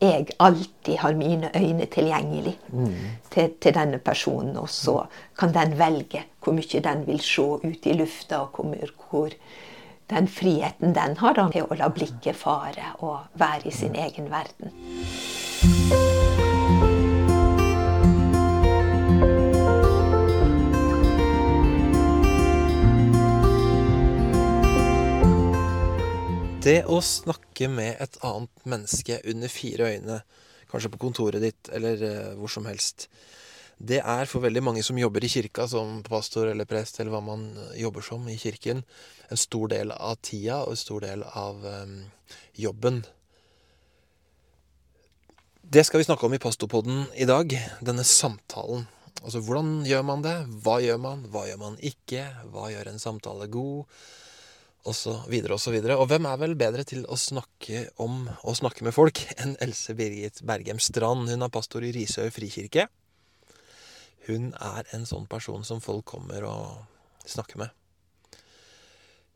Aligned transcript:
jeg 0.00 0.26
alltid 0.38 0.98
har 1.00 1.14
mine 1.16 1.50
øyne 1.56 1.86
tilgjengelig 1.86 2.56
til, 3.30 3.54
til 3.60 3.74
denne 3.74 3.98
personen. 3.98 4.56
Og 4.56 4.68
så 4.70 4.98
kan 5.38 5.54
den 5.54 5.78
velge 5.78 6.24
hvor 6.44 6.56
mye 6.56 6.82
den 6.84 7.06
vil 7.06 7.20
se 7.20 7.42
ut 7.42 7.86
i 7.86 7.96
lufta, 7.96 8.44
og 8.44 8.60
hvor, 8.60 8.92
hvor 9.10 9.30
den 10.10 10.28
friheten 10.28 10.94
den 10.94 11.16
har 11.18 11.34
da, 11.34 11.48
til 11.50 11.66
å 11.66 11.78
la 11.80 11.88
blikket 11.88 12.36
fare 12.36 12.92
og 13.00 13.40
være 13.40 13.66
i 13.70 13.74
sin 13.74 13.96
egen 13.96 14.30
verden. 14.30 14.70
Det 26.66 26.80
å 26.90 26.96
snakke 27.04 27.68
med 27.70 28.00
et 28.02 28.16
annet 28.26 28.64
menneske 28.66 29.20
under 29.30 29.50
fire 29.52 29.86
øyne, 29.92 30.16
kanskje 30.66 30.90
på 30.90 30.98
kontoret 30.98 31.44
ditt 31.44 31.68
eller 31.70 32.00
eh, 32.02 32.32
hvor 32.40 32.50
som 32.50 32.66
helst, 32.66 33.06
det 33.78 34.00
er 34.00 34.26
for 34.26 34.42
veldig 34.42 34.62
mange 34.64 34.82
som 34.82 34.98
jobber 34.98 35.22
i 35.22 35.30
kirka 35.30 35.66
som 35.70 36.00
pastor 36.02 36.48
eller 36.50 36.66
prest 36.66 36.98
eller 36.98 37.12
hva 37.14 37.20
man 37.22 37.44
eh, 37.52 37.76
jobber 37.84 38.02
som 38.02 38.26
i 38.32 38.38
kirken, 38.40 38.82
en 39.30 39.38
stor 39.38 39.70
del 39.76 39.94
av 39.94 40.18
tida 40.26 40.62
og 40.64 40.72
en 40.72 40.80
stor 40.80 41.06
del 41.06 41.22
av 41.28 41.62
um, 41.62 41.96
jobben. 42.58 43.02
Det 45.62 45.86
skal 45.86 46.02
vi 46.02 46.08
snakke 46.08 46.26
om 46.26 46.34
i 46.34 46.42
Pastopodden 46.42 47.04
i 47.14 47.30
dag, 47.30 47.52
denne 47.84 48.06
samtalen. 48.06 48.88
Altså 49.22 49.42
hvordan 49.42 49.84
gjør 49.86 50.06
man 50.06 50.22
det? 50.26 50.36
Hva 50.66 50.80
gjør 50.82 51.02
man? 51.02 51.26
Hva 51.30 51.46
gjør 51.46 51.62
man 51.62 51.78
ikke? 51.78 52.26
Hva 52.50 52.70
gjør 52.74 52.90
en 52.90 53.02
samtale 53.02 53.50
god? 53.54 53.98
Og 54.86 54.94
så 54.94 55.16
videre 55.30 55.56
og 55.56 55.62
så 55.62 55.72
videre. 55.74 55.96
Og 55.98 56.08
hvem 56.10 56.26
er 56.30 56.38
vel 56.40 56.54
bedre 56.58 56.84
til 56.86 57.04
å 57.10 57.18
snakke 57.18 57.86
om 58.02 58.24
å 58.46 58.54
snakke 58.56 58.86
med 58.86 58.94
folk 58.94 59.20
enn 59.36 59.56
Else 59.64 59.96
Birgit 59.98 60.42
Bergem 60.46 60.80
Strand? 60.82 61.28
Hun 61.30 61.42
er 61.42 61.52
pastor 61.52 61.84
i 61.86 61.92
Risøy 61.94 62.30
frikirke. 62.34 62.86
Hun 64.26 64.52
er 64.58 64.86
en 64.96 65.06
sånn 65.06 65.26
person 65.30 65.66
som 65.66 65.82
folk 65.82 66.06
kommer 66.16 66.46
og 66.48 67.26
snakker 67.26 67.62
med. 67.62 67.74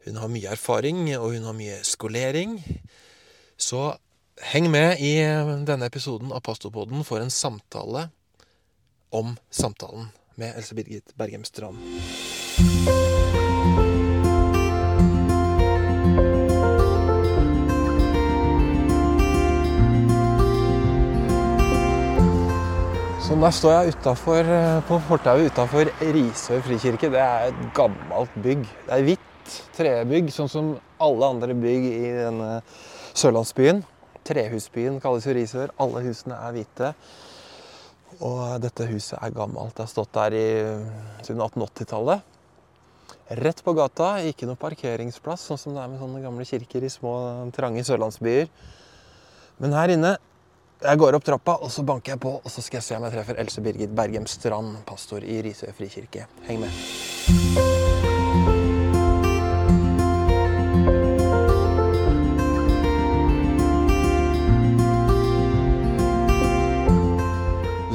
Hun 0.06 0.17
har 0.17 0.31
mye 0.33 0.55
erfaring, 0.55 1.03
og 1.19 1.34
hun 1.34 1.45
har 1.45 1.56
mye 1.56 1.83
skolering. 1.84 2.56
Så 3.61 3.91
heng 4.55 4.71
med 4.73 5.03
i 5.05 5.19
denne 5.69 5.91
episoden 5.91 6.33
av 6.33 6.43
Pastorpodden 6.47 7.05
for 7.05 7.21
en 7.21 7.31
samtale 7.34 8.09
om 9.12 9.37
samtalen 9.53 10.09
med 10.41 10.56
Else 10.56 10.78
Birgit 10.78 11.15
Bergem 11.19 11.45
Strand. 11.45 12.30
Så 23.41 23.47
der 23.47 23.55
står 23.57 23.71
jeg 23.73 23.93
utenfor, 23.95 24.49
eh, 24.53 24.83
på 24.85 24.97
fortauet 25.09 25.47
utafor 25.49 25.89
Risøy 26.13 26.59
frikirke. 26.61 27.09
Det 27.09 27.21
er 27.21 27.47
et 27.49 27.61
gammelt 27.73 28.35
bygg. 28.37 28.67
Det 28.85 28.93
er 28.93 29.05
hvitt 29.07 29.55
trebygg, 29.73 30.29
sånn 30.29 30.51
som 30.51 30.69
alle 31.01 31.25
andre 31.25 31.55
bygg 31.57 31.87
i 31.89 32.11
denne 32.19 32.61
sørlandsbyen. 33.17 33.81
Trehusbyen 34.29 35.01
kalles 35.01 35.25
jo 35.25 35.33
Risør. 35.33 35.73
Alle 35.81 36.05
husene 36.05 36.37
er 36.37 36.53
hvite. 36.53 36.93
Og 38.21 38.61
dette 38.61 38.85
huset 38.93 39.17
er 39.17 39.33
gammelt. 39.33 39.73
Det 39.73 39.87
har 39.87 39.93
stått 39.95 40.13
der 40.13 40.37
i, 40.37 40.47
siden 41.25 41.41
1880-tallet. 41.41 42.21
Rett 43.41 43.65
på 43.65 43.73
gata, 43.73 44.19
ikke 44.21 44.45
noe 44.53 44.61
parkeringsplass, 44.61 45.49
sånn 45.49 45.65
som 45.65 45.73
det 45.73 45.81
er 45.81 45.89
med 45.89 46.05
sånne 46.05 46.21
gamle 46.21 46.45
kirker 46.45 46.85
i 46.85 46.93
små, 46.93 47.49
trange 47.57 47.89
sørlandsbyer. 47.89 48.53
Men 49.65 49.73
her 49.73 49.97
inne 49.97 50.19
jeg 50.81 50.97
går 50.97 51.17
opp 51.19 51.25
trappa, 51.27 51.59
og 51.61 51.69
så 51.73 51.84
banker 51.84 52.14
jeg 52.14 52.20
på, 52.23 52.31
og 52.41 52.48
så 52.53 52.62
skal 52.64 52.81
jeg 52.81 52.86
se 52.86 52.97
om 52.97 53.05
jeg 53.05 53.12
treffer 53.12 53.41
Else 53.42 53.61
Birgit 53.64 53.92
Bergem 53.97 54.27
Strand, 54.31 54.78
pastor 54.89 55.25
i 55.25 55.41
Risøy 55.45 55.75
frikirke. 55.77 56.25
Heng 56.47 56.62
med. 56.64 56.72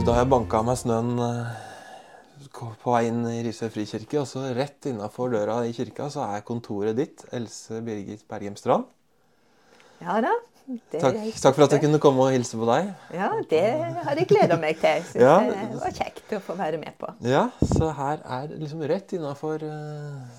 Da 0.05 0.13
har 0.13 0.21
jeg 0.21 0.29
banka 0.29 0.59
meg 0.61 0.77
snøen 0.77 1.15
eh, 1.17 1.55
på 2.53 2.91
vei 2.93 3.07
inn 3.09 3.23
i 3.25 3.39
Risøy 3.47 3.71
frikirke, 3.73 4.21
og 4.21 4.29
så 4.29 4.45
rett 4.53 4.85
innafor 4.91 5.33
døra 5.33 5.63
i 5.65 5.73
kirka 5.73 6.11
så 6.13 6.27
er 6.29 6.45
kontoret 6.45 6.93
ditt, 7.01 7.25
Else 7.33 7.81
Birgit 7.81 8.27
Bergem 8.29 8.53
Strand. 8.61 8.85
Ja 10.05 10.21
da. 10.21 10.37
Takk, 10.65 11.17
takk 11.41 11.53
for 11.55 11.63
at 11.67 11.73
jeg 11.75 11.81
kunne 11.83 11.99
komme 12.01 12.23
og 12.25 12.31
hilse 12.33 12.57
på 12.57 12.65
deg. 12.65 12.87
Ja, 13.13 13.27
det 13.51 13.61
har 14.01 14.15
jeg 14.17 14.25
gleda 14.31 14.57
meg 14.57 14.79
til. 14.81 14.89
Jeg 14.89 15.03
syns 15.11 15.21
Ja. 15.21 15.35
det 15.45 15.81
var 15.83 15.93
kjekt 15.93 16.33
å 16.33 16.39
få 16.41 16.55
være 16.57 16.79
med 16.81 16.95
på. 16.97 17.11
Ja, 17.21 17.43
så 17.61 17.91
her 17.93 18.17
er 18.25 18.47
det 18.49 18.59
liksom 18.63 18.81
rett 18.89 19.13
innafor 19.13 19.61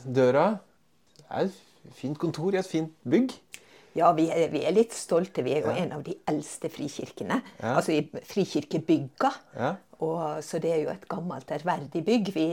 døra. 0.05 0.59
Det 1.17 1.25
er 1.31 1.45
et 1.47 1.95
fint 1.95 2.19
kontor 2.19 2.55
i 2.55 2.59
et 2.59 2.67
fint 2.67 2.91
bygg. 3.09 3.31
Ja, 3.97 4.11
vi 4.17 4.27
er, 4.31 4.49
vi 4.53 4.61
er 4.69 4.75
litt 4.77 4.93
stolte. 4.97 5.43
Vi 5.47 5.55
er 5.57 5.65
jo 5.65 5.73
Ja. 5.73 5.77
en 5.85 5.93
av 5.97 6.03
de 6.05 6.15
eldste 6.29 6.69
frikirkene. 6.73 7.41
Ja. 7.63 7.75
Altså 7.79 7.93
i 7.97 8.03
frikirkebygga. 8.29 9.31
Ja. 9.57 9.75
Og, 10.05 10.43
så 10.45 10.59
det 10.61 10.73
er 10.75 10.83
jo 10.83 10.91
et 10.93 11.07
gammelt, 11.09 11.49
ærverdig 11.51 12.03
bygg 12.05 12.29
vi, 12.35 12.47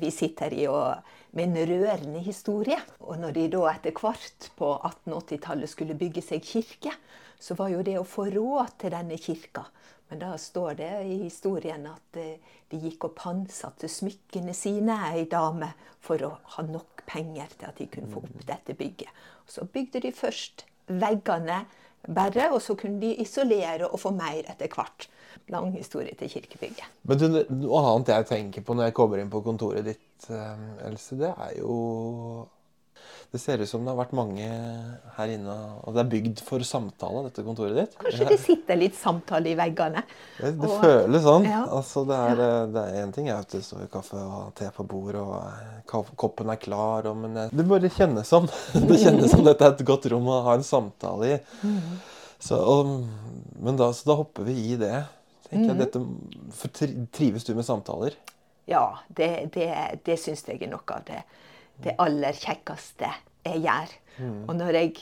vi 0.00 0.10
sitter 0.10 0.54
i, 0.56 0.64
og, 0.72 1.02
med 1.36 1.50
en 1.50 1.68
rørende 1.68 2.22
historie. 2.24 2.78
Og 3.04 3.18
når 3.20 3.34
de 3.36 3.48
da 3.52 3.66
etter 3.74 3.92
hvert 4.00 4.48
på 4.56 4.70
1880-tallet 4.80 5.68
skulle 5.68 5.98
bygge 6.00 6.22
seg 6.24 6.40
kirke, 6.44 6.94
så 7.38 7.54
var 7.58 7.68
jo 7.74 7.82
det 7.84 7.98
å 8.00 8.06
få 8.08 8.30
råd 8.32 8.78
til 8.80 8.94
denne 8.96 9.18
kirka. 9.20 9.66
Men 10.08 10.22
da 10.22 10.36
står 10.40 10.78
det 10.78 10.92
i 11.04 11.18
historien 11.24 11.84
at 11.90 12.16
eh, 12.22 12.38
de 12.70 12.78
gikk 12.80 13.08
og 13.08 13.16
pantsatte 13.18 13.90
smykkene 13.90 14.54
sine, 14.56 14.96
ei 15.12 15.26
dame, 15.28 15.72
for 16.00 16.22
å 16.22 16.30
ha 16.54 16.62
nok 16.64 17.02
penger 17.10 17.50
til 17.58 17.68
at 17.68 17.76
de 17.82 17.88
kunne 17.90 18.08
få 18.12 18.22
opp 18.22 18.46
dette 18.46 18.76
bygget. 18.78 19.10
Så 19.50 19.66
bygde 19.66 20.00
de 20.06 20.12
først 20.14 20.64
veggene 20.86 21.60
bare, 22.06 22.50
og 22.52 22.60
så 22.62 22.76
kunne 22.78 23.00
de 23.02 23.14
isolere 23.22 23.88
og 23.88 24.00
få 24.00 24.12
mer 24.14 24.46
etter 24.46 24.70
hvert. 24.72 25.08
Lang 25.52 25.70
historie 25.76 26.14
til 26.18 26.30
kirkebygget. 26.30 26.86
Men 27.06 27.18
du, 27.20 27.26
noe 27.54 27.82
annet 27.92 28.10
jeg 28.10 28.26
tenker 28.30 28.64
på 28.66 28.74
når 28.74 28.88
jeg 28.88 28.96
kommer 28.98 29.20
inn 29.22 29.30
på 29.30 29.42
kontoret 29.44 29.86
ditt, 29.86 30.28
eh, 30.30 30.86
Else, 30.88 31.18
det 31.20 31.30
er 31.30 31.52
jo 31.60 31.76
Det 33.32 33.40
ser 33.42 33.60
ut 33.60 33.68
som 33.68 33.82
det 33.84 33.90
har 33.92 33.98
vært 33.98 34.12
mange 34.16 34.44
her 35.16 35.30
inne, 35.34 35.54
og 35.82 35.92
det 35.96 36.00
er 36.04 36.10
bygd 36.12 36.40
for 36.46 36.62
samtale, 36.64 37.24
dette 37.26 37.42
kontoret 37.44 37.74
ditt. 37.76 37.96
Kanskje 38.00 38.28
det 38.30 38.38
sitter 38.40 38.78
litt 38.78 38.94
samtale 38.96 39.50
i 39.50 39.56
veggene. 39.58 40.02
Det, 40.38 40.52
det 40.60 40.68
Og- 40.70 40.76
føles 40.84 41.24
sånn. 41.26 41.48
Ja. 41.50 41.64
Altså, 41.78 42.04
det 42.08 42.16
er, 42.16 42.92
én 43.02 43.12
ting 43.12 43.28
er 43.28 43.42
at 43.42 43.50
det 43.52 43.64
står 43.66 43.88
kaffe 43.92 44.16
og 44.20 44.54
te 44.56 44.70
på 44.76 44.86
bordet, 44.88 45.20
og 45.20 45.42
eh, 45.42 46.12
koppen 46.16 46.54
er 46.54 46.60
klar, 46.62 47.10
og, 47.10 47.16
men 47.24 47.36
eh, 47.36 47.50
det 47.52 47.66
bare 47.68 47.90
kjennes 47.92 48.30
som 48.30 48.46
Det 48.88 49.00
kjennes 49.02 49.30
som 49.34 49.44
dette 49.44 49.66
er 49.66 49.74
et 49.74 49.84
godt 49.90 50.06
rom 50.14 50.30
å 50.32 50.40
ha 50.46 50.54
en 50.56 50.64
samtale 50.66 51.34
i. 51.34 51.40
Så, 52.38 52.56
og, 52.60 52.94
men 53.60 53.76
da, 53.80 53.90
så 53.96 54.10
da 54.12 54.16
hopper 54.22 54.46
vi 54.48 54.54
i 54.72 54.78
det. 54.80 54.94
tenker 55.50 55.74
jeg. 55.74 55.78
Dette, 55.82 56.02
for 56.54 56.68
trives 57.16 57.44
du 57.44 57.54
med 57.56 57.66
samtaler? 57.66 58.16
Ja, 58.66 58.98
det, 59.08 59.50
det, 59.54 59.68
det 60.06 60.16
syns 60.18 60.42
jeg 60.48 60.62
er 60.62 60.70
noe 60.72 60.82
av 60.94 61.04
det, 61.06 61.20
det 61.84 61.96
aller 62.02 62.36
kjekkeste 62.36 63.10
jeg 63.46 63.62
gjør. 63.66 63.92
Og 64.48 64.54
når 64.56 64.78
jeg, 64.80 64.94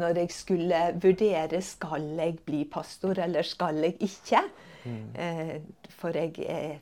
når 0.00 0.20
jeg 0.22 0.32
skulle 0.34 0.80
vurdere 1.02 1.60
skal 1.62 2.08
jeg 2.18 2.38
bli 2.48 2.64
pastor 2.70 3.18
eller 3.22 3.46
skal 3.46 3.78
jeg 3.84 3.96
ikke 4.02 4.42
eh, 5.14 5.56
For 5.94 6.16
jeg, 6.16 6.34
jeg, 6.42 6.80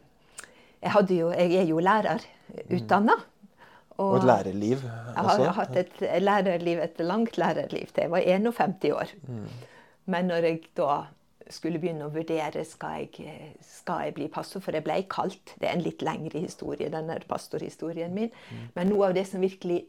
jo, 1.11 1.31
jeg 1.33 1.61
er 1.61 1.69
jo 1.69 1.79
lærerutdanna. 1.85 3.19
Og 4.03 4.17
et 4.19 4.25
lærerliv 4.27 4.81
Jeg 4.83 5.25
har 5.25 5.53
hatt 5.55 5.77
et 5.79 6.01
lærerliv, 6.23 6.81
et 6.83 6.99
langt 6.99 7.39
lærerliv 7.39 7.93
til 7.93 8.03
jeg 8.03 8.11
var 8.11 8.25
51 8.27 8.91
år. 8.91 9.13
Men 10.07 10.33
når 10.33 10.49
jeg 10.49 10.65
da 10.77 11.05
skulle 11.53 11.81
begynne 11.83 12.07
å 12.07 12.13
vurdere 12.15 12.65
skal 12.65 13.05
jeg, 13.05 13.55
skal 13.61 14.07
jeg 14.07 14.15
bli 14.17 14.29
pastor, 14.33 14.63
for 14.65 14.73
jeg 14.77 14.85
ble 14.87 14.97
kalt 15.13 15.55
Det 15.61 15.69
er 15.69 15.75
en 15.77 15.85
litt 15.85 16.03
lengre 16.03 16.41
historie, 16.41 16.89
denne 16.93 17.19
pastorhistorien 17.29 18.15
min. 18.15 18.31
Men 18.75 18.89
noe 18.93 19.09
av 19.11 19.15
det 19.19 19.27
som 19.29 19.41
virkelig 19.45 19.83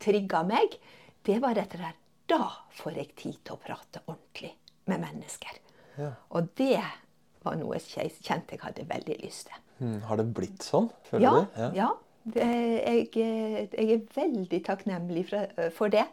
trigga 0.00 0.42
meg, 0.48 0.78
det 1.26 1.40
var 1.42 1.54
dette 1.58 1.78
der 1.80 1.98
Da 2.30 2.46
får 2.78 2.96
jeg 2.96 3.14
tid 3.18 3.40
til 3.44 3.56
å 3.56 3.60
prate 3.60 4.00
ordentlig 4.06 4.54
med 4.88 5.02
mennesker. 5.02 5.58
Ja. 5.98 6.12
Og 6.30 6.48
det 6.56 6.80
var 7.42 7.58
noe 7.58 7.76
jeg 7.82 8.14
kjente 8.22 8.54
jeg 8.56 8.62
hadde 8.62 8.86
veldig 8.88 9.18
lyst 9.24 9.50
til. 9.50 9.58
Mm, 9.82 10.00
har 10.06 10.16
det 10.20 10.28
blitt 10.34 10.62
sånn, 10.62 10.88
føler 11.10 11.26
Ja, 11.26 11.34
du? 11.34 11.76
ja. 11.76 11.90
Det, 12.22 12.44
jeg, 12.46 13.08
jeg 13.18 13.88
er 13.96 14.02
veldig 14.14 14.60
takknemlig 14.62 15.24
for 15.74 15.90
det. 15.90 16.04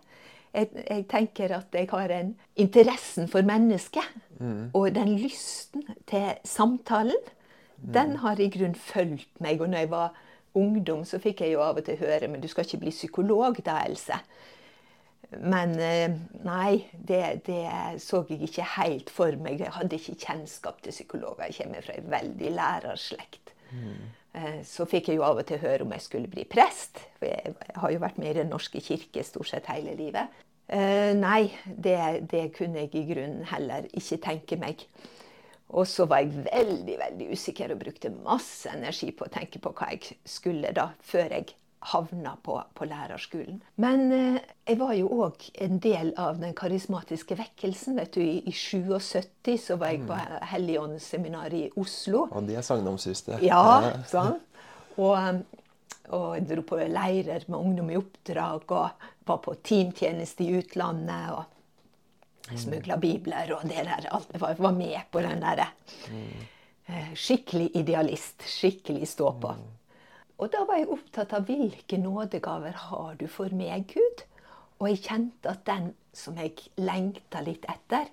Jeg, 0.54 0.69
jeg 0.90 1.06
tenker 1.12 1.54
at 1.60 1.75
jeg 1.78 1.90
har 1.92 2.13
en 2.13 2.34
interessen 2.56 3.28
for 3.30 3.46
mennesket. 3.46 4.06
Og 4.74 4.96
den 4.96 5.18
lysten 5.19 5.84
til 6.07 6.31
samtalen, 6.48 7.28
den 7.94 8.16
har 8.24 8.40
i 8.40 8.50
grunn 8.51 8.75
fulgt 8.75 9.42
meg. 9.44 9.62
Og 9.62 9.69
når 9.69 9.86
jeg 9.86 9.92
var 9.92 10.16
ungdom, 10.57 11.04
så 11.06 11.19
fikk 11.19 11.44
jeg 11.46 11.54
jo 11.54 11.63
av 11.63 11.78
og 11.80 11.86
til 11.86 12.00
høre 12.00 12.28
Men 12.28 12.42
du 12.42 12.48
skal 12.48 12.66
ikke 12.66 12.84
bli 12.86 12.96
psykolog 12.96 13.60
da, 13.66 13.81
Else. 13.86 14.19
Men 15.30 15.75
eh, 15.80 16.10
nei, 16.46 16.86
det, 16.94 17.46
det, 17.46 17.62
så 18.01 18.24
jeg 18.30 18.42
ikke 18.48 18.66
helt 18.78 19.12
for 19.13 19.36
meg. 19.38 19.60
Jeg 19.62 19.75
hadde 19.75 20.00
ikke 20.00 20.18
kjennskap 20.25 20.81
til 20.81 20.96
psykologer. 20.96 21.51
Jeg 21.51 21.60
kommer 21.60 21.86
fra 21.86 21.98
en 22.00 22.10
veldig 22.12 22.54
lærerslekt. 22.56 23.54
Mm. 23.69 24.07
Så 24.68 24.88
fikk 24.89 25.09
jeg 25.09 25.19
jo 25.19 25.25
av 25.27 25.39
og 25.41 25.47
til 25.50 25.62
høre 25.62 25.86
om 25.86 25.94
jeg 25.95 26.06
skulle 26.06 26.31
bli 26.31 26.45
prest. 26.50 27.01
For 27.19 27.30
jeg 27.30 27.56
har 27.81 27.94
jo 27.94 28.01
vært 28.03 28.19
med 28.21 28.31
i 28.31 28.39
Den 28.41 28.51
norske 28.53 28.81
kirke 28.83 29.24
stort 29.27 29.51
sett 29.51 29.69
hele 29.71 29.95
livet. 30.00 30.41
Nei, 30.69 31.50
det, 31.65 31.97
det 32.30 32.44
kunne 32.53 32.83
jeg 32.83 32.94
i 32.94 33.07
grunnen 33.09 33.47
heller 33.50 33.88
ikke 33.89 34.19
tenke 34.21 34.59
meg. 34.62 34.83
Og 35.69 35.86
så 35.89 36.06
var 36.09 36.24
jeg 36.24 36.45
veldig 36.47 36.97
veldig 36.97 37.30
usikker 37.33 37.74
og 37.74 37.81
brukte 37.83 38.13
masse 38.13 38.69
energi 38.74 39.12
på 39.13 39.27
å 39.27 39.33
tenke 39.33 39.62
på 39.62 39.74
hva 39.77 39.91
jeg 39.94 40.15
skulle 40.30 40.71
da, 40.74 40.89
før 41.06 41.36
jeg 41.36 41.53
havna 41.80 42.36
på, 42.44 42.58
på 42.74 42.86
lærerskolen. 42.86 43.62
Men 43.76 44.12
eh, 44.12 44.40
jeg 44.68 44.80
var 44.81 44.94
jo 44.98 45.12
òg 45.26 45.46
en 45.64 45.80
del 45.84 46.12
av 46.20 46.42
den 46.42 46.54
karismatiske 46.58 47.38
vekkelsen. 47.40 47.96
vet 48.00 48.14
du. 48.14 48.22
I, 48.24 48.42
i 48.50 48.54
77 48.54 49.56
så 49.64 49.80
var 49.80 49.94
jeg 49.94 50.04
på 50.08 50.18
mm. 50.18 50.36
Helligåndsseminaret 50.52 51.60
i 51.60 51.70
Oslo. 51.80 52.28
Og 52.28 52.50
de 52.50 52.58
er 52.60 52.68
sagnomsuste. 52.68 53.40
Ja, 53.46 53.94
sånn. 54.12 54.42
Og, 55.00 55.40
og 56.12 56.28
jeg 56.36 56.50
dro 56.50 56.66
på 56.68 56.81
leirer 56.84 57.48
med 57.48 57.60
ungdom 57.60 57.94
i 57.94 58.00
oppdrag 58.00 58.75
og 58.75 59.08
var 59.30 59.42
på 59.46 59.56
teamtjeneste 59.64 60.44
i 60.44 60.60
utlandet. 60.60 61.32
og 61.38 62.60
Smugla 62.60 62.98
bibler 62.98 63.52
og 63.56 63.68
det 63.70 63.86
der. 63.88 64.12
Alt 64.12 64.36
var, 64.42 64.56
var 64.58 64.75
med 64.75 65.00
på 65.12 65.22
den 65.22 65.44
derre 65.44 65.70
eh, 66.90 67.12
Skikkelig 67.14 67.72
idealist. 67.78 68.44
Skikkelig 68.44 69.08
stå 69.08 69.36
på. 69.40 69.54
Og 70.39 70.51
da 70.53 70.63
var 70.68 70.80
jeg 70.80 70.91
opptatt 70.94 71.36
av 71.36 71.47
hvilke 71.50 72.00
nådegaver 72.00 72.75
har 72.88 73.15
du 73.19 73.27
for 73.31 73.51
meg, 73.56 73.91
Gud? 73.91 74.24
Og 74.80 74.88
jeg 74.94 75.03
kjente 75.03 75.51
at 75.51 75.65
den 75.68 75.91
som 76.15 76.38
jeg 76.39 76.56
lengta 76.80 77.41
litt 77.44 77.68
etter, 77.69 78.07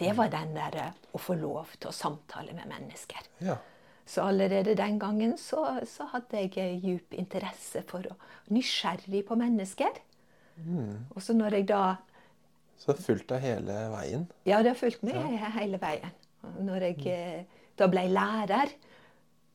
det 0.00 0.12
var 0.16 0.32
den 0.32 0.54
der 0.56 0.76
eh, 0.80 0.96
å 1.12 1.20
få 1.20 1.36
lov 1.40 1.72
til 1.76 1.90
å 1.90 1.94
samtale 1.96 2.56
med 2.56 2.68
mennesker. 2.68 3.28
Ja. 3.44 3.58
Så 4.06 4.24
allerede 4.24 4.76
den 4.78 4.98
gangen 5.02 5.36
så, 5.40 5.64
så 5.88 6.08
hadde 6.12 6.44
jeg 6.44 6.56
eh, 6.62 6.76
djup 6.80 7.16
interesse 7.16 7.84
for 7.88 8.08
å 8.08 8.16
Nysgjerrig 8.54 9.24
på 9.26 9.34
mennesker. 9.34 9.96
Mm. 10.62 11.08
Og 11.16 11.22
så 11.24 11.34
når 11.34 11.56
jeg 11.58 11.64
da 11.72 11.96
så 12.76 12.92
det 12.92 13.00
har 13.00 13.06
fulgt 13.06 13.30
deg 13.32 13.40
hele 13.42 13.76
veien? 13.90 14.26
Ja, 14.44 14.60
det 14.62 14.74
har 14.74 14.78
fulgt 14.78 15.02
meg 15.06 15.16
ja. 15.16 15.48
hele 15.56 15.80
veien. 15.80 16.12
Når 16.62 16.84
jeg 16.90 16.98
mm. 17.00 17.54
da 17.80 17.88
ble 17.90 18.04
lærer, 18.12 18.74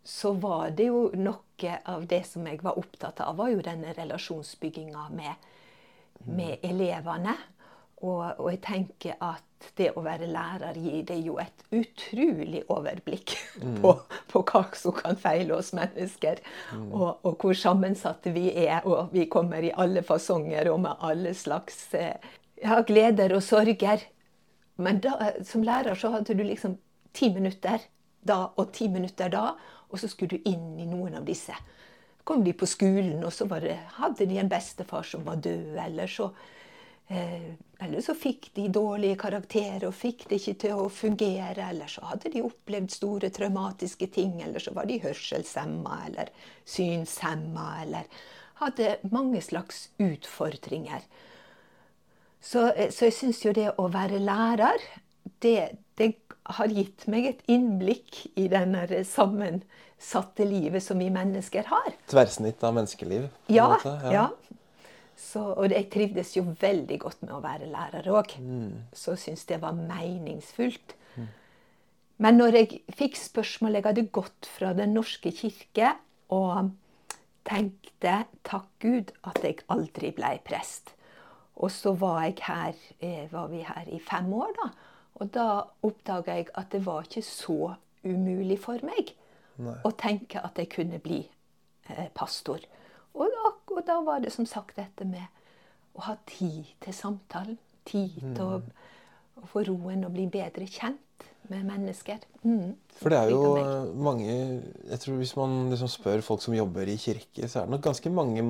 så 0.03 0.33
var 0.33 0.71
det 0.77 0.89
jo 0.89 1.09
noe 1.13 1.77
av 1.85 2.05
det 2.09 2.23
som 2.25 2.45
jeg 2.49 2.61
var 2.65 2.79
opptatt 2.79 3.21
av, 3.21 3.35
var 3.37 3.51
jo 3.53 3.61
denne 3.65 3.93
relasjonsbygginga 3.93 5.07
med, 5.13 5.49
mm. 6.25 6.35
med 6.35 6.65
elevene. 6.65 7.35
Og, 8.01 8.23
og, 8.39 8.47
jeg 8.49 8.61
tenker 8.65 9.19
at 9.21 9.67
det 9.77 9.91
å 9.93 10.01
være 10.01 10.25
lærer 10.25 10.77
gir 10.81 11.03
deg 11.05 11.27
jo 11.27 11.35
et 11.37 11.65
utrolig 11.69 12.63
overblikk 12.73 13.35
mm. 13.61 13.75
på, 13.83 13.93
på, 14.31 14.41
hva 14.41 14.63
som 14.77 14.95
kan 14.97 15.19
feile 15.21 15.53
oss 15.59 15.69
mennesker. 15.77 16.41
Mm. 16.73 16.87
Og, 16.89 17.21
og, 17.21 17.35
hvor 17.37 17.57
sammensatte 17.57 18.33
vi 18.33 18.47
er. 18.65 18.81
Og 18.89 19.13
vi 19.13 19.27
kommer 19.29 19.61
i 19.61 19.73
alle 19.77 20.01
fasonger 20.07 20.71
og 20.73 20.81
med 20.87 21.05
alle 21.11 21.35
slags 21.37 21.83
eh, 21.93 22.17
ja, 22.63 22.81
gleder 22.87 23.37
og 23.37 23.45
sorger. 23.45 24.07
Men 24.81 25.03
da, 25.05 25.35
som 25.45 25.61
lærer 25.61 25.93
så 25.99 26.15
hadde 26.15 26.33
du 26.33 26.41
liksom 26.47 26.79
ti 27.13 27.29
minutter 27.29 27.85
da 28.27 28.47
og 28.59 28.71
ti 28.75 28.87
minutter 28.89 29.29
da, 29.33 29.51
og 29.91 29.99
så 29.99 30.09
skulle 30.09 30.37
du 30.37 30.49
inn 30.49 30.79
i 30.79 30.87
noen 30.89 31.19
av 31.19 31.27
disse. 31.27 31.55
Kom 32.23 32.43
de 32.45 32.53
på 32.53 32.67
skolen, 32.69 33.19
og 33.25 33.33
så 33.33 33.47
det, 33.59 33.77
hadde 33.97 34.27
de 34.29 34.39
en 34.39 34.49
bestefar 34.49 35.05
som 35.07 35.23
var 35.25 35.41
død, 35.41 35.75
eller 35.85 36.07
så, 36.07 36.29
eh, 37.09 37.53
eller 37.81 38.01
så 38.05 38.15
fikk 38.15 38.51
de 38.55 38.67
dårlige 38.69 39.17
karakterer 39.19 39.87
og 39.89 39.97
fikk 39.97 40.27
det 40.29 40.41
ikke 40.41 40.59
til 40.65 40.83
å 40.83 40.89
fungere, 40.89 41.69
eller 41.69 41.89
så 41.89 42.05
hadde 42.11 42.31
de 42.33 42.45
opplevd 42.45 42.93
store 42.93 43.31
traumatiske 43.33 44.07
ting, 44.13 44.39
eller 44.45 44.61
så 44.61 44.73
var 44.77 44.85
de 44.85 45.01
hørselshemma 45.01 46.03
eller 46.07 46.29
synshemma, 46.65 47.67
eller 47.81 48.23
hadde 48.61 48.95
mange 49.09 49.41
slags 49.41 49.89
utfordringer. 49.99 51.01
Så, 52.41 52.71
eh, 52.73 52.89
så 52.89 53.09
jeg 53.09 53.17
syns 53.17 53.45
jo 53.45 53.53
det 53.53 53.71
å 53.77 53.89
være 53.91 54.21
lærer, 54.21 54.81
det, 55.43 55.77
det, 55.99 56.13
har 56.51 56.71
gitt 56.73 57.05
meg 57.11 57.27
et 57.29 57.43
innblikk 57.53 58.23
i 58.35 58.47
denne 58.51 58.81
sammensatte 59.07 60.43
livet 60.47 60.83
som 60.83 60.99
vi 60.99 61.11
mennesker 61.13 61.69
har. 61.69 61.93
Tverrsnitt 62.09 62.63
av 62.65 62.73
menneskeliv? 62.75 63.27
Ja. 63.53 63.75
ja. 63.85 63.99
ja. 64.11 64.25
Så, 65.21 65.43
og 65.53 65.69
jeg 65.69 65.85
trivdes 65.93 66.33
jo 66.33 66.43
veldig 66.59 66.97
godt 67.03 67.21
med 67.23 67.35
å 67.37 67.43
være 67.43 67.69
lærer 67.69 68.09
òg. 68.09 68.33
Mm. 68.41 68.89
Så 68.89 69.15
syntes 69.19 69.45
det 69.51 69.61
var 69.61 69.77
meningsfullt. 69.77 70.95
Mm. 71.15 71.27
Men 72.25 72.39
når 72.41 72.57
jeg 72.57 72.81
fikk 72.97 73.19
spørsmål 73.19 73.77
Jeg 73.77 73.85
hadde 73.87 74.07
gått 74.13 74.49
fra 74.49 74.73
Den 74.77 74.95
norske 74.97 75.31
kirke 75.35 75.93
og 76.33 76.71
tenkte 77.47 78.23
takk 78.47 78.67
Gud 78.81 79.13
at 79.27 79.41
jeg 79.45 79.61
aldri 79.73 80.11
ble 80.15 80.35
prest. 80.45 80.95
Og 81.61 81.69
så 81.73 81.93
var, 81.93 82.31
her, 82.47 82.77
eh, 82.99 83.27
var, 83.31 83.49
vi 83.51 83.61
her 83.65 83.89
i 83.91 83.99
fem 84.01 84.31
år, 84.33 84.53
da. 84.57 84.69
Og 85.21 85.29
da 85.33 85.47
oppdaga 85.85 86.39
jeg 86.39 86.49
at 86.57 86.71
det 86.73 86.81
var 86.85 87.05
ikke 87.05 87.23
så 87.25 87.75
umulig 88.01 88.57
for 88.63 88.81
meg 88.85 89.13
Nei. 89.61 89.77
å 89.85 89.91
tenke 89.93 90.41
at 90.41 90.57
jeg 90.57 90.71
kunne 90.73 90.97
bli 91.03 91.21
eh, 91.21 92.07
pastor. 92.17 92.63
Og 93.13 93.29
da, 93.29 93.51
og 93.75 93.81
da, 93.85 93.99
var 94.05 94.23
det 94.23 94.31
som 94.33 94.47
sagt 94.49 94.79
dette 94.79 95.05
med 95.05 95.27
å 95.97 96.07
ha 96.07 96.15
tid 96.29 96.71
til 96.81 96.95
samtalen. 96.95 97.59
Tid 97.85 98.17
mm. 98.21 98.33
til 98.37 98.45
å, 98.45 98.59
å, 99.41 99.47
få 99.51 99.65
roen 99.67 100.05
og 100.07 100.15
bli 100.15 100.27
bedre 100.31 100.65
kjent 100.69 101.27
med 101.51 101.65
mennesker. 101.67 102.21
Mm. 102.45 102.73
For 102.97 103.13
det 103.13 103.19
er 103.19 103.33
jo 103.33 103.41
mange 104.01 104.29
jeg 104.31 104.99
tror 105.01 105.17
Hvis 105.19 105.33
man 105.37 105.55
liksom 105.73 105.89
spør 105.91 106.23
folk 106.25 106.41
som 106.45 106.55
jobber 106.55 106.89
i 106.89 106.97
kirke, 107.01 107.49
så 107.49 107.61
er 107.61 107.67
det 107.67 107.75
nok 107.75 107.85
ganske 107.89 108.13
mange 108.13 108.45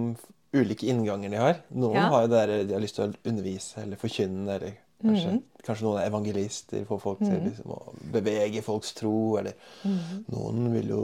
ulike 0.56 0.88
innganger 0.92 1.32
de 1.32 1.40
har. 1.40 1.62
Noen 1.72 2.00
ja. 2.00 2.08
har 2.12 2.26
jo 2.26 2.32
det 2.32 2.40
der 2.40 2.66
de 2.70 2.76
har 2.76 2.84
lyst 2.84 3.00
til 3.00 3.08
å 3.08 3.32
undervise 3.32 3.84
eller 3.84 4.00
forkynne, 4.00 4.58
eller 4.60 4.80
kanskje, 5.02 5.38
mm 5.38 5.48
kanskje 5.62 5.86
noen 5.86 6.00
er 6.02 6.08
evangelister, 6.10 6.86
får 6.90 6.98
folk 6.98 7.20
til 7.20 7.28
-hmm. 7.36 7.44
liksom, 7.46 7.72
å 7.72 7.94
bevege 8.14 8.62
folks 8.66 8.94
tro, 8.98 9.38
eller 9.38 9.54
mm 9.84 10.24
noen 10.34 10.74
vil 10.74 10.88
jo 10.90 11.02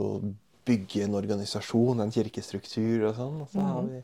bygge 0.67 1.03
en 1.03 1.15
organisasjon, 1.15 2.01
en 2.03 2.11
kirkestruktur 2.11 3.07
og 3.09 3.15
sånn. 3.15 3.41
Og 3.41 3.49
så 3.53 3.63
har 3.63 3.81
mhm. 3.81 3.91
vi, 3.93 4.01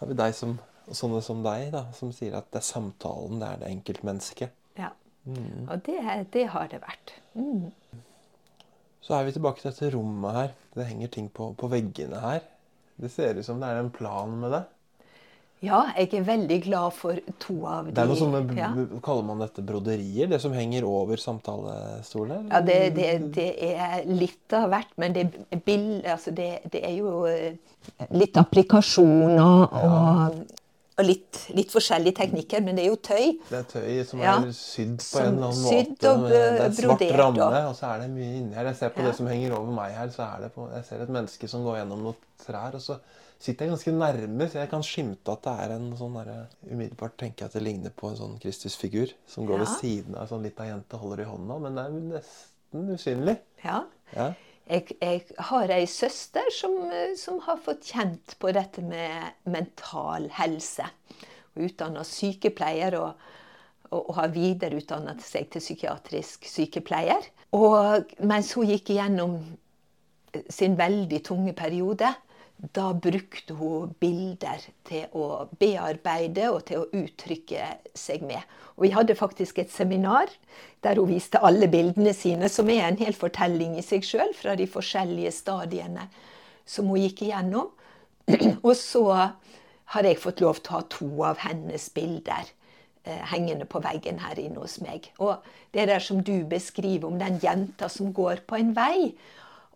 har 0.00 0.10
vi 0.10 0.18
deg 0.22 0.34
som, 0.34 0.58
sånne 0.90 1.22
som 1.22 1.42
deg, 1.46 1.70
da, 1.74 1.86
som 1.96 2.12
sier 2.14 2.36
at 2.38 2.50
det 2.52 2.62
er 2.62 2.68
samtalen, 2.68 3.40
det 3.42 3.48
er 3.48 3.62
det 3.62 3.72
enkeltmennesket. 3.74 4.54
Ja. 4.78 4.92
Mm. 5.26 5.66
Og 5.66 5.82
det, 5.86 5.98
det, 6.34 6.46
har 6.52 6.68
det 6.70 6.82
vært. 6.84 7.16
Mm. 7.34 7.72
Så 9.02 9.14
er 9.14 9.26
vi 9.26 9.34
tilbake 9.34 9.62
til 9.62 9.70
dette 9.70 9.90
rommet 9.96 10.34
her. 10.34 10.54
Det 10.74 10.86
henger 10.86 11.10
ting 11.16 11.30
på, 11.32 11.50
på 11.58 11.70
veggene 11.72 12.22
her. 12.22 12.46
Det 12.96 13.10
ser 13.12 13.38
ut 13.38 13.46
som 13.46 13.60
det 13.60 13.68
er 13.68 13.82
en 13.82 13.92
plan 13.94 14.30
med 14.40 14.54
det. 14.54 14.62
Ja, 15.66 15.80
jeg 15.96 16.12
er 16.20 16.26
veldig 16.26 16.58
glad 16.64 16.94
for 16.96 17.18
to 17.42 17.56
av 17.68 17.88
de. 17.88 17.94
Det 17.96 18.02
er 18.02 18.10
noe 18.10 18.18
sånne, 18.18 18.42
ja. 18.58 18.70
Kaller 19.04 19.24
man 19.26 19.40
dette 19.42 19.64
broderier? 19.66 20.28
Det 20.30 20.40
som 20.42 20.54
henger 20.56 20.86
over 20.88 21.20
samtalestolen? 21.20 22.50
Ja, 22.52 22.60
det, 22.64 22.78
det, 22.98 23.08
det, 23.36 23.48
er 23.70 24.04
litt 24.10 24.56
av 24.56 24.68
hvert. 24.72 24.92
Men 25.00 25.16
det, 25.16 25.26
bild, 25.66 26.04
altså 26.04 26.34
det, 26.36 26.50
er 26.78 26.94
jo 26.96 27.24
eh, 27.30 27.56
litt 28.14 28.38
applikasjoner 28.40 29.66
og, 29.66 30.38
og 30.96 31.04
litt, 31.04 31.42
litt, 31.56 31.72
forskjellige 31.74 32.20
teknikker. 32.22 32.62
Men 32.64 32.78
det 32.78 32.86
er 32.86 32.90
jo 32.92 33.00
tøy. 33.00 33.26
Det 33.50 33.60
er 33.60 33.68
tøy 33.72 34.00
som 34.08 34.22
ja. 34.22 34.38
er 34.38 34.56
sydd 34.56 34.96
på 35.02 35.22
en 35.22 35.30
eller 35.34 35.50
annen 35.50 35.66
måte. 35.66 36.14
Og, 36.14 36.26
det 36.30 36.42
er 36.70 36.80
svart 36.80 37.06
ramme, 37.20 37.52
og 37.66 37.76
så 37.78 37.92
er 37.92 38.04
det 38.04 38.10
mye 38.14 38.32
inni 38.40 38.58
her. 38.58 38.70
Jeg 38.70 38.80
ser 38.82 38.96
på 38.96 39.04
ja. 39.04 39.10
det 39.10 39.18
som 39.18 39.30
henger 39.30 39.58
over 39.58 39.76
meg 39.82 39.96
her, 39.98 40.10
så 40.14 40.28
er 40.30 40.46
det 40.46 40.54
på, 40.56 40.70
jeg 40.74 40.88
ser 40.88 41.06
et 41.06 41.14
menneske 41.20 41.50
som 41.50 41.66
går 41.66 41.82
gjennom 41.82 42.10
noen 42.10 42.26
trær. 42.46 42.76
og 42.78 42.84
så 42.84 43.00
sitter 43.38 43.66
jeg 43.66 43.72
ganske 43.74 43.92
nærme, 43.92 44.48
så 44.48 44.62
jeg 44.62 44.70
kan 44.70 44.84
skimte 44.86 45.34
at 45.34 45.44
det 45.44 45.54
er 45.62 45.74
en 45.76 45.90
sånn 45.98 46.16
der, 46.16 46.32
Umiddelbart 46.70 47.16
tenker 47.20 47.44
jeg 47.44 47.50
at 47.50 47.58
det 47.58 47.64
ligner 47.66 47.94
på 47.94 48.10
en 48.10 48.18
sånn 48.18 48.34
Kristusfigur 48.42 49.12
som 49.28 49.48
går 49.48 49.60
ja. 49.60 49.62
ved 49.64 49.72
siden 49.82 50.16
av 50.16 50.24
en 50.24 50.32
sånn 50.32 50.46
lita 50.46 50.66
jente 50.68 51.00
holder 51.00 51.24
i 51.24 51.28
hånda, 51.28 51.58
men 51.64 51.78
det 51.78 51.84
er 51.84 51.96
nesten 52.16 52.90
usynlig. 52.96 53.36
Ja. 53.64 53.82
ja. 54.16 54.30
Jeg, 54.66 54.96
jeg, 54.98 55.22
har 55.50 55.70
ei 55.70 55.84
søster 55.90 56.48
som, 56.54 56.74
som, 57.20 57.38
har 57.44 57.60
fått 57.62 57.86
kjent 57.92 58.34
på 58.42 58.50
dette 58.56 58.82
med 58.82 59.46
mental 59.46 60.26
helse. 60.40 60.88
Hun 61.54 61.68
utdanna 61.68 62.02
sykepleier 62.08 62.96
og, 62.98 63.28
og, 63.92 64.00
og 64.00 64.16
har 64.18 64.34
videreutdanna 64.34 65.14
seg 65.22 65.52
til 65.52 65.62
psykiatrisk 65.62 66.48
sykepleier. 66.50 67.30
Og 67.54 68.10
mens 68.26 68.50
hun 68.58 68.66
gikk 68.72 68.90
igjennom 68.96 69.38
sin 70.50 70.74
veldig 70.76 71.22
tunge 71.24 71.54
periode, 71.56 72.10
da 72.56 72.92
brukte 72.94 73.54
hun 73.58 73.92
bilder 74.00 74.62
til 74.88 75.12
å 75.12 75.46
bearbeide 75.60 76.48
og 76.54 76.62
til 76.70 76.82
å 76.82 77.02
uttrykke 77.02 77.66
seg 77.96 78.24
med. 78.24 78.40
Og 78.76 78.86
vi 78.86 78.92
hadde 78.94 79.16
faktisk 79.18 79.60
et 79.60 79.72
seminar 79.72 80.32
der 80.84 80.96
hun 81.00 81.10
viste 81.10 81.42
alle 81.44 81.68
bildene 81.68 82.14
sine, 82.16 82.48
som 82.48 82.70
er 82.72 82.86
en 82.86 83.00
hel 83.00 83.16
fortelling 83.16 83.76
i 83.76 83.84
seg 83.84 84.04
sjøl, 84.06 84.32
fra 84.36 84.56
de 84.56 84.68
forskjellige 84.70 85.34
stadiene 85.36 86.08
som 86.66 86.88
hun 86.88 87.02
gikk 87.04 87.26
igjennom. 87.28 87.68
Og 88.66 88.72
så 88.78 89.04
har 89.92 90.08
jeg 90.08 90.20
fått 90.22 90.42
lov 90.42 90.62
til 90.62 90.72
å 90.72 90.78
ha 90.80 90.86
to 90.90 91.10
av 91.28 91.44
hennes 91.44 91.90
bilder 91.94 92.48
eh, 93.04 93.22
hengende 93.30 93.68
på 93.68 93.84
veggen 93.84 94.18
her 94.24 94.40
inne 94.40 94.64
hos 94.64 94.80
meg. 94.82 95.12
Og 95.22 95.44
det 95.76 95.86
der 95.92 96.02
som 96.02 96.24
du 96.24 96.40
beskriver 96.48 97.06
om 97.10 97.20
den 97.20 97.38
jenta 97.44 97.90
som 97.92 98.16
går 98.16 98.46
på 98.48 98.58
en 98.58 98.72
vei, 98.76 99.12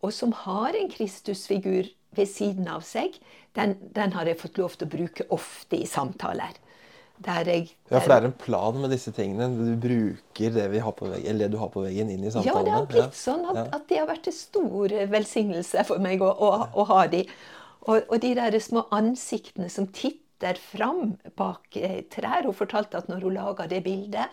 og 0.01 0.15
som 0.17 0.33
har 0.33 0.75
en 0.75 0.91
Kristusfigur 0.91 1.91
ved 2.17 2.29
siden 2.29 2.67
av 2.71 2.83
seg, 2.87 3.19
den, 3.59 3.77
den 3.95 4.13
har 4.17 4.27
jeg 4.31 4.39
fått 4.41 4.59
lov 4.61 4.75
til 4.79 4.89
å 4.89 4.93
bruke 4.97 5.27
ofte 5.35 5.79
i 5.79 5.87
samtaler. 5.89 6.59
Der 7.21 7.45
jeg, 7.45 7.67
Ja, 7.91 7.99
for 8.01 8.09
det 8.09 8.17
er 8.17 8.27
en 8.31 8.37
plan 8.41 8.79
med 8.81 8.95
disse 8.95 9.13
tingene. 9.13 9.51
Du 9.53 9.75
bruker 9.77 10.55
det, 10.55 10.65
vi 10.73 10.81
har 10.81 10.95
på 10.97 11.05
veggen, 11.11 11.27
eller 11.29 11.51
det 11.51 11.53
du 11.53 11.59
har 11.61 11.69
på 11.69 11.83
veggen, 11.85 12.09
inn 12.09 12.25
i 12.25 12.31
Ja, 12.33 12.55
det 12.65 12.73
har 12.73 12.87
blitt 12.89 13.19
sånn 13.19 13.45
at, 13.51 13.59
Ja. 13.59 13.65
at 13.77 13.89
det 13.91 13.99
har 14.01 14.09
vært 14.09 14.31
en 14.31 14.37
stor 14.39 14.95
velsignelse 15.13 15.85
for 15.85 16.01
meg 16.01 16.25
å, 16.25 16.31
å, 16.33 16.51
å 16.73 16.87
ha 16.89 17.03
de. 17.13 17.27
Og, 17.85 18.09
og 18.09 18.17
de 18.25 18.33
der 18.39 18.57
små 18.65 18.87
ansiktene 18.97 19.69
som 19.69 19.91
titter 19.93 20.57
fram 20.57 21.19
bak 21.37 21.77
eh, 21.77 22.01
trær. 22.09 22.49
Hun 22.49 22.57
fortalte 22.57 22.97
at 22.97 23.13
når 23.13 23.29
hun 23.29 23.37
laga 23.37 23.69
det 23.69 23.83
bildet, 23.85 24.33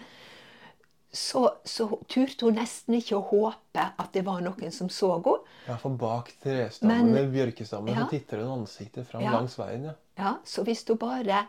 så, 1.18 1.42
så 1.66 1.88
turte 2.12 2.46
hun 2.46 2.58
nesten 2.60 2.94
ikke 3.00 3.18
å 3.18 3.24
håpe 3.32 3.84
at 3.98 4.12
det 4.14 4.22
var 4.28 4.42
noen 4.46 4.72
som 4.76 4.90
så 4.94 5.16
henne. 5.24 5.40
Ja, 5.68 5.78
for 5.82 5.96
bak 5.98 6.30
trestammen 6.44 7.08
Men- 7.10 7.16
eller 7.18 7.32
bjørkestammen 7.34 7.96
Ja. 7.96 8.04
så 8.06 8.10
titter 8.12 8.44
hun 8.44 8.60
ansiktet 8.62 9.08
fram 9.10 9.24
Ja. 9.26 9.32
langs 9.34 9.56
veien. 9.58 9.84
ja. 9.90 9.94
Ja, 10.18 10.36
så 10.46 10.64
hvis 10.66 10.84
hun 10.88 10.98
bare, 10.98 11.48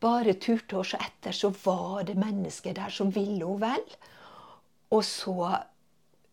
bare 0.00 0.34
turte 0.34 0.76
å 0.80 0.84
se 0.84 0.96
etter, 1.00 1.32
så 1.32 1.50
var 1.64 2.04
det 2.04 2.16
mennesker 2.16 2.74
der 2.74 2.90
som 2.90 3.10
ville 3.10 3.44
henne 3.44 3.60
vel. 3.60 3.84
Og 4.92 5.02
så 5.02 5.34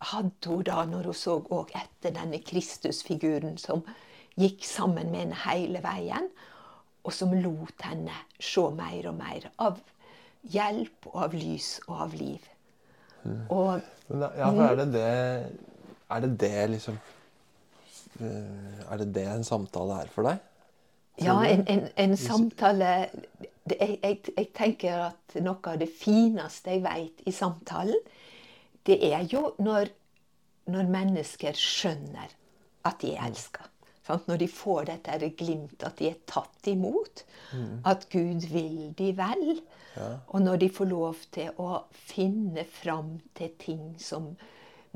hadde 0.01 0.47
hun 0.49 0.63
da, 0.63 0.83
når 0.85 1.03
hun 1.11 1.13
så 1.13 1.37
òg 1.47 1.71
etter 1.77 2.11
denne 2.15 2.39
Kristusfiguren 2.43 3.57
som 3.61 3.83
gikk 4.37 4.63
sammen 4.63 5.11
med 5.11 5.19
henne 5.25 5.39
hele 5.45 5.81
veien, 5.83 6.29
og 7.03 7.13
som 7.13 7.31
lot 7.33 7.81
henne 7.87 8.11
se 8.39 8.61
mer 8.75 9.07
og 9.09 9.15
mer 9.17 9.49
av 9.59 9.79
hjelp 10.51 11.07
og 11.11 11.15
av 11.23 11.33
lys 11.33 11.79
og 11.87 12.01
av 12.07 12.13
liv. 12.17 12.47
Og 13.49 13.81
Men 14.07 14.23
da, 14.23 14.31
ja, 14.37 14.49
for 14.49 14.63
er 14.65 14.79
det 14.79 14.87
det 14.93 15.09
Er 16.11 16.23
det 16.25 16.31
det 16.41 16.69
liksom 16.75 16.97
eh, 18.19 18.81
Er 18.91 18.97
det 18.97 19.11
det 19.15 19.27
en 19.27 19.43
samtale 19.47 20.01
er 20.01 20.11
for 20.11 20.27
deg? 20.27 20.41
Ja, 21.21 21.35
en, 21.45 21.67
en, 21.69 21.87
en 21.97 22.17
samtale 22.17 23.09
det, 23.69 23.77
jeg, 23.79 23.99
jeg, 24.01 24.19
jeg 24.37 24.47
tenker 24.57 25.03
at 25.11 25.35
noe 25.43 25.59
av 25.69 25.77
det 25.81 25.89
fineste 25.93 26.73
jeg 26.73 26.81
vet 26.85 27.21
i 27.29 27.33
samtalen, 27.35 27.99
det 28.89 28.97
er 29.11 29.27
jo 29.29 29.51
når, 29.61 29.91
når 30.73 30.89
mennesker 30.89 31.57
skjønner 31.57 32.33
at 32.89 32.97
de 33.03 33.13
er 33.13 33.27
elska. 33.29 33.67
Sant? 34.07 34.27
Når 34.27 34.41
de 34.41 34.47
får 34.49 34.87
dette 34.89 35.13
her 35.13 35.27
glimt, 35.37 35.83
at 35.85 35.99
de 35.99 36.09
er 36.09 36.21
tatt 36.29 36.67
imot. 36.71 37.23
At 37.87 38.07
Gud 38.13 38.47
vil 38.49 38.93
de 38.97 39.11
vel. 39.17 39.61
Og 40.31 40.39
når 40.41 40.63
de 40.63 40.71
får 40.71 40.89
lov 40.89 41.21
til 41.35 41.51
å 41.61 41.83
finne 41.91 42.65
fram 42.65 43.17
til 43.37 43.53
ting 43.61 43.85
som 44.01 44.31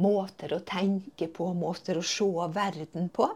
måter 0.01 0.51
å 0.55 0.63
tenke 0.67 1.27
på, 1.31 1.51
måter 1.55 2.00
å 2.00 2.03
se 2.03 2.27
verden 2.55 3.09
på, 3.13 3.29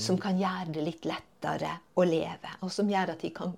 som 0.00 0.20
kan 0.20 0.38
gjøre 0.40 0.74
det 0.76 0.84
litt 0.86 1.08
lettere 1.08 1.74
å 1.98 2.06
leve. 2.08 2.58
Og 2.64 2.72
som 2.72 2.90
gjør 2.90 3.14
at 3.16 3.24
de 3.24 3.32
kan 3.34 3.56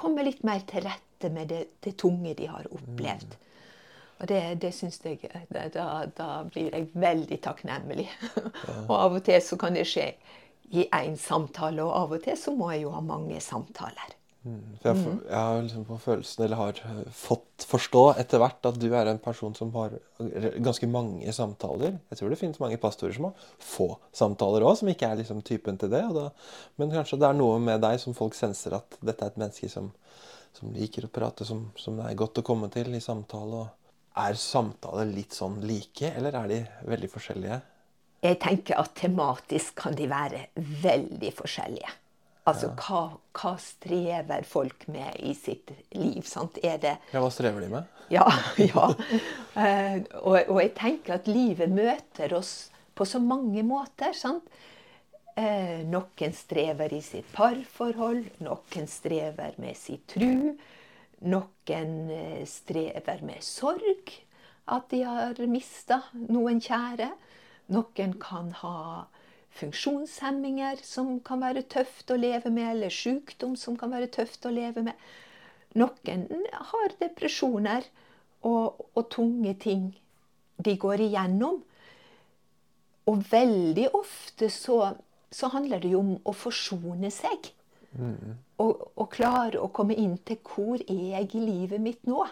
komme 0.00 0.24
litt 0.24 0.44
mer 0.46 0.64
til 0.68 0.86
rette 0.86 1.30
med 1.32 1.50
det, 1.52 1.64
det 1.84 1.96
tunge 2.00 2.34
de 2.38 2.48
har 2.50 2.68
opplevd. 2.72 3.36
Og 4.22 4.28
det, 4.30 4.40
det 4.62 4.70
syns 4.74 5.00
jeg 5.02 5.18
da, 5.74 5.86
da 6.06 6.28
blir 6.46 6.70
jeg 6.70 6.92
veldig 6.94 7.38
takknemlig. 7.42 8.06
og 8.88 8.94
av 8.96 9.16
og 9.18 9.24
til 9.26 9.40
så 9.42 9.58
kan 9.58 9.74
det 9.74 9.88
skje 9.90 10.12
i 10.70 10.86
én 10.86 11.18
samtale, 11.20 11.82
og 11.84 11.92
av 11.92 12.16
og 12.16 12.24
til 12.24 12.38
så 12.38 12.54
må 12.56 12.70
jeg 12.72 12.86
jo 12.86 12.94
ha 12.94 13.02
mange 13.04 13.40
samtaler. 13.44 14.18
For 14.42 14.88
jeg, 14.90 15.18
jeg 15.28 15.38
har 15.38 15.60
liksom 15.62 15.82
på 15.86 15.96
følelsen, 16.02 16.44
eller 16.44 16.58
har 16.58 16.78
eh, 16.88 17.02
fått 17.14 17.66
forstå 17.70 18.00
etter 18.18 18.40
hvert, 18.42 18.58
at 18.66 18.78
du 18.80 18.88
er 18.90 19.06
en 19.06 19.20
person 19.22 19.54
som 19.54 19.70
har 19.76 19.94
ganske 20.64 20.88
mange 20.90 21.30
samtaler. 21.36 22.00
Jeg 22.10 22.18
tror 22.18 22.32
det 22.32 22.38
finnes 22.40 22.58
mange 22.58 22.80
pastorer 22.82 23.14
som 23.14 23.28
har 23.28 23.44
få 23.62 23.86
samtaler 24.18 24.66
òg, 24.66 24.74
som 24.80 24.90
ikke 24.90 25.12
er 25.12 25.20
liksom 25.20 25.44
typen 25.46 25.78
til 25.78 25.92
det. 25.94 26.02
Da, 26.16 26.26
men 26.82 26.90
kanskje 26.90 27.20
det 27.22 27.28
er 27.28 27.38
noe 27.38 27.60
med 27.62 27.84
deg 27.84 28.00
som 28.02 28.18
folk 28.18 28.34
senser 28.34 28.74
at 28.80 28.98
dette 28.98 29.22
er 29.22 29.30
et 29.30 29.38
menneske 29.44 29.70
som, 29.70 29.92
som 30.58 30.74
liker 30.74 31.06
å 31.06 31.12
prate, 31.14 31.46
som, 31.46 31.68
som 31.78 32.00
det 32.00 32.10
er 32.10 32.18
godt 32.18 32.42
å 32.42 32.46
komme 32.46 32.72
til 32.74 32.90
i 32.98 33.04
samtale. 33.04 33.62
Og 33.62 34.18
er 34.26 34.42
samtaler 34.42 35.06
litt 35.08 35.38
sånn 35.38 35.62
like, 35.62 36.10
eller 36.16 36.34
er 36.42 36.50
de 36.50 36.64
veldig 36.90 37.14
forskjellige? 37.14 37.62
Jeg 38.22 38.38
tenker 38.42 38.78
at 38.78 38.94
tematisk 38.98 39.74
kan 39.82 39.96
de 39.98 40.06
være 40.10 40.46
veldig 40.56 41.32
forskjellige. 41.34 41.90
Altså, 42.42 42.72
hva, 42.74 43.02
hva 43.38 43.52
strever 43.62 44.42
folk 44.46 44.88
med 44.90 45.14
i 45.22 45.30
sitt 45.38 45.70
liv? 45.94 46.24
Sant? 46.26 46.58
Er 46.62 46.80
det 46.82 46.96
Ja, 47.12 47.20
Hva 47.22 47.30
strever 47.30 47.62
de 47.62 47.70
med? 47.70 47.90
Ja. 48.12 48.26
ja. 48.58 48.88
uh, 48.92 49.98
og, 50.20 50.34
og 50.50 50.58
jeg 50.60 50.72
tenker 50.76 51.14
at 51.16 51.30
livet 51.30 51.70
møter 51.72 52.34
oss 52.36 52.68
på 52.98 53.06
så 53.08 53.22
mange 53.22 53.62
måter. 53.64 54.12
sant? 54.12 54.50
Uh, 55.38 55.80
noen 55.88 56.34
strever 56.36 56.92
i 56.92 57.00
sitt 57.00 57.30
parforhold, 57.32 58.26
noen 58.44 58.90
strever 58.90 59.54
med 59.62 59.78
sin 59.78 60.02
tru. 60.10 60.52
Noen 61.22 61.92
eh, 62.10 62.42
strever 62.50 63.20
med 63.22 63.44
sorg, 63.46 64.10
at 64.74 64.88
de 64.90 65.04
har 65.06 65.38
mista 65.46 66.00
noen 66.26 66.58
kjære. 66.60 67.06
Noen 67.72 68.16
kan 68.20 68.50
ha 68.62 69.06
funksjonshemminger 69.58 70.80
som 70.84 71.18
kan 71.24 71.42
være 71.44 71.64
tøft 71.70 72.10
å 72.10 72.18
leve 72.18 72.50
med, 72.50 72.70
eller 72.76 72.92
sykdom 72.92 73.56
som 73.56 73.76
kan 73.80 73.92
være 73.92 74.10
tøft 74.12 74.46
å 74.48 74.54
leve 74.54 74.84
med. 74.86 74.96
Noen 75.78 76.26
har 76.72 76.96
depresjoner 77.00 77.86
og, 78.44 78.82
og 78.92 79.08
tunge 79.12 79.54
ting 79.60 79.92
de 80.62 80.76
går 80.80 81.06
igjennom. 81.06 81.62
Og 83.10 83.24
veldig 83.32 83.88
ofte 83.98 84.48
så, 84.52 84.78
så 85.30 85.50
handler 85.52 85.82
det 85.82 85.92
jo 85.94 86.02
om 86.04 86.12
å 86.28 86.34
forsone 86.36 87.10
seg. 87.12 87.50
Og, 88.62 88.84
og 88.96 89.08
klare 89.12 89.60
å 89.60 89.72
komme 89.74 89.96
inn 89.98 90.14
til 90.24 90.38
hvor 90.46 90.80
er 90.80 91.02
jeg 91.18 91.34
i 91.36 91.42
livet 91.44 91.82
mitt 91.82 92.06
nå? 92.08 92.22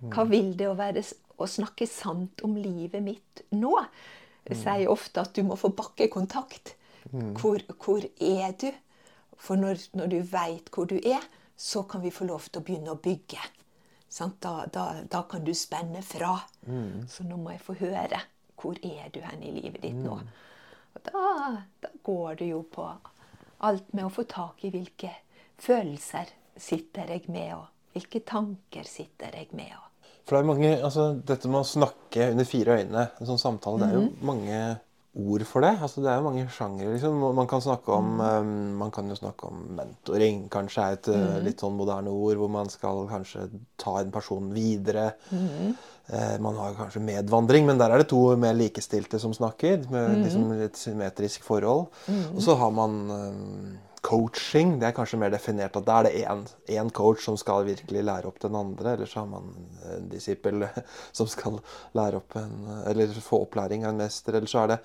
Hva 0.00 0.24
vil 0.28 0.54
det 0.56 0.68
å, 0.70 0.76
være, 0.78 1.02
å 1.36 1.48
snakke 1.50 1.88
sant 1.88 2.44
om 2.46 2.54
livet 2.56 3.02
mitt 3.04 3.42
nå? 3.52 3.74
Sier 4.48 4.88
ofte 4.90 5.20
at 5.20 5.34
du 5.36 5.42
må 5.46 5.56
få 5.60 5.68
bakkekontakt. 5.76 6.74
Hvor, 7.10 7.60
hvor 7.84 8.04
er 8.20 8.52
du? 8.60 8.70
For 9.40 9.56
når, 9.56 9.80
når 9.96 10.06
du 10.12 10.18
veit 10.32 10.68
hvor 10.74 10.84
du 10.90 10.96
er, 11.00 11.22
så 11.56 11.82
kan 11.88 12.02
vi 12.02 12.10
få 12.12 12.24
lov 12.28 12.48
til 12.48 12.60
å 12.60 12.64
begynne 12.64 12.92
å 12.94 13.00
bygge. 13.00 13.40
Sant? 14.10 14.40
Da, 14.42 14.66
da, 14.72 14.84
da 15.08 15.22
kan 15.28 15.44
du 15.44 15.52
spenne 15.54 16.02
fra. 16.02 16.34
Så 17.08 17.24
nå 17.24 17.36
må 17.40 17.54
jeg 17.54 17.62
få 17.64 17.76
høre. 17.80 18.20
Hvor 18.60 18.76
er 18.84 19.08
du 19.14 19.20
hen 19.24 19.42
i 19.42 19.52
livet 19.54 19.80
ditt 19.82 19.96
nå? 19.96 20.18
Og 20.94 21.02
da, 21.06 21.24
da 21.80 21.88
går 22.04 22.40
det 22.42 22.50
jo 22.50 22.62
på 22.74 22.84
alt 23.64 23.92
med 23.92 24.04
å 24.08 24.12
få 24.12 24.24
tak 24.28 24.64
i 24.64 24.72
hvilke 24.74 25.12
følelser 25.60 26.32
sitter 26.60 27.12
jeg 27.14 27.28
med, 27.32 27.54
og 27.54 27.94
hvilke 27.94 28.20
tanker 28.26 28.84
sitter 28.88 29.36
jeg 29.36 29.52
med. 29.56 29.72
Og. 29.76 29.89
For 30.30 30.38
det 30.38 30.44
er 30.44 30.46
mange, 30.46 30.68
altså 30.78 31.08
Dette 31.26 31.50
med 31.50 31.64
å 31.64 31.66
snakke 31.66 32.30
under 32.30 32.46
fire 32.46 32.78
øyne, 32.78 33.08
en 33.18 33.26
sånn 33.26 33.40
samtale, 33.42 33.80
det 33.82 33.88
er 33.88 33.98
jo 33.98 34.04
mange 34.22 34.60
ord 35.18 35.42
for 35.42 35.66
det. 35.66 35.72
altså 35.82 36.04
Det 36.04 36.10
er 36.12 36.20
jo 36.20 36.26
mange 36.28 36.44
sjangere. 36.54 36.92
liksom. 36.94 37.18
Man 37.34 37.48
kan 37.50 37.64
snakke 37.64 37.90
om 37.96 38.20
um, 38.22 38.52
man 38.78 38.92
kan 38.94 39.10
jo 39.10 39.18
snakke 39.18 39.50
om 39.50 39.64
mentoring, 39.74 40.44
kanskje 40.54 40.84
er 40.84 40.98
et 41.00 41.10
uh, 41.10 41.40
litt 41.42 41.64
sånn 41.64 41.74
moderne 41.74 42.14
ord, 42.14 42.38
hvor 42.38 42.52
man 42.60 42.70
skal 42.70 43.02
kanskje 43.10 43.48
ta 43.74 43.96
en 43.98 44.14
person 44.14 44.52
videre. 44.54 45.10
Eh, 46.10 46.38
man 46.42 46.56
har 46.58 46.78
kanskje 46.78 47.02
medvandring, 47.06 47.66
men 47.66 47.78
der 47.78 47.90
er 47.90 48.02
det 48.02 48.08
to 48.10 48.22
mer 48.38 48.54
likestilte 48.58 49.18
som 49.22 49.34
snakker. 49.34 49.84
Med 49.90 50.24
liksom 50.24 50.48
et 50.58 50.78
symmetrisk 50.78 51.42
forhold. 51.46 51.90
Og 52.34 52.40
så 52.42 52.54
har 52.58 52.70
man 52.74 52.96
um, 53.10 53.78
coaching. 54.00 54.78
Det 54.80 54.88
er 54.88 54.94
kanskje 54.96 55.18
mer 55.20 55.32
definert 55.32 55.76
at 55.76 55.86
da 55.86 55.98
er 56.00 56.08
det 56.08 56.76
én 56.76 56.92
coach 56.94 57.24
som 57.26 57.36
skal 57.40 57.66
virkelig 57.68 58.04
lære 58.06 58.30
opp 58.30 58.40
den 58.42 58.56
andre. 58.56 58.94
Eller 58.94 59.10
så 59.10 59.22
har 59.22 59.28
man 59.30 59.50
en 59.94 60.08
disippel 60.12 60.64
som 61.16 61.28
skal 61.30 61.60
lære 61.96 62.20
opp 62.22 62.36
en, 62.40 62.56
eller 62.90 63.12
få 63.24 63.42
opplæring 63.46 63.84
av 63.84 63.94
en 63.94 64.02
mester. 64.04 64.38
Eller 64.38 64.50
så 64.50 64.64
er 64.64 64.74
det 64.74 64.80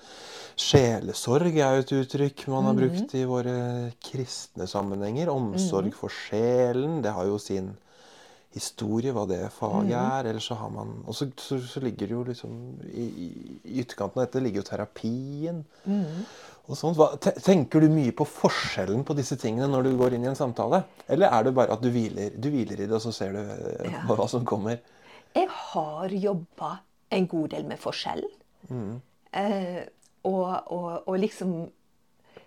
sjelesorg 0.66 1.56
er 1.56 1.78
jo 1.78 1.86
et 1.86 1.96
uttrykk 2.00 2.46
man 2.52 2.70
har 2.70 2.78
brukt 2.78 3.16
i 3.16 3.24
våre 3.28 3.56
kristne 4.04 4.68
sammenhenger. 4.70 5.32
Omsorg 5.32 5.92
for 5.96 6.12
sjelen. 6.12 7.00
Det 7.04 7.16
har 7.16 7.28
jo 7.28 7.40
sin 7.42 7.74
historie, 8.56 9.12
hva 9.12 9.26
det 9.28 9.42
faget 9.54 9.96
er. 9.96 10.30
Eller 10.30 10.42
så 10.42 10.56
har 10.60 10.70
man 10.72 11.02
Og 11.06 11.14
så, 11.14 11.28
så, 11.36 11.58
så 11.60 11.80
ligger 11.84 12.06
det 12.06 12.16
jo 12.16 12.22
liksom 12.24 12.52
i, 12.88 13.06
i, 13.26 13.28
ytterkanten 13.82 14.20
av 14.20 14.26
dette 14.26 14.42
ligger 14.44 14.62
jo 14.62 14.68
terapien. 14.70 15.62
Og 15.84 16.55
sånt. 16.74 16.98
Tenker 17.44 17.80
du 17.80 17.88
mye 17.88 18.10
på 18.16 18.24
forskjellen 18.26 19.04
på 19.06 19.14
disse 19.14 19.36
tingene 19.38 19.68
når 19.70 19.82
du 19.84 19.96
går 19.96 20.14
inn 20.16 20.24
i 20.24 20.30
en 20.32 20.34
samtale? 20.34 20.82
Eller 21.08 21.30
er 21.30 21.44
det 21.44 21.54
bare 21.54 21.72
at 21.76 21.80
du 21.84 21.90
hviler, 21.94 22.30
du 22.34 22.48
hviler 22.50 22.80
i 22.80 22.86
det, 22.88 22.92
og 22.92 23.00
så 23.04 23.12
ser 23.14 23.32
du 23.32 23.38
eh, 23.38 23.92
Ja. 23.92 24.02
hva 24.08 24.26
som 24.28 24.44
kommer? 24.44 24.80
Jeg 25.36 25.46
har 25.48 26.08
jobba 26.08 26.78
en 27.12 27.26
god 27.30 27.48
del 27.50 27.64
med 27.68 27.78
forskjellen. 27.78 28.30
Eh, 29.32 29.84
og, 30.24 30.72
og, 30.72 31.02
og 31.06 31.18
liksom 31.22 31.68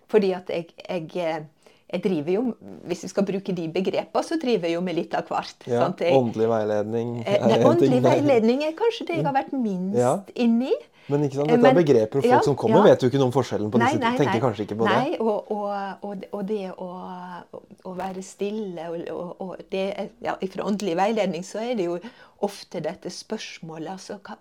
Fordi 0.10 0.32
at 0.36 0.50
jeg, 0.50 0.66
jeg, 0.90 1.46
jeg 1.94 2.02
driver 2.04 2.32
jo, 2.34 2.42
Hvis 2.90 3.04
vi 3.06 3.08
skal 3.14 3.26
bruke 3.26 3.54
de 3.56 3.68
begrepene, 3.72 4.24
så 4.26 4.36
driver 4.42 4.68
jeg 4.68 4.76
jo 4.76 4.82
med 4.82 4.96
litt 4.98 5.14
av 5.16 5.30
hvert. 5.30 5.64
Ja? 5.70 5.86
Jeg, 6.00 6.12
Åndelig 6.18 6.50
veiledning 6.50 7.14
eh, 7.24 7.38
er 7.38 7.46
nei, 7.48 7.60
åndelig 7.70 8.02
veiledning 8.04 8.64
er 8.68 8.74
kanskje 8.78 9.08
det 9.08 9.20
jeg 9.22 9.26
har 9.30 9.38
vært 9.38 9.54
minst 9.54 9.96
Ja. 9.98 10.16
inni. 10.36 10.74
Men 11.10 11.24
ikke 11.26 11.40
sant, 11.40 11.50
Eh, 11.50 11.58
dette 11.58 11.70
er 11.72 11.78
begreper, 11.78 12.20
og 12.20 12.24
folk 12.24 12.32
ja, 12.32 12.40
som 12.46 12.56
kommer, 12.60 12.80
ja. 12.84 12.92
vet 12.94 13.04
jo 13.04 13.10
ikke 13.10 13.20
noe 13.22 13.30
om 13.32 13.34
forskjellen 13.36 13.72
på 13.74 13.82
disse. 13.82 14.00
tenker 14.20 14.42
kanskje 14.44 14.66
ikke 14.68 14.78
på 14.80 14.88
det. 14.88 14.98
nei, 14.98 15.18
Og, 15.20 15.52
og, 15.52 15.70
og, 16.06 16.26
og 16.38 16.44
det 16.50 16.72
å, 16.78 16.90
å 17.90 17.94
være 17.98 18.24
stille 18.26 18.90
og, 18.94 19.32
og, 19.42 19.56
det, 19.74 19.86
ja, 20.26 20.36
Fra 20.54 20.68
åndelig 20.70 20.96
veiledning 21.00 21.46
så 21.48 21.64
er 21.66 21.76
det 21.80 21.88
jo 21.90 22.00
ofte 22.46 22.82
dette 22.86 23.10
spørsmålet 23.14 23.94
altså, 23.96 24.20
hva, 24.24 24.38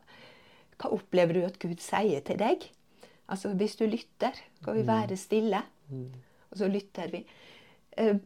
hva 0.79 0.91
opplever 0.95 1.41
du 1.41 1.47
at 1.47 1.59
Gud 1.63 1.81
sier 1.83 2.21
til 2.27 2.39
deg? 2.41 2.69
Altså 3.29 3.53
Hvis 3.57 3.77
du 3.77 3.87
lytter, 3.87 4.37
skal 4.63 4.77
vi 4.79 4.87
være 4.89 5.17
stille? 5.21 5.63
Og 6.51 6.59
så 6.61 6.69
lytter 6.69 7.11
vi. 7.13 7.25
Eh, 7.97 8.17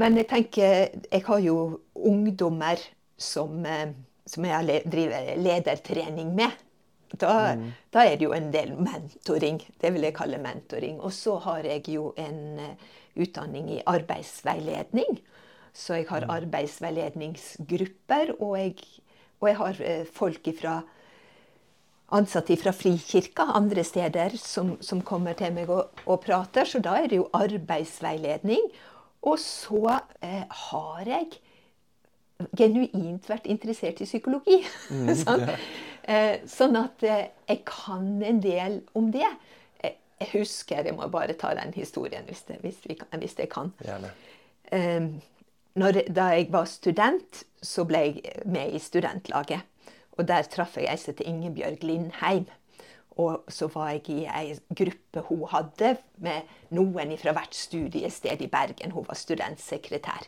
Men 0.00 0.16
jeg 0.16 0.28
tenker 0.28 0.88
Jeg 1.12 1.22
har 1.26 1.38
jo 1.44 1.80
ungdommer 1.94 2.80
som, 3.20 3.64
eh, 3.66 3.92
som 4.26 4.44
jeg 4.44 4.82
driver 4.88 5.36
ledertrening 5.36 6.34
med. 6.34 6.50
Da, 7.18 7.56
da 7.90 8.04
er 8.06 8.16
det 8.16 8.24
jo 8.28 8.32
en 8.36 8.52
del 8.54 8.70
mentoring. 8.78 9.58
Det 9.80 9.90
vil 9.94 10.02
jeg 10.06 10.14
kalle 10.18 10.38
mentoring. 10.42 11.00
Og 11.02 11.12
så 11.14 11.38
har 11.46 11.60
jeg 11.66 11.88
jo 11.90 12.14
en 12.20 12.58
eh, 12.62 12.74
utdanning 13.18 13.70
i 13.74 13.82
arbeidsveiledning. 13.86 15.20
Så 15.72 15.94
jeg 16.00 16.06
har 16.10 16.30
arbeidsveiledningsgrupper, 16.30 18.32
og 18.38 18.58
jeg, 18.58 18.74
og 19.40 19.48
jeg 19.48 19.56
har 19.58 19.74
eh, 19.86 20.06
folk 20.06 20.46
ifra 20.50 20.82
ansatte 22.10 22.56
fra 22.58 22.72
Frikirka 22.74 23.42
andre 23.54 23.84
steder 23.86 24.34
som, 24.38 24.76
som 24.82 25.02
kommer 25.06 25.32
til 25.38 25.52
meg 25.54 25.70
og, 25.70 25.84
og 26.06 26.20
prater. 26.24 26.64
Så 26.66 26.78
da 26.82 26.96
er 26.98 27.06
det 27.10 27.16
jo 27.20 27.28
arbeidsveiledning. 27.36 28.62
Og 29.26 29.38
så 29.42 29.98
eh, 30.24 30.44
har 30.70 31.04
jeg 31.06 31.26
genuint 32.56 33.26
vært 33.28 33.46
interessert 33.52 34.00
i 34.00 34.08
psykologi. 34.08 34.62
sånn. 35.24 35.44
Eh, 36.10 36.42
sånn 36.50 36.74
at 36.80 37.04
eh, 37.06 37.28
jeg 37.46 37.62
kan 37.68 38.06
en 38.26 38.40
del 38.42 38.80
om 38.98 39.10
det. 39.14 39.26
Jeg, 39.78 39.96
jeg 40.18 40.30
husker, 40.34 40.86
jeg 40.88 40.96
må 40.96 41.06
bare 41.12 41.36
ta 41.38 41.52
den 41.58 41.74
historien 41.76 42.26
hvis, 42.26 42.42
det, 42.48 42.58
hvis, 42.64 42.80
vi 42.88 42.98
kan, 42.98 43.12
hvis 43.22 43.36
jeg 43.38 43.50
kan. 43.52 43.70
Gjerne. 43.84 44.10
Eh, 44.74 45.06
når, 45.78 46.02
da 46.10 46.32
jeg 46.34 46.48
var 46.50 46.66
student, 46.66 47.44
så 47.62 47.84
ble 47.86 48.06
jeg 48.08 48.40
med 48.50 48.74
i 48.74 48.80
studentlaget. 48.82 49.62
Og 50.18 50.26
der 50.28 50.48
traff 50.50 50.74
jeg 50.76 50.90
ei 50.90 50.98
som 50.98 51.14
het 51.14 51.22
Ingebjørg 51.24 51.84
Lindheim. 51.86 52.48
Og 53.20 53.46
så 53.52 53.68
var 53.70 53.92
jeg 53.94 54.10
i 54.10 54.24
ei 54.26 54.56
gruppe 54.76 55.22
hun 55.28 55.46
hadde 55.52 55.94
med 56.24 56.50
noen 56.74 57.14
fra 57.20 57.34
hvert 57.36 57.54
studiested 57.54 58.42
i 58.42 58.50
Bergen. 58.50 58.94
Hun 58.96 59.06
var 59.06 59.18
studentsekretær. 59.18 60.26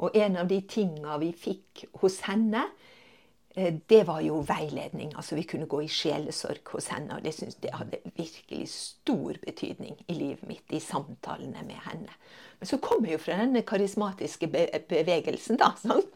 Og 0.00 0.16
en 0.16 0.38
av 0.40 0.48
de 0.48 0.62
tinga 0.64 1.18
vi 1.20 1.30
fikk 1.36 1.84
hos 2.00 2.22
henne, 2.24 2.64
eh, 2.64 2.89
det 3.54 4.04
var 4.06 4.20
jo 4.22 4.44
veiledning. 4.46 5.12
Altså 5.16 5.34
Vi 5.34 5.42
kunne 5.42 5.66
gå 5.66 5.80
i 5.82 5.88
sjelesorg 5.90 6.70
hos 6.72 6.86
henne, 6.92 7.16
og 7.16 7.24
det 7.24 7.34
synes 7.34 7.58
det 7.58 7.72
hadde 7.74 7.98
virkelig 8.16 8.68
stor 8.70 9.40
betydning 9.42 9.96
i 10.06 10.14
livet 10.14 10.46
mitt, 10.48 10.66
i 10.70 10.80
samtalene 10.80 11.64
med 11.66 11.80
henne. 11.88 12.14
Men 12.60 12.68
så 12.68 12.78
kom 12.78 13.04
jeg 13.04 13.16
jo 13.16 13.22
fra 13.24 13.38
denne 13.40 13.62
karismatiske 13.66 14.46
be 14.52 14.66
bevegelsen, 14.88 15.58
da, 15.58 15.72
sant? 15.80 16.12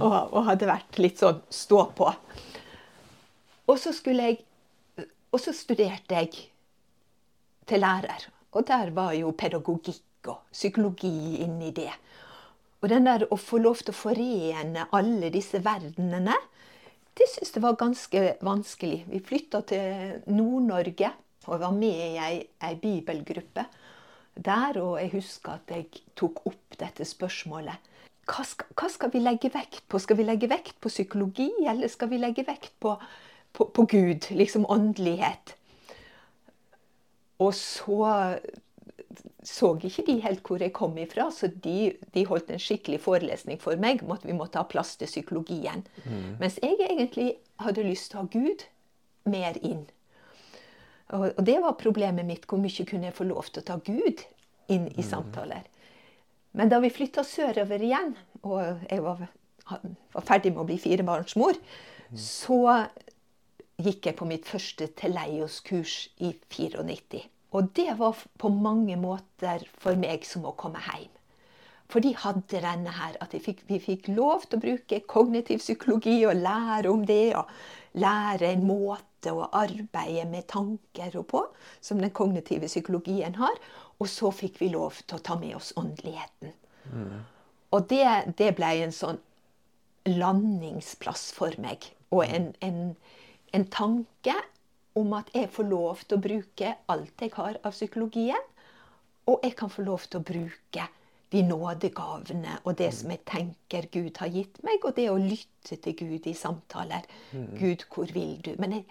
Og, 0.00 0.16
og 0.34 0.44
hadde 0.50 0.68
vært 0.68 0.98
litt 1.00 1.22
sånn 1.22 1.40
stå 1.48 1.84
på. 1.96 2.10
Og 3.66 3.78
så 3.80 3.94
skulle 3.96 4.30
jeg 4.30 4.42
Og 5.34 5.40
så 5.42 5.50
studerte 5.50 6.14
jeg 6.14 6.44
til 7.66 7.80
lærer. 7.82 8.28
Og 8.54 8.66
der 8.68 8.92
var 8.94 9.16
jo 9.18 9.32
pedagogikk 9.34 10.28
og 10.30 10.44
psykologi 10.52 11.40
inni 11.42 11.72
det. 11.74 11.90
Og 12.82 12.88
den 12.92 13.08
der 13.08 13.24
å 13.32 13.36
få 13.40 13.58
lov 13.58 13.80
til 13.82 13.90
å 13.90 13.96
forene 13.98 14.86
alle 14.94 15.32
disse 15.34 15.58
verdenene, 15.64 16.36
det 17.14 17.28
syntes 17.30 17.54
jeg 17.54 17.62
var 17.62 17.78
ganske 17.78 18.22
vanskelig. 18.42 19.04
Vi 19.06 19.22
flytta 19.22 19.60
til 19.70 20.20
Nord-Norge 20.34 21.12
og 21.46 21.60
var 21.60 21.74
med 21.76 21.94
i 21.94 22.16
ei, 22.18 22.38
ei 22.64 22.74
bibelgruppe 22.80 23.66
der. 24.34 24.80
Og 24.82 24.98
jeg 25.00 25.12
husker 25.14 25.58
at 25.58 25.70
jeg 25.70 25.86
tok 26.18 26.42
opp 26.50 26.78
dette 26.80 27.06
spørsmålet. 27.06 27.92
Hva 28.24 28.44
skal, 28.48 28.70
hva 28.72 28.88
skal 28.90 29.12
vi 29.12 29.20
legge 29.20 29.50
vekt 29.52 29.84
på? 29.88 30.00
Skal 30.00 30.18
vi 30.18 30.26
legge 30.26 30.48
vekt 30.50 30.78
på 30.80 30.90
psykologi, 30.90 31.50
eller 31.68 31.92
skal 31.92 32.08
vi 32.10 32.18
legge 32.18 32.46
vekt 32.46 32.72
på, 32.80 32.96
på, 33.52 33.68
på 33.76 33.86
Gud? 33.90 34.30
Liksom 34.32 34.64
åndelighet. 34.66 35.54
Og 37.44 37.52
så 37.54 38.00
så 39.44 39.74
ikke 39.76 40.06
de 40.06 40.14
helt 40.24 40.40
hvor 40.46 40.62
jeg 40.62 40.72
kom 40.72 40.96
ifra, 40.98 41.28
så 41.32 41.48
de, 41.48 41.92
de 42.14 42.24
holdt 42.28 42.50
en 42.50 42.62
skikkelig 42.62 43.00
forelesning 43.04 43.60
for 43.60 43.76
meg 43.80 44.02
om 44.04 44.14
at 44.16 44.24
vi 44.24 44.36
måtte 44.36 44.60
ha 44.60 44.68
plass 44.68 44.94
til 44.96 45.10
psykologien. 45.10 45.84
Mens 46.40 46.56
jeg 46.62 46.78
egentlig 46.80 47.34
hadde 47.60 47.84
lyst 47.84 48.10
til 48.10 48.20
å 48.20 48.24
ha 48.24 48.30
Gud 48.32 48.64
mer 49.28 49.58
inn. 49.60 49.84
Og, 51.12 51.26
og 51.36 51.42
det 51.44 51.58
var 51.60 51.76
problemet 51.80 52.26
mitt. 52.26 52.48
Hvor 52.48 52.60
mye 52.62 52.88
kunne 52.88 53.10
jeg 53.10 53.16
få 53.16 53.28
lov 53.28 53.50
til 53.50 53.62
å 53.62 53.68
ta 53.68 53.78
Gud 53.84 54.24
inn 54.72 54.88
i 54.96 55.04
samtaler? 55.04 55.68
Men 56.56 56.70
da 56.70 56.78
vi 56.80 56.92
flytta 56.94 57.24
sørover 57.26 57.82
igjen, 57.82 58.14
og 58.46 58.86
jeg 58.88 59.02
var, 59.04 59.26
var 59.68 60.24
ferdig 60.24 60.54
med 60.54 60.62
å 60.62 60.68
bli 60.68 60.78
firebarnsmor, 60.80 61.58
så 62.14 62.60
gikk 63.82 64.06
jeg 64.06 64.16
på 64.16 64.28
mitt 64.30 64.46
første 64.46 64.86
Teleios-kurs 64.96 65.96
i 66.22 66.30
94. 66.46 67.24
Og 67.54 67.70
det 67.78 67.92
var 67.98 68.18
på 68.38 68.50
mange 68.50 68.96
måter 68.98 69.62
for 69.78 69.98
meg 69.98 70.26
som 70.26 70.46
å 70.48 70.56
komme 70.58 70.82
hjem. 70.88 71.10
For 71.92 72.02
de 72.02 72.14
hadde 72.16 72.62
denne 72.64 72.90
her, 72.96 73.14
at 73.22 73.34
fikk, 73.44 73.60
vi 73.68 73.78
fikk 73.78 74.08
lov 74.10 74.46
til 74.48 74.58
å 74.58 74.64
bruke 74.64 75.02
kognitiv 75.06 75.60
psykologi 75.62 76.16
og 76.26 76.40
lære 76.40 76.90
om 76.90 77.04
det. 77.06 77.36
Og 77.38 78.00
lære 78.00 78.50
en 78.50 78.64
måte 78.66 79.30
å 79.30 79.46
arbeide 79.54 80.24
med 80.30 80.48
tanker 80.50 81.14
og 81.20 81.26
på, 81.30 81.42
som 81.84 82.00
den 82.02 82.10
kognitive 82.10 82.66
psykologien 82.66 83.36
har. 83.38 83.60
Og 84.00 84.10
så 84.10 84.32
fikk 84.34 84.58
vi 84.62 84.72
lov 84.72 84.98
til 85.04 85.20
å 85.20 85.24
ta 85.28 85.36
med 85.38 85.54
oss 85.60 85.70
åndeligheten. 85.78 86.56
Og 87.74 87.86
det, 87.90 88.08
det 88.38 88.50
ble 88.58 88.72
en 88.82 88.94
sånn 88.94 89.20
landingsplass 90.08 91.30
for 91.36 91.54
meg. 91.62 91.86
Og 92.10 92.24
en, 92.26 92.50
en, 92.64 92.80
en 93.54 93.68
tanke 93.70 94.34
om 94.98 95.14
at 95.18 95.30
jeg 95.34 95.50
får 95.52 95.66
lov 95.70 96.02
til 96.04 96.18
å 96.18 96.24
bruke 96.26 96.74
alt 96.92 97.24
jeg 97.24 97.32
har 97.36 97.58
av 97.62 97.74
psykologien. 97.74 98.50
Og 99.30 99.40
jeg 99.42 99.56
kan 99.56 99.72
få 99.72 99.82
lov 99.86 100.04
til 100.06 100.20
å 100.20 100.26
bruke 100.26 100.86
de 101.34 101.42
nådegavene 101.42 102.60
og 102.62 102.76
det 102.78 102.90
som 102.94 103.10
jeg 103.10 103.24
tenker 103.26 103.88
Gud 103.90 104.20
har 104.20 104.30
gitt 104.30 104.60
meg, 104.62 104.84
og 104.84 104.94
det 104.94 105.08
å 105.10 105.18
lytte 105.18 105.78
til 105.82 105.96
Gud 105.98 106.28
i 106.30 106.34
samtaler. 106.36 107.06
Gud, 107.58 107.86
hvor 107.90 108.12
vil 108.14 108.36
du? 108.44 108.52
Men 108.60 108.78
jeg, 108.78 108.84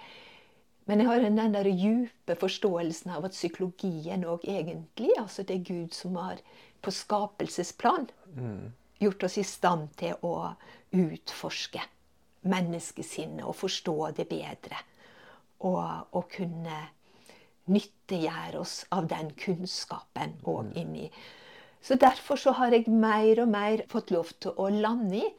men 0.89 0.99
jeg 0.99 1.07
har 1.07 1.23
den 1.23 1.55
der 1.55 1.69
djupe 1.69 2.35
forståelsen 2.41 3.13
av 3.15 3.29
at 3.29 3.37
psykologien 3.37 4.25
òg 4.27 4.43
egentlig 4.49 5.13
altså 5.21 5.45
Det 5.47 5.59
er 5.59 5.67
Gud 5.69 5.95
som 5.95 6.17
har 6.19 6.41
på 6.83 6.91
skapelsesplan 6.91 8.09
gjort 8.99 9.23
oss 9.23 9.37
i 9.39 9.45
stand 9.47 9.93
til 9.99 10.19
å 10.27 10.53
utforske 10.91 11.83
menneskesinnet 12.43 13.45
og 13.47 13.55
forstå 13.55 13.95
det 14.17 14.27
bedre. 14.27 14.81
Og, 15.63 16.08
og 16.12 16.26
kunne 16.34 16.78
nyttiggjøre 17.71 18.60
oss 18.60 18.82
av 18.91 19.06
den 19.12 19.30
kunnskapen 19.39 20.34
òg 20.49 20.73
inni. 20.80 21.08
Så 21.84 21.95
derfor 21.99 22.39
så 22.39 22.52
har 22.58 22.71
jeg 22.76 22.88
mer 22.91 23.39
og 23.43 23.49
mer 23.52 23.84
fått 23.91 24.12
lov 24.15 24.32
til 24.43 24.56
å 24.60 24.69
lande 24.73 25.21
i 25.21 25.32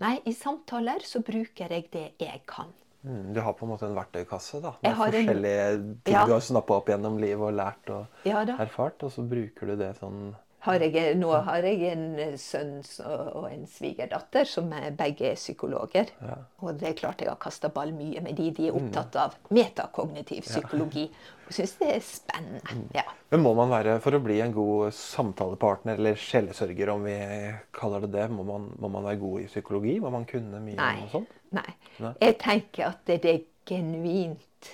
Nei, 0.00 0.14
i 0.24 0.32
samtaler 0.32 1.02
så 1.04 1.20
bruker 1.20 1.68
jeg 1.74 1.90
det 1.92 2.04
jeg 2.22 2.38
kan. 2.48 2.70
Mm, 3.04 3.34
du 3.36 3.40
har 3.44 3.52
på 3.52 3.66
en 3.66 3.70
måte 3.74 3.84
en 3.84 3.92
verktøykasse 3.98 4.62
da, 4.64 4.70
med 4.80 4.94
forskjellige 4.96 5.66
en- 5.74 5.90
ting 6.06 6.14
Ja. 6.14 6.22
du 6.24 6.32
har 6.32 6.40
snappa 6.40 6.78
opp 6.78 6.88
gjennom 6.88 7.18
livet 7.20 7.44
og 7.44 7.52
lært 7.52 7.90
og 7.92 8.06
Ja 8.24 8.40
erfart, 8.64 9.02
og 9.04 9.12
så 9.12 9.20
bruker 9.28 9.66
du 9.66 9.76
det 9.76 9.90
sånn 9.98 10.34
Har 10.60 10.82
jeg, 10.84 11.14
nå 11.16 11.30
har 11.46 11.64
jeg 11.64 11.92
en 11.94 12.04
eh, 12.20 12.34
sønn 12.36 12.82
og 13.00 13.46
en 13.48 13.62
svigerdatter 13.70 14.44
som 14.48 14.68
er 14.76 14.90
begge 14.96 15.30
er 15.30 15.38
psykologer. 15.38 16.10
Og 16.60 16.74
det 16.80 16.90
er 16.90 16.98
klart 16.98 17.22
jeg 17.24 17.30
har 17.30 17.38
kasta 17.40 17.70
ball 17.72 17.94
mye 17.96 18.20
med 18.24 18.36
de. 18.36 18.50
De 18.56 18.68
er 18.68 18.76
opptatt 18.76 19.16
av 19.16 19.38
metakognitiv 19.56 20.44
psykologi. 20.44 21.06
Og 21.48 21.54
syns 21.56 21.72
det 21.80 21.88
er 21.94 22.02
spennende. 22.04 22.76
Ja. 22.94 23.06
Men 23.32 23.44
må 23.46 23.54
man 23.56 23.72
være, 23.72 23.96
for 24.04 24.14
å 24.14 24.20
bli 24.22 24.36
en 24.44 24.52
god 24.54 24.92
samtalepartner 24.94 25.96
eller 25.96 26.20
sjelesørger, 26.20 26.92
om 26.92 27.08
vi 27.08 27.16
kaller 27.74 28.04
det 28.04 28.12
det, 28.18 28.26
må 28.34 28.44
man, 28.46 28.68
må 28.78 28.90
man 28.92 29.08
være 29.08 29.22
god 29.22 29.46
i 29.46 29.48
psykologi? 29.48 29.96
Må 30.02 30.12
man 30.12 30.28
kunne 30.28 30.60
mye 30.62 30.76
Nei. 30.78 30.92
om 31.06 31.14
sånt? 31.14 31.38
Nei. 31.56 31.70
Nei. 32.04 32.12
Jeg 32.20 32.36
tenker 32.44 32.90
at 32.92 33.02
det 33.08 33.32
er 33.32 33.40
genuint 33.70 34.70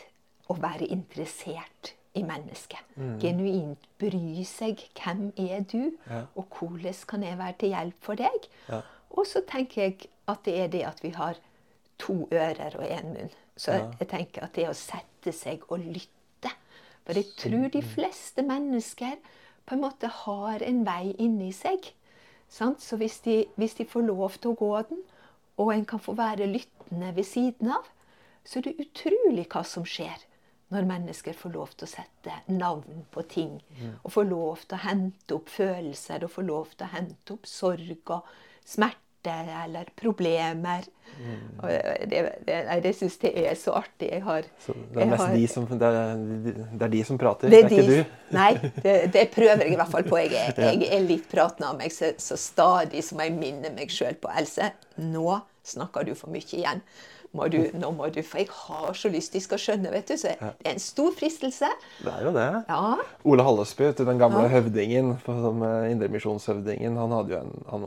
å 0.50 0.58
være 0.58 0.90
interessert 0.92 1.94
i 2.16 2.22
mennesket. 2.26 2.80
Genuint 3.20 3.86
bry 4.00 4.42
seg. 4.48 4.80
Hvem 4.98 5.28
er 5.36 5.64
du? 5.68 5.92
Ja. 6.10 6.22
Og 6.36 6.46
hvordan 6.58 6.94
kan 7.08 7.22
jeg 7.26 7.38
være 7.38 7.56
til 7.60 7.68
hjelp 7.74 7.98
for 8.00 8.14
deg? 8.20 8.48
Ja. 8.68 8.80
Og 9.10 9.26
så 9.28 9.42
tenker 9.48 9.82
jeg 9.82 10.08
at 10.28 10.42
det 10.44 10.56
er 10.60 10.68
det 10.72 10.82
at 10.88 11.02
vi 11.04 11.10
har 11.16 11.38
to 11.98 12.26
ører 12.32 12.76
og 12.76 12.84
én 12.88 13.12
munn. 13.12 13.30
Så 13.56 13.72
Ja. 13.72 13.90
jeg 14.00 14.08
tenker 14.08 14.44
at 14.44 14.52
det 14.54 14.68
å 14.68 14.74
sette 14.74 15.32
seg 15.32 15.62
og 15.70 15.78
lytte 15.80 16.50
For 17.06 17.14
jeg 17.14 17.26
tror 17.38 17.68
de 17.70 17.82
fleste 17.82 18.42
mennesker 18.42 19.12
på 19.66 19.74
en 19.76 19.80
måte 19.80 20.08
har 20.10 20.58
en 20.62 20.80
vei 20.84 21.14
inni 21.22 21.52
seg. 21.52 21.92
Sant? 22.48 22.80
Så 22.82 22.96
hvis 22.98 23.20
de, 23.22 23.44
hvis 23.56 23.74
de 23.78 23.84
får 23.84 24.02
lov 24.08 24.30
til 24.40 24.50
å 24.50 24.56
gå 24.58 24.82
den, 24.88 24.98
og 25.56 25.70
en 25.72 25.84
kan 25.86 25.98
få 26.02 26.16
være 26.18 26.46
lyttende 26.50 27.12
ved 27.14 27.24
siden 27.24 27.70
av, 27.70 27.86
så 28.44 28.58
er 28.58 28.62
det 28.62 28.74
utrolig 28.88 29.46
hva 29.48 29.62
som 29.64 29.84
skjer 29.84 30.18
når 30.74 30.86
mennesker 30.88 31.36
får 31.38 31.52
lov 31.54 31.74
til 31.78 31.86
å 31.86 31.92
sette 31.92 32.32
navn 32.50 33.04
på 33.14 33.22
ting. 33.30 33.52
Og 34.02 34.10
får 34.16 34.24
lov 34.30 34.64
til 34.66 34.76
å 34.78 34.82
hente 34.82 35.36
opp 35.38 35.48
følelser 35.54 36.24
og 36.26 36.32
får 36.34 36.46
lov 36.48 36.72
til 36.74 36.86
å 36.88 36.94
hente 36.96 37.36
opp 37.36 37.46
sorg 37.46 38.10
og 38.16 38.24
smerte 38.66 39.02
eller 39.30 39.88
problemer. 39.98 40.84
Og 41.62 41.70
det 42.10 42.20
det, 42.46 42.58
nei, 42.68 42.76
det 42.84 42.92
syns 42.98 43.16
jeg 43.22 43.44
er 43.50 43.56
så 43.58 43.72
artig. 43.78 44.10
Jeg 44.12 44.22
har, 44.26 44.46
Så 44.62 44.74
det 44.74 45.02
er 45.02 45.06
jeg 45.08 45.18
har- 45.18 45.34
de 45.34 45.46
som, 45.50 45.66
det 45.66 45.82
er, 45.82 46.14
det 46.76 46.82
er 46.86 46.92
de 46.92 47.02
som 47.08 47.18
prater, 47.18 47.48
det 47.50 47.62
det 47.64 47.64
er 47.64 47.74
ikke 47.78 47.88
de- 47.88 47.96
du. 48.04 48.14
Nei, 48.38 48.52
det, 48.84 48.94
det 49.16 49.24
prøver 49.34 49.62
jeg 49.64 49.72
i 49.72 49.76
hvert 49.80 49.90
fall 49.94 50.06
på. 50.06 50.18
Jeg 50.22 50.34
er, 50.34 50.62
jeg 50.82 50.88
er 50.98 51.06
litt 51.08 51.26
pratende 51.30 51.70
av 51.72 51.78
meg, 51.78 51.90
så, 51.94 52.12
så 52.18 52.38
stadig 52.38 53.02
som 53.06 53.18
jeg 53.22 53.34
minner 53.38 53.74
meg 53.74 53.90
sjøl 53.90 54.14
på 54.18 54.30
Else, 54.38 54.72
nå 54.98 55.40
snakker 55.66 56.06
du 56.06 56.14
for 56.14 56.30
mye 56.30 56.46
igjen. 56.46 56.82
Må 57.32 57.48
du, 57.52 57.58
nå 57.74 57.90
må 57.92 58.06
du, 58.14 58.20
For 58.22 58.38
jeg 58.38 58.48
har 58.52 58.92
så 58.96 59.08
lyst 59.12 59.32
de 59.34 59.40
skal 59.40 59.58
skjønne, 59.60 59.90
vet 59.92 60.08
du. 60.08 60.14
Så 60.16 60.30
det 60.38 60.50
er 60.66 60.72
en 60.74 60.80
stor 60.82 61.10
fristelse. 61.16 61.68
Det 62.02 62.12
er 62.12 62.22
jo 62.24 62.32
det. 62.36 62.46
Ja. 62.68 62.94
Ole 63.24 63.42
Hallesby, 63.46 63.90
den 63.98 64.18
gamle 64.18 64.44
Ja. 64.46 64.52
høvdingen, 64.56 65.16
som 65.26 65.62
eh, 65.66 65.90
indremisjonshøvdingen, 65.92 66.96
han 66.96 67.12
hadde 67.16 67.34
jo 67.34 67.40
en, 67.40 67.64
han 67.70 67.86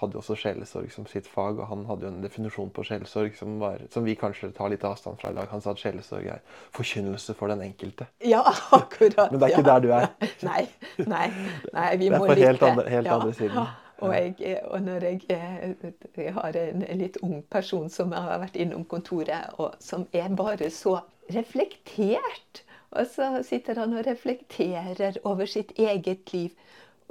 hadde 0.00 0.18
også 0.20 0.36
sjelesorg 0.38 0.90
som 0.94 1.06
sitt 1.10 1.26
fag, 1.30 1.58
og 1.58 1.66
han 1.70 1.84
hadde 1.88 2.06
jo 2.06 2.12
en 2.12 2.22
definisjon 2.24 2.70
på 2.74 2.84
sjelesorg 2.86 3.36
som, 3.38 3.58
var, 3.62 3.78
som 3.94 4.04
vi 4.06 4.14
kanskje 4.18 4.52
tar 4.56 4.70
litt 4.72 4.84
avstand 4.84 5.18
fra 5.20 5.30
i 5.32 5.38
dag. 5.38 5.48
Han 5.50 5.62
sa 5.64 5.74
at 5.74 5.82
sjelesorg 5.82 6.26
er 6.36 6.42
forkynnelse 6.76 7.34
for 7.38 7.48
den 7.52 7.62
enkelte. 7.66 8.06
Ja, 8.24 8.42
akkurat. 8.72 9.30
Men 9.32 9.40
det 9.40 9.48
er 9.50 9.56
ikke 9.56 9.64
ja. 9.64 9.70
der 9.72 9.80
du 9.80 9.90
er. 9.92 10.10
Nei, 10.50 10.66
nei, 11.06 11.26
nei 11.72 11.88
vi 11.96 12.08
Det 12.10 12.18
er 12.20 12.26
på 12.28 12.38
helt 12.44 12.62
andre- 12.62 12.88
helt 12.92 13.08
andre 13.08 13.32
siden. 13.34 13.66
Og, 14.02 14.14
jeg, 14.14 14.58
og 14.64 14.82
når 14.82 15.04
jeg, 15.06 15.20
eh, 15.30 15.90
jeg 16.16 16.34
har 16.34 16.56
en 16.58 16.84
litt 16.98 17.18
ung 17.22 17.42
person 17.50 17.86
som 17.92 18.12
har 18.12 18.40
vært 18.42 18.58
innom 18.58 18.84
kontoret, 18.90 19.54
og 19.62 19.76
som 19.82 20.08
er 20.12 20.32
bare 20.34 20.70
så 20.74 20.98
reflektert. 21.32 22.64
Og 22.94 23.06
så 23.10 23.30
sitter 23.46 23.78
han 23.82 23.94
og 23.96 24.06
reflekterer 24.06 25.18
over 25.24 25.46
sitt 25.50 25.72
eget 25.78 26.32
liv. 26.34 26.50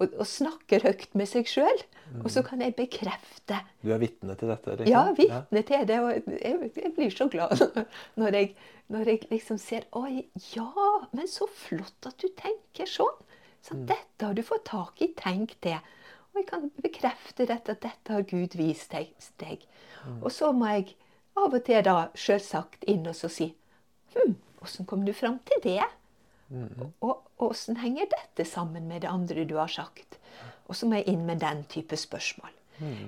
Og, 0.02 0.10
og 0.18 0.26
snakker 0.26 0.82
høyt 0.88 1.12
med 1.14 1.30
seg 1.30 1.48
sjøl. 1.50 1.84
Og 2.24 2.30
så 2.34 2.44
kan 2.46 2.62
jeg 2.62 2.76
bekrefte 2.78 3.58
Du 3.82 3.92
er 3.94 4.02
vitne 4.02 4.36
til 4.38 4.50
dette? 4.52 4.76
Liksom. 4.80 4.90
ja, 4.92 5.04
vitne 5.18 5.62
til 5.66 5.86
det. 5.90 6.00
Og 6.04 6.32
jeg, 6.34 6.72
jeg 6.78 6.94
blir 6.98 7.14
så 7.14 7.28
glad 7.32 7.62
når 8.20 8.38
jeg, 8.38 8.50
når 8.94 9.12
jeg 9.14 9.22
liksom 9.32 9.60
ser 9.62 9.88
Oi, 9.98 10.26
ja, 10.54 10.68
men 11.14 11.30
så 11.30 11.48
flott 11.50 12.10
at 12.10 12.18
du 12.22 12.30
tenker 12.38 12.90
sånn. 12.90 13.22
Så 13.64 13.78
dette 13.88 14.28
har 14.28 14.36
du 14.36 14.44
fått 14.44 14.66
tak 14.68 15.02
i. 15.02 15.14
Tenk 15.18 15.56
det. 15.64 15.78
Og 16.34 16.42
jeg 16.42 16.48
kan 16.50 16.70
bekrefte 16.82 17.46
dette, 17.46 17.76
at 17.76 17.84
dette 17.86 18.14
har 18.14 18.26
Gud 18.26 18.58
vist 18.58 18.92
deg. 18.92 19.12
deg. 19.40 19.66
Og 20.22 20.32
så 20.34 20.52
må 20.52 20.72
jeg 20.74 20.96
av 21.38 21.54
og 21.54 21.62
til 21.66 21.84
da 21.86 21.98
selvsagt 22.18 22.86
inn 22.90 23.06
og 23.10 23.18
så 23.18 23.30
si 23.32 23.54
Hm, 24.14 24.36
åssen 24.62 24.86
kom 24.86 25.06
du 25.06 25.14
fram 25.18 25.40
til 25.50 25.62
det? 25.64 25.86
Og 27.02 27.24
åssen 27.42 27.80
henger 27.82 28.06
dette 28.12 28.46
sammen 28.46 28.86
med 28.88 29.02
det 29.02 29.10
andre 29.10 29.46
du 29.50 29.56
har 29.58 29.72
sagt? 29.74 30.20
Og 30.70 30.78
så 30.78 30.86
må 30.86 31.00
jeg 31.00 31.16
inn 31.16 31.24
med 31.26 31.42
den 31.42 31.64
type 31.66 31.98
spørsmål. 31.98 32.52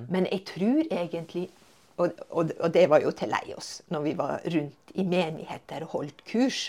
Men 0.09 0.25
jeg 0.31 0.45
tror 0.49 0.81
egentlig 0.89 1.49
og, 1.97 2.11
og, 2.29 2.51
og 2.59 2.73
det 2.73 2.89
var 2.91 3.03
jo 3.03 3.11
til 3.15 3.31
lei 3.31 3.53
oss 3.55 3.79
når 3.93 4.01
vi 4.03 4.15
var 4.19 4.41
rundt 4.51 4.95
i 4.99 5.05
menigheter 5.07 5.85
og 5.85 5.93
holdt 5.93 6.25
kurs. 6.27 6.67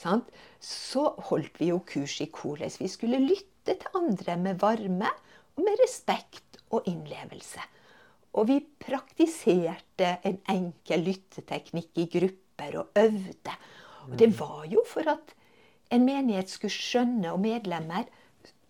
Sant? 0.00 0.26
Så 0.60 1.04
holdt 1.28 1.60
vi 1.60 1.70
jo 1.70 1.78
kurs 1.86 2.16
i 2.24 2.28
hvordan 2.32 2.72
vi 2.80 2.88
skulle 2.90 3.20
lytte 3.22 3.76
til 3.76 3.98
andre 3.98 4.36
med 4.40 4.58
varme 4.62 5.12
med 5.60 5.80
respekt 5.82 6.60
og 6.74 6.86
innlevelse. 6.90 7.62
Og 8.36 8.48
vi 8.50 8.58
praktiserte 8.60 10.16
en 10.28 10.38
enkel 10.52 11.06
lytteteknikk 11.06 12.02
i 12.02 12.08
grupper 12.12 12.80
og 12.82 13.00
øvde. 13.00 13.54
Og 14.06 14.18
det 14.20 14.30
var 14.38 14.66
jo 14.70 14.82
for 14.88 15.08
at 15.10 15.32
en 15.94 16.04
menighet 16.04 16.50
skulle 16.50 16.74
skjønne, 16.74 17.30
og 17.32 17.40
medlemmer 17.40 18.04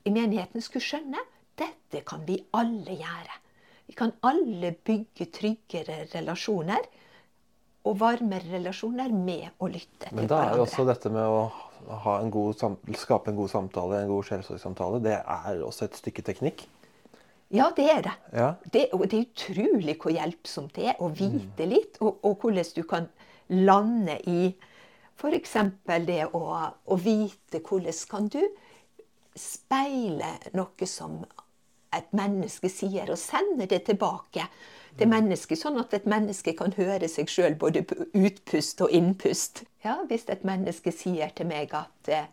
i 0.07 0.13
menigheten 0.13 0.63
skulle 0.63 0.85
skjønne, 0.85 1.23
dette 1.59 2.03
kan 2.07 2.23
vi 2.29 2.39
alle 2.55 2.99
gjøre. 3.01 3.41
Vi 3.87 3.95
kan 3.97 4.13
alle 4.27 4.73
bygge 4.85 5.29
tryggere 5.33 6.05
relasjoner 6.15 6.87
og 7.87 8.01
varmere 8.01 8.51
relasjoner 8.51 9.13
med 9.15 9.63
å 9.63 9.69
lytte 9.71 10.09
til 10.09 10.19
Men 10.19 10.31
da 10.31 10.43
er 10.43 10.59
jo 10.59 10.65
også 10.67 10.87
dette 10.89 11.11
med 11.15 11.23
å 11.23 11.45
ha 12.03 12.17
en 12.19 12.33
god 12.35 12.59
skape 12.99 13.31
en 13.31 13.39
god 13.39 13.53
samtale, 13.53 14.01
en 14.03 14.11
god 14.11 14.27
sjelesorgsamtale, 14.27 15.01
det 15.05 15.21
er 15.21 15.63
også 15.63 15.87
et 15.87 16.01
stykke 16.01 16.25
teknikk. 16.27 16.67
Ja, 17.55 17.71
det 17.77 17.87
er 17.91 18.03
det. 18.03 18.15
Ja. 18.33 18.55
det. 18.73 18.89
Og 18.93 19.07
det 19.11 19.19
er 19.19 19.27
utrolig 19.29 19.97
hvor 20.03 20.15
hjelpsomt 20.15 20.75
det 20.77 20.91
er 20.93 21.03
å 21.03 21.11
vite 21.15 21.69
litt, 21.69 22.01
og, 22.01 22.19
og 22.27 22.43
hvordan 22.43 22.73
du 22.75 22.83
kan 22.89 23.09
lande 23.49 24.19
i 24.27 24.55
f.eks. 25.17 25.55
det 26.07 26.25
å, 26.35 26.43
å 26.85 26.97
vite 27.01 27.63
hvordan 27.63 28.01
kan 28.11 28.27
du 28.29 28.43
speile 29.37 30.33
noe 30.57 30.89
som 30.89 31.21
et 31.97 32.11
menneske 32.17 32.69
sier, 32.69 33.09
og 33.13 33.21
sende 33.21 33.69
det 33.71 33.85
tilbake 33.87 34.49
til 34.97 35.09
mennesket, 35.09 35.61
sånn 35.61 35.79
at 35.81 35.95
et 35.97 36.09
menneske 36.09 36.55
kan 36.57 36.73
høre 36.77 37.09
seg 37.09 37.31
sjøl 37.31 37.57
både 37.61 37.85
utpust 38.17 38.81
og 38.85 38.93
innpust. 38.97 39.65
Ja, 39.85 40.01
Hvis 40.09 40.27
et 40.33 40.45
menneske 40.45 40.93
sier 40.93 41.33
til 41.37 41.49
meg 41.53 41.75
at 41.77 42.13
eh, 42.13 42.33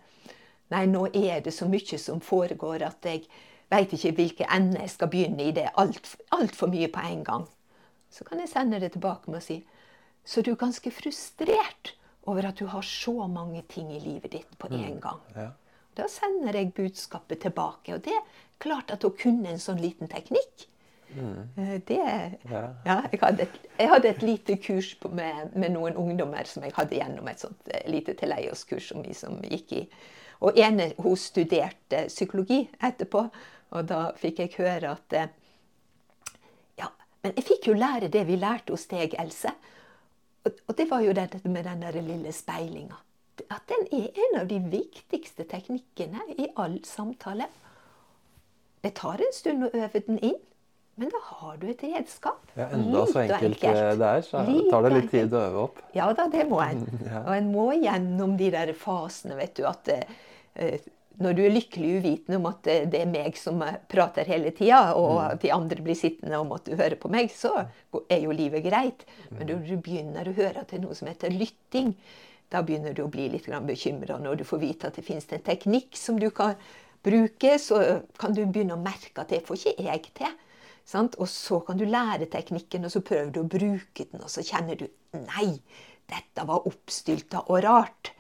Nei, 0.71 0.87
nå 0.89 1.03
er 1.13 1.43
det 1.45 1.51
så 1.53 1.67
mye 1.69 1.97
som 2.01 2.21
foregår 2.23 2.81
at 2.87 3.05
jeg 3.05 3.27
veit 3.73 3.95
ikke 3.97 4.13
hvilke 4.19 4.47
ende 4.53 4.79
jeg 4.81 4.93
skal 4.93 5.11
begynne 5.11 5.49
i. 5.49 5.55
Det 5.55 5.65
er 5.67 5.75
altfor 5.81 6.21
alt 6.37 6.61
mye 6.71 6.91
på 6.93 7.05
en 7.09 7.23
gang. 7.27 7.47
Så 8.13 8.25
kan 8.27 8.39
jeg 8.39 8.51
sende 8.51 8.79
det 8.79 8.93
tilbake 8.93 9.31
med 9.31 9.41
å 9.41 9.45
si 9.45 9.63
Så 10.23 10.41
du 10.41 10.53
er 10.53 10.59
ganske 10.61 10.91
frustrert 10.91 11.95
over 12.31 12.45
at 12.47 12.55
du 12.55 12.69
har 12.71 12.85
så 12.87 13.27
mange 13.27 13.61
ting 13.67 13.89
i 13.91 13.99
livet 13.99 14.31
ditt 14.31 14.53
på 14.57 14.69
en 14.71 14.99
gang. 15.03 15.19
Ja. 15.35 15.49
Da 15.97 16.07
sender 16.07 16.55
jeg 16.55 16.73
budskapet 16.77 17.41
tilbake. 17.43 17.97
Og 17.97 18.05
det 18.05 18.13
er 18.15 18.45
klart 18.63 18.93
at 18.93 19.03
å 19.03 19.11
kunne 19.11 19.51
en 19.51 19.59
sånn 19.59 19.81
liten 19.83 20.07
teknikk 20.07 20.69
mm. 21.15 21.81
det, 21.85 21.99
Ja. 22.49 22.63
ja, 22.85 22.97
jeg, 23.11 23.19
hadde 23.21 23.43
et, 23.43 23.59
jeg 23.79 23.89
hadde 23.91 24.09
et 24.09 24.23
lite 24.23 24.57
kurs 24.63 24.93
med, 25.11 25.53
med 25.55 25.75
noen 25.75 25.97
ungdommer 25.99 26.47
som 26.49 26.63
jeg 26.63 26.75
hadde 26.77 26.97
gjennom 26.97 27.27
et 27.27 27.43
sånt 27.43 27.73
eh, 27.73 27.83
lite 27.91 28.15
Teleios-kurs 28.17 28.93
som 28.93 29.03
vi 29.03 29.13
som 29.17 29.41
gikk 29.43 29.75
i. 29.81 29.83
Og 30.43 30.57
ene 30.59 30.91
hun 30.99 31.19
studerte 31.19 32.07
psykologi 32.09 32.65
etterpå, 32.83 33.27
og 33.73 33.87
da 33.89 34.01
fikk 34.19 34.43
jeg 34.43 34.55
høre 34.59 34.93
at 34.93 35.17
eh, 35.17 35.31
Ja, 36.79 36.89
men 37.23 37.33
jeg 37.37 37.47
fikk 37.47 37.69
jo 37.71 37.77
lære 37.77 38.11
det 38.13 38.25
vi 38.29 38.37
lærte 38.39 38.75
hos 38.75 38.85
deg, 38.91 39.15
Else. 39.19 39.53
Og, 40.43 40.73
det 40.77 40.89
var 40.89 41.03
jo 41.05 41.13
dette 41.15 41.39
med 41.47 41.63
den 41.63 41.83
der 41.85 41.97
lille 42.03 42.31
speilinga. 42.35 42.97
At 43.49 43.63
den 43.71 43.85
er 43.95 44.23
en 44.25 44.41
av 44.41 44.49
de 44.49 44.59
viktigste 44.59 45.45
teknikkene 45.49 46.25
i 46.37 46.49
all 46.59 46.81
samtale. 46.85 47.47
Det 48.83 48.91
tar 48.99 49.23
en 49.23 49.31
stund 49.33 49.69
å 49.69 49.71
øve 49.71 50.01
den 50.05 50.19
inn, 50.19 50.41
men 50.99 51.09
da 51.09 51.21
har 51.31 51.55
du 51.57 51.69
et 51.71 51.81
redskap. 51.87 52.43
Ja, 52.59 52.67
enda 52.75 53.05
så 53.09 53.23
enkelt 53.23 53.63
eh, 53.65 53.93
det 53.97 54.09
er, 54.09 54.25
så 54.27 54.43
tar 54.43 54.85
det 54.85 54.91
litt 54.93 55.07
tid 55.09 55.23
enkelt. 55.23 55.37
å 55.39 55.45
øve 55.47 55.63
opp. 55.63 55.79
Ja 55.95 56.09
da, 56.13 56.27
det 56.29 56.43
må 56.51 56.59
en. 56.61 56.83
Og 57.25 57.31
en 57.33 57.49
må 57.55 57.69
gjennom 57.79 58.35
de 58.37 58.51
der 58.53 58.73
fasene, 58.77 59.39
vet 59.39 59.55
du. 59.57 59.63
At 59.69 59.89
eh, 59.95 60.83
når 61.21 61.35
du 61.37 61.41
er 61.45 61.53
lykkelig 61.53 61.89
uvitende 61.99 62.37
om 62.39 62.45
at 62.49 62.63
det 62.63 62.99
er 63.01 63.05
meg 63.09 63.35
som 63.37 63.59
prater 63.89 64.25
hele 64.25 64.51
tida, 64.51 64.93
og 64.97 65.11
Mm. 65.19 65.31
at 65.31 65.41
de 65.41 65.51
andre 65.53 65.83
blir 65.83 65.95
sittende 65.95 66.39
og 66.39 66.47
måtte 66.47 66.75
høre 66.75 66.95
på 66.95 67.09
meg, 67.09 67.29
så 67.29 67.67
er 68.09 68.19
jo 68.23 68.31
livet 68.31 68.63
greit. 68.63 69.05
Men 69.31 69.47
Mm. 69.47 69.53
når 69.53 69.67
du 69.67 69.77
begynner 69.77 70.25
å 70.25 70.33
høre 70.35 70.65
til 70.67 70.81
noe 70.81 70.95
som 70.95 71.07
heter 71.07 71.29
lytting, 71.29 71.95
da 72.49 72.61
begynner 72.61 72.93
du 72.93 73.03
å 73.03 73.09
bli 73.11 73.29
litt 73.29 73.45
bekymra 73.45 74.19
når 74.21 74.37
du 74.37 74.43
får 74.43 74.59
vite 74.59 74.85
at 74.87 74.95
det 74.95 75.05
finnes 75.05 75.25
en 75.31 75.39
teknikk 75.39 75.95
som 75.95 76.19
du 76.19 76.29
kan 76.31 76.55
bruke, 77.03 77.59
så 77.59 78.01
kan 78.17 78.33
du 78.33 78.45
begynne 78.45 78.73
å 78.73 78.83
merke 78.83 79.19
at 79.21 79.29
det 79.29 79.45
får 79.45 79.55
ikke 79.57 79.83
jeg 79.83 80.01
til. 80.13 80.27
Sant? 80.85 81.15
Og 81.19 81.27
så 81.27 81.65
kan 81.65 81.77
du 81.77 81.85
lære 81.85 82.25
teknikken, 82.29 82.83
og 82.85 82.91
så 82.91 83.01
prøver 83.01 83.31
du 83.31 83.39
å 83.41 83.47
bruke 83.47 84.05
den, 84.11 84.21
og 84.21 84.27
så 84.29 84.41
kjenner 84.43 84.75
du 84.77 84.87
Nei, 85.13 85.59
dette 86.09 86.45
var 86.47 86.65
oppstylta 86.65 87.43
og 87.49 87.63
rart. 87.63 88.11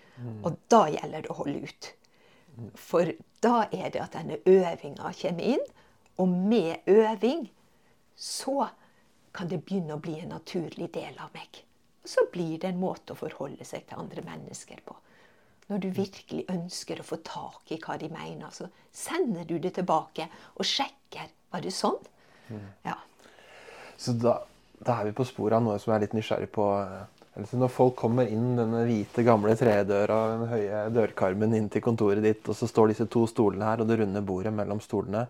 Og 0.43 0.55
da 0.69 0.85
gjelder 0.87 1.21
det 1.23 1.29
å 1.31 1.33
holde 1.43 1.63
ut. 1.63 1.93
For 2.77 3.09
da 3.43 3.65
er 3.71 3.89
det 3.93 4.01
at 4.01 4.15
denne 4.15 4.39
øvinga 4.45 5.11
kommer 5.21 5.53
inn, 5.55 5.63
og 6.21 6.29
med 6.29 6.87
øving 6.87 7.47
så 8.15 8.67
kan 9.33 9.49
det 9.49 9.63
begynne 9.65 9.95
å 9.95 10.01
bli 10.01 10.19
en 10.21 10.35
naturlig 10.35 10.91
del 10.93 11.17
av 11.21 11.33
meg. 11.33 11.63
Og 12.03 12.11
så 12.11 12.25
blir 12.31 12.59
det 12.61 12.69
en 12.69 12.81
måte 12.81 13.15
å 13.15 13.17
forholde 13.17 13.65
seg 13.65 13.87
til 13.87 14.03
andre 14.03 14.21
mennesker 14.25 14.83
på. 14.85 14.95
Når 15.71 15.79
du 15.81 15.89
virkelig 15.95 16.43
ønsker 16.51 16.99
å 16.99 17.07
få 17.07 17.17
tak 17.25 17.71
i 17.71 17.79
hva 17.81 17.95
de 17.97 18.09
mener, 18.13 18.51
så 18.51 18.67
sender 18.91 19.47
du 19.47 19.55
det 19.63 19.73
tilbake 19.79 20.27
og 20.59 20.67
sjekker. 20.67 21.31
Var 21.53 21.63
det 21.63 21.73
sånn? 21.73 21.99
Ja. 22.85 22.97
Så 23.97 24.13
da, 24.19 24.41
da 24.83 24.99
er 24.99 25.09
vi 25.09 25.15
på 25.17 25.25
sporet 25.25 25.57
av 25.57 25.65
noe 25.65 25.79
som 25.81 25.93
jeg 25.93 25.97
er 25.97 26.05
litt 26.05 26.17
nysgjerrig 26.17 26.51
på. 26.53 26.67
Eller 27.35 27.47
så 27.49 27.57
når 27.57 27.71
folk 27.73 27.95
kommer 27.97 28.27
inn 28.29 28.55
denne 28.59 28.83
hvite, 28.85 29.23
gamle 29.25 29.55
tredøra, 29.57 30.17
den 30.37 30.47
høye 30.51 30.81
dørkarmen 30.93 31.55
inn 31.57 31.69
til 31.73 31.81
kontoret 31.81 32.21
ditt, 32.21 32.45
og 32.47 32.55
så 32.55 32.67
står 32.69 32.91
disse 32.91 33.07
to 33.09 33.23
stolene 33.27 33.65
her, 33.65 33.81
og 33.81 33.87
det 33.89 33.97
runde 34.03 34.21
bordet 34.25 34.53
mellom 34.53 34.79
stolene 34.83 35.27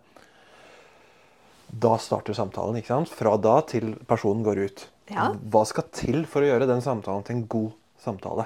Da 1.74 1.96
starter 1.98 2.36
samtalen. 2.38 2.76
ikke 2.78 2.92
sant? 2.92 3.10
Fra 3.10 3.38
da 3.42 3.56
til 3.66 3.96
personen 4.06 4.44
går 4.46 4.60
ut. 4.66 4.84
Ja. 5.10 5.32
Hva 5.34 5.64
skal 5.66 5.88
til 5.92 6.26
for 6.30 6.44
å 6.44 6.50
gjøre 6.52 6.68
den 6.70 6.82
samtalen 6.86 7.24
til 7.26 7.36
en 7.40 7.48
god 7.50 7.72
samtale? 8.04 8.46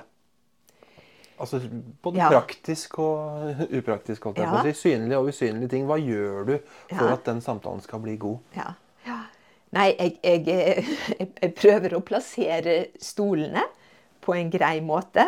Altså 1.38 1.60
Både 2.02 2.18
Ja. 2.18 2.30
praktisk 2.32 2.98
og 3.00 3.60
upraktisk. 3.70 4.24
holdt 4.24 4.38
jeg 4.38 4.48
på 4.48 4.62
å 4.62 4.64
si. 4.64 4.90
Synlige 4.90 5.18
og 5.20 5.28
usynlige 5.30 5.70
ting. 5.70 5.86
Hva 5.86 5.98
gjør 6.00 6.46
du 6.48 6.60
for 6.96 7.08
Ja. 7.10 7.14
at 7.14 7.26
den 7.26 7.42
samtalen 7.42 7.82
skal 7.82 8.00
bli 8.00 8.16
god? 8.18 8.40
Ja. 8.56 8.72
Nei, 9.76 9.90
jeg, 9.98 10.20
jeg, 10.48 11.28
jeg, 11.42 11.52
prøver 11.58 11.98
å 11.98 12.04
plassere 12.06 12.78
stolene 13.04 13.66
på 14.24 14.36
en 14.38 14.50
grei 14.52 14.80
måte, 14.84 15.26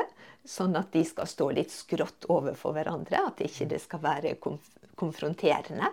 sånn 0.47 0.78
at 0.80 0.93
de 0.95 1.04
skal 1.08 1.28
stå 1.30 1.49
litt 1.56 1.73
skrått 1.73 2.28
overfor 2.32 2.73
hverandre. 2.78 3.25
At 3.32 3.43
ikke 3.43 3.67
det 3.73 3.82
skal 3.84 4.04
være 4.06 4.38
konf 4.41 4.75
konfronterende. 4.99 5.88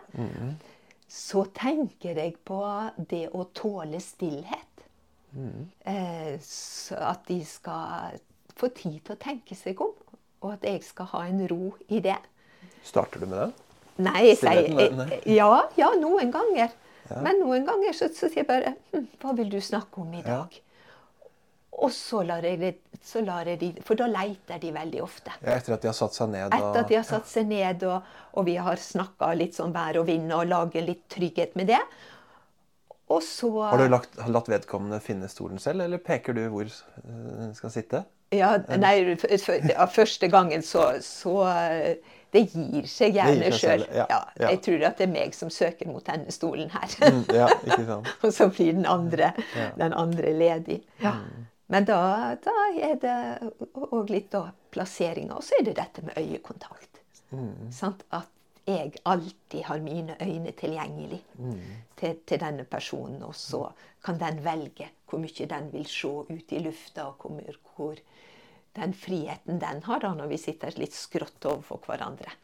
Så 1.07 1.45
tenker 1.55 2.19
jeg 2.19 2.33
på 2.43 2.59
det 2.99 3.29
å 3.31 3.45
tåle 3.55 4.01
stillhet. 4.03 4.83
Eh, 5.87 6.33
så 6.43 6.97
at 7.13 7.29
de 7.29 7.37
skal 7.47 8.17
få 8.57 8.73
tid 8.75 8.97
til 9.05 9.15
å 9.15 9.21
tenke 9.21 9.55
seg 9.55 9.79
om, 9.85 9.93
og 10.43 10.57
at 10.57 10.67
jeg 10.67 10.83
skal 10.83 11.07
ha 11.13 11.23
en 11.29 11.45
ro 11.47 11.75
i 11.87 12.01
det. 12.03 12.17
Starter 12.83 13.23
du 13.23 13.29
med 13.31 13.39
det? 13.39 13.49
Nei, 14.09 14.25
jeg 14.33 14.43
jeg- 14.43 15.37
Ja, 15.37 15.69
ja, 15.77 15.91
noen 15.95 16.33
ganger. 16.33 16.75
Men 17.23 17.43
noen 17.43 17.67
ganger 17.69 17.97
så, 17.97 18.09
så 18.13 18.29
sier 18.29 18.43
jeg 18.43 18.49
bare 18.49 18.75
hm, 18.93 19.05
Hva 19.23 19.35
vil 19.39 19.51
du 19.53 19.61
snakke 19.63 20.03
om 20.03 20.15
i 20.15 20.23
Ja. 20.23 20.41
dag? 20.41 20.63
Og 21.77 21.91
så 21.93 22.23
lar 22.25 22.45
jeg 22.47 22.79
så 23.05 23.21
lar 23.21 23.47
jeg 23.47 23.59
de, 23.61 23.69
For 23.85 23.99
da 23.99 24.07
leiter 24.09 24.59
de 24.63 24.71
veldig 24.73 25.03
ofte. 25.05 25.35
Ja, 25.43 25.59
etter 25.59 25.77
at 25.77 25.85
de 25.85 25.91
har 25.91 25.97
satt 25.99 26.17
seg 26.17 26.31
ned? 26.33 26.47
Og... 26.49 26.55
Etter 26.57 26.81
at 26.81 26.89
de 26.89 26.97
har 26.97 27.07
satt 27.07 27.29
seg 27.31 27.49
ned, 27.51 27.85
og, 27.85 28.13
og 28.33 28.47
vi 28.49 28.57
har 28.57 28.81
snakka 28.81 29.29
litt 29.37 29.59
sånn 29.59 29.75
vær 29.77 30.01
og 30.01 30.09
vind, 30.09 30.33
og 30.33 30.49
lager 30.49 30.87
litt 30.87 31.05
trygghet 31.13 31.55
med 31.61 31.69
det. 31.75 31.83
Og 33.13 33.23
så 33.23 33.51
Har 33.61 33.79
du 33.79 33.87
lagt, 33.93 34.17
latt 34.27 34.49
vedkommende 34.51 34.99
finne 35.05 35.29
stolen 35.31 35.61
selv, 35.63 35.85
eller 35.85 36.03
peker 36.03 36.35
du 36.35 36.47
hvor 36.51 36.67
eh, 36.67 37.27
den 37.45 37.53
skal 37.55 37.71
sitte? 37.75 38.03
Ja, 38.35 38.57
nei, 38.75 38.97
ja, 39.71 39.87
første 39.87 40.27
gangen 40.33 40.65
så, 40.67 40.89
så 41.05 41.37
Det 42.37 42.43
gir 42.53 42.87
seg 42.93 43.17
gjerne 43.17 43.49
sjøl. 43.51 43.59
selv, 43.81 43.87
ja, 43.97 44.07
Ja, 44.13 44.21
ja. 44.41 44.51
jeg 44.53 44.61
tror 44.67 44.87
at 44.91 45.01
det 45.01 45.09
er 45.09 45.13
meg 45.17 45.35
som 45.37 45.51
søker 45.53 45.89
mot 45.89 46.05
denne 46.07 46.35
stolen 46.35 46.71
her. 46.77 46.97
Mm, 47.01 47.25
ja, 47.35 47.49
ikke 47.65 47.87
sant? 47.89 48.13
Og 48.29 48.33
så 48.37 48.49
blir 48.53 48.73
den 48.77 48.87
andre, 48.87 49.33
Ja. 49.57 49.71
den 49.81 49.97
andre 49.97 50.33
ledig. 50.37 50.83
Men 51.69 51.85
da, 51.89 51.99
da 52.45 52.53
er 52.79 52.95
det 53.03 53.15
òg 53.75 54.11
litt 54.13 54.29
da 54.37 54.45
plasseringa. 54.71 55.35
Og 55.41 55.43
så 55.43 55.57
er 55.59 55.65
det 55.67 55.77
dette 55.81 56.05
med 56.07 56.15
øyekontakt. 56.21 57.01
Sant? 57.75 58.05
At 58.15 58.29
jeg 58.67 58.93
alltid 59.07 59.63
har 59.67 59.79
mine 59.83 60.15
øyne 60.23 60.53
tilgjengelig 60.59 61.21
til, 61.99 62.15
til 62.27 62.39
denne 62.43 62.65
personen. 62.71 63.19
Og 63.27 63.35
så 63.35 63.65
kan 64.07 64.19
den 64.23 64.39
velge 64.45 64.89
hvor 65.11 65.19
mye 65.23 65.47
den 65.51 65.69
vil 65.73 65.85
se 65.91 66.09
ut 66.31 66.53
i 66.55 66.59
lufta, 66.63 67.09
og 67.11 67.15
hvor, 67.23 67.59
hvor 67.77 67.99
den 68.77 68.95
friheten 68.97 69.61
den 69.63 69.83
har 69.87 70.03
da 70.03 70.13
når 70.17 70.31
vi 70.35 70.41
sitter 70.41 70.75
litt 70.81 70.95
skrått 70.97 71.49
overfor 71.49 71.83
hverandre. 71.87 72.35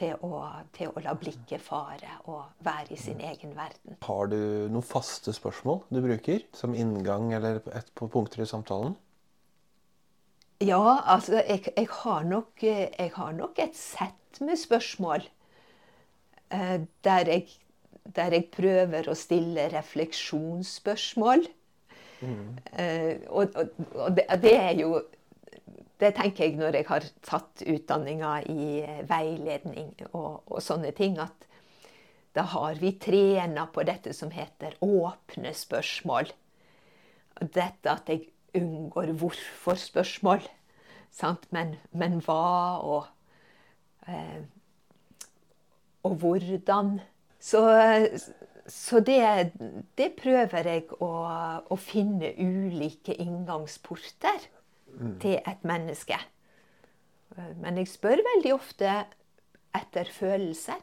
Til 0.00 0.14
å, 0.24 0.46
til 0.72 0.94
å 0.94 1.02
la 1.04 1.12
blikket 1.18 1.60
fare 1.60 2.14
og 2.30 2.62
være 2.64 2.94
i 2.94 3.00
sin 3.00 3.18
egen 3.20 3.52
verden. 3.52 3.98
Har 4.06 4.30
du 4.32 4.38
noen 4.72 4.86
faste 4.86 5.34
spørsmål 5.36 5.82
du 5.90 6.00
bruker 6.00 6.46
som 6.56 6.76
inngang 6.78 7.34
eller 7.36 7.60
et 7.76 7.90
på 7.98 8.08
punkter 8.08 8.40
i 8.40 8.48
samtalen? 8.48 8.94
Ja, 10.60 11.00
altså 11.08 11.40
jeg, 11.40 11.72
jeg, 11.72 11.88
har 12.02 12.24
nok, 12.28 12.62
jeg 12.62 13.12
har 13.16 13.36
nok 13.36 13.60
et 13.60 13.76
sett 13.76 14.40
med 14.44 14.60
spørsmål 14.60 15.24
eh, 16.52 16.82
der, 17.04 17.30
jeg, 17.32 17.46
der 18.04 18.36
jeg 18.36 18.50
prøver 18.52 19.08
å 19.08 19.16
stille 19.16 19.70
refleksjonsspørsmål. 19.72 21.46
Eh, 22.20 23.24
og 23.32 23.56
og, 23.56 23.70
og 23.94 24.16
det, 24.16 24.26
det 24.42 24.52
er 24.52 24.74
jo 24.82 25.00
Det 26.00 26.14
tenker 26.16 26.46
jeg 26.46 26.56
når 26.56 26.78
jeg 26.78 26.86
har 26.88 27.06
tatt 27.26 27.62
utdanninga 27.68 28.32
i 28.48 28.80
eh, 28.80 29.00
veiledning 29.08 29.92
og, 30.14 30.46
og 30.48 30.62
sånne 30.64 30.94
ting, 30.96 31.18
at 31.20 31.46
da 32.36 32.46
har 32.54 32.78
vi 32.80 32.94
trena 33.02 33.66
på 33.74 33.84
dette 33.84 34.14
som 34.16 34.30
heter 34.32 34.78
åpne 34.80 35.52
spørsmål. 35.56 36.30
Dette 37.40 37.90
at 37.90 38.08
jeg 38.08 38.30
unngår 38.56 39.12
hvorfor-spørsmål. 39.18 40.46
Men, 41.50 41.74
men 41.90 42.20
hva 42.22 42.78
og 42.86 43.08
eh, 44.06 44.46
Og 46.06 46.14
hvordan. 46.16 47.00
Så, 47.40 47.60
så 48.66 49.00
det, 49.04 49.52
det 49.98 50.14
prøver 50.16 50.68
jeg 50.70 50.86
å, 50.96 51.10
å 51.68 51.76
finne 51.76 52.30
ulike 52.38 53.12
inngangsporter 53.20 54.46
til 55.22 55.38
et 55.46 55.64
menneske. 55.64 56.18
Men 57.60 57.76
jeg 57.78 57.88
spør 57.88 58.20
veldig 58.26 58.52
ofte 58.54 58.94
etter 59.76 60.08
følelser. 60.12 60.82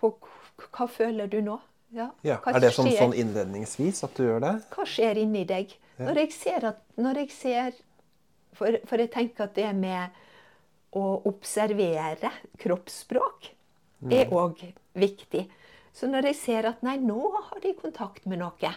På 0.00 0.14
hva 0.70 0.86
føler 0.88 1.28
du 1.30 1.40
nå? 1.44 1.58
Ja, 1.92 2.10
Ja, 2.22 2.38
Er 2.46 2.60
det 2.62 2.72
som, 2.72 2.86
skjer? 2.86 2.98
sånn 3.02 3.14
innledningsvis 3.18 4.04
at 4.06 4.14
du 4.14 4.22
gjør 4.24 4.40
det? 4.44 4.52
hva 4.70 4.84
skjer 4.86 5.18
inni 5.18 5.44
deg? 5.44 5.72
Når 5.98 6.14
jeg 6.22 6.32
ser 6.32 6.64
at 6.68 6.78
når 6.96 7.18
jeg 7.24 7.30
ser, 7.34 7.72
for, 8.54 8.76
for 8.86 9.02
jeg 9.02 9.10
tenker 9.10 9.44
at 9.44 9.54
det 9.58 9.72
med 9.76 10.10
å 10.96 11.22
observere 11.28 12.30
kroppsspråk 12.58 13.50
er 14.10 14.30
òg 14.32 14.62
viktig. 14.94 15.44
Så 15.92 16.06
når 16.08 16.30
jeg 16.30 16.36
ser 16.36 16.68
at 16.70 16.82
nei, 16.86 16.96
nå 17.02 17.18
har 17.50 17.60
de 17.60 17.74
kontakt 17.74 18.24
med 18.26 18.38
noe, 18.40 18.72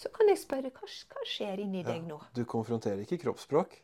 så 0.00 0.08
kan 0.14 0.28
jeg 0.32 0.38
spørre 0.40 0.70
hva, 0.74 0.88
hva 1.12 1.24
skjer 1.28 1.60
inni 1.62 1.82
deg 1.86 2.02
nå? 2.08 2.18
Du 2.34 2.44
konfronterer 2.48 3.02
ikke 3.04 3.18
kroppsspråk. 3.22 3.78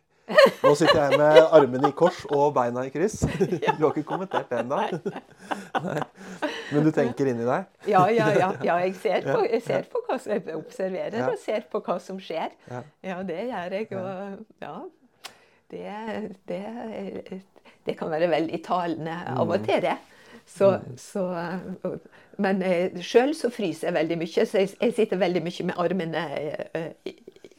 Nå 0.61 0.75
sitter 0.77 0.99
jeg 1.07 1.19
med 1.21 1.39
armene 1.57 1.89
i 1.89 1.95
kors 1.97 2.19
og 2.37 2.51
beina 2.57 2.83
i 2.85 2.91
kryss. 2.93 3.23
Du 3.79 3.87
har 3.87 3.95
ikke 3.95 4.03
kommentert 4.11 4.51
det 4.51 4.59
ennå. 4.61 4.81
Men 6.73 6.85
du 6.85 6.91
tenker 6.93 7.31
inni 7.31 7.47
deg? 7.49 7.69
Ja, 7.89 8.03
ja, 8.13 8.27
ja. 8.37 8.51
ja 8.65 8.77
jeg, 8.85 8.95
ser 9.01 9.25
på, 9.25 9.39
jeg 9.49 9.63
ser 9.65 9.87
på 9.89 10.03
hva 10.05 10.19
som 10.21 10.35
jeg 10.35 10.57
observerer, 10.59 11.31
og 11.31 11.39
ser 11.41 11.65
på 11.73 11.81
hva 11.87 11.97
som 12.03 12.21
skjer. 12.21 12.53
Ja. 12.69 13.23
Det 13.25 13.39
gjør 13.49 13.77
jeg. 13.79 13.89
Og 13.97 14.63
ja, 14.67 14.75
det, 15.73 15.97
det, 16.51 17.41
det 17.89 17.97
kan 17.97 18.13
være 18.13 18.29
veldig 18.33 18.61
talende 18.69 19.17
av 19.33 19.47
Mm. 19.49 19.55
og 19.57 19.65
til, 19.65 19.81
det. 19.89 19.97
Så, 20.49 20.69
så, 20.97 21.23
men 22.41 22.63
sjøl 23.05 23.35
så 23.37 23.51
fryser 23.53 23.89
jeg 23.91 23.97
veldig 23.99 24.17
mye, 24.23 24.45
så 24.49 24.63
jeg, 24.63 24.71
jeg 24.81 24.95
sitter 24.97 25.21
veldig 25.21 25.43
mye 25.45 25.67
med 25.69 25.81
armene 25.83 26.23
eh, 26.39 26.89
i, 27.11 27.15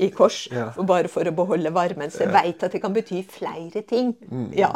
i 0.07 0.09
kors. 0.15 0.39
Ja. 0.51 0.69
for- 0.75 0.87
Bare 0.89 1.11
for 1.11 1.29
å 1.29 1.33
beholde 1.35 1.71
varmen. 1.75 2.09
Så 2.11 2.23
jeg 2.25 2.33
veit 2.33 2.63
at 2.65 2.73
det 2.75 2.81
kan 2.81 2.95
bety 2.95 3.21
flere 3.29 3.83
ting. 3.87 4.15
Mm, 4.31 4.49
Ja. 4.57 4.71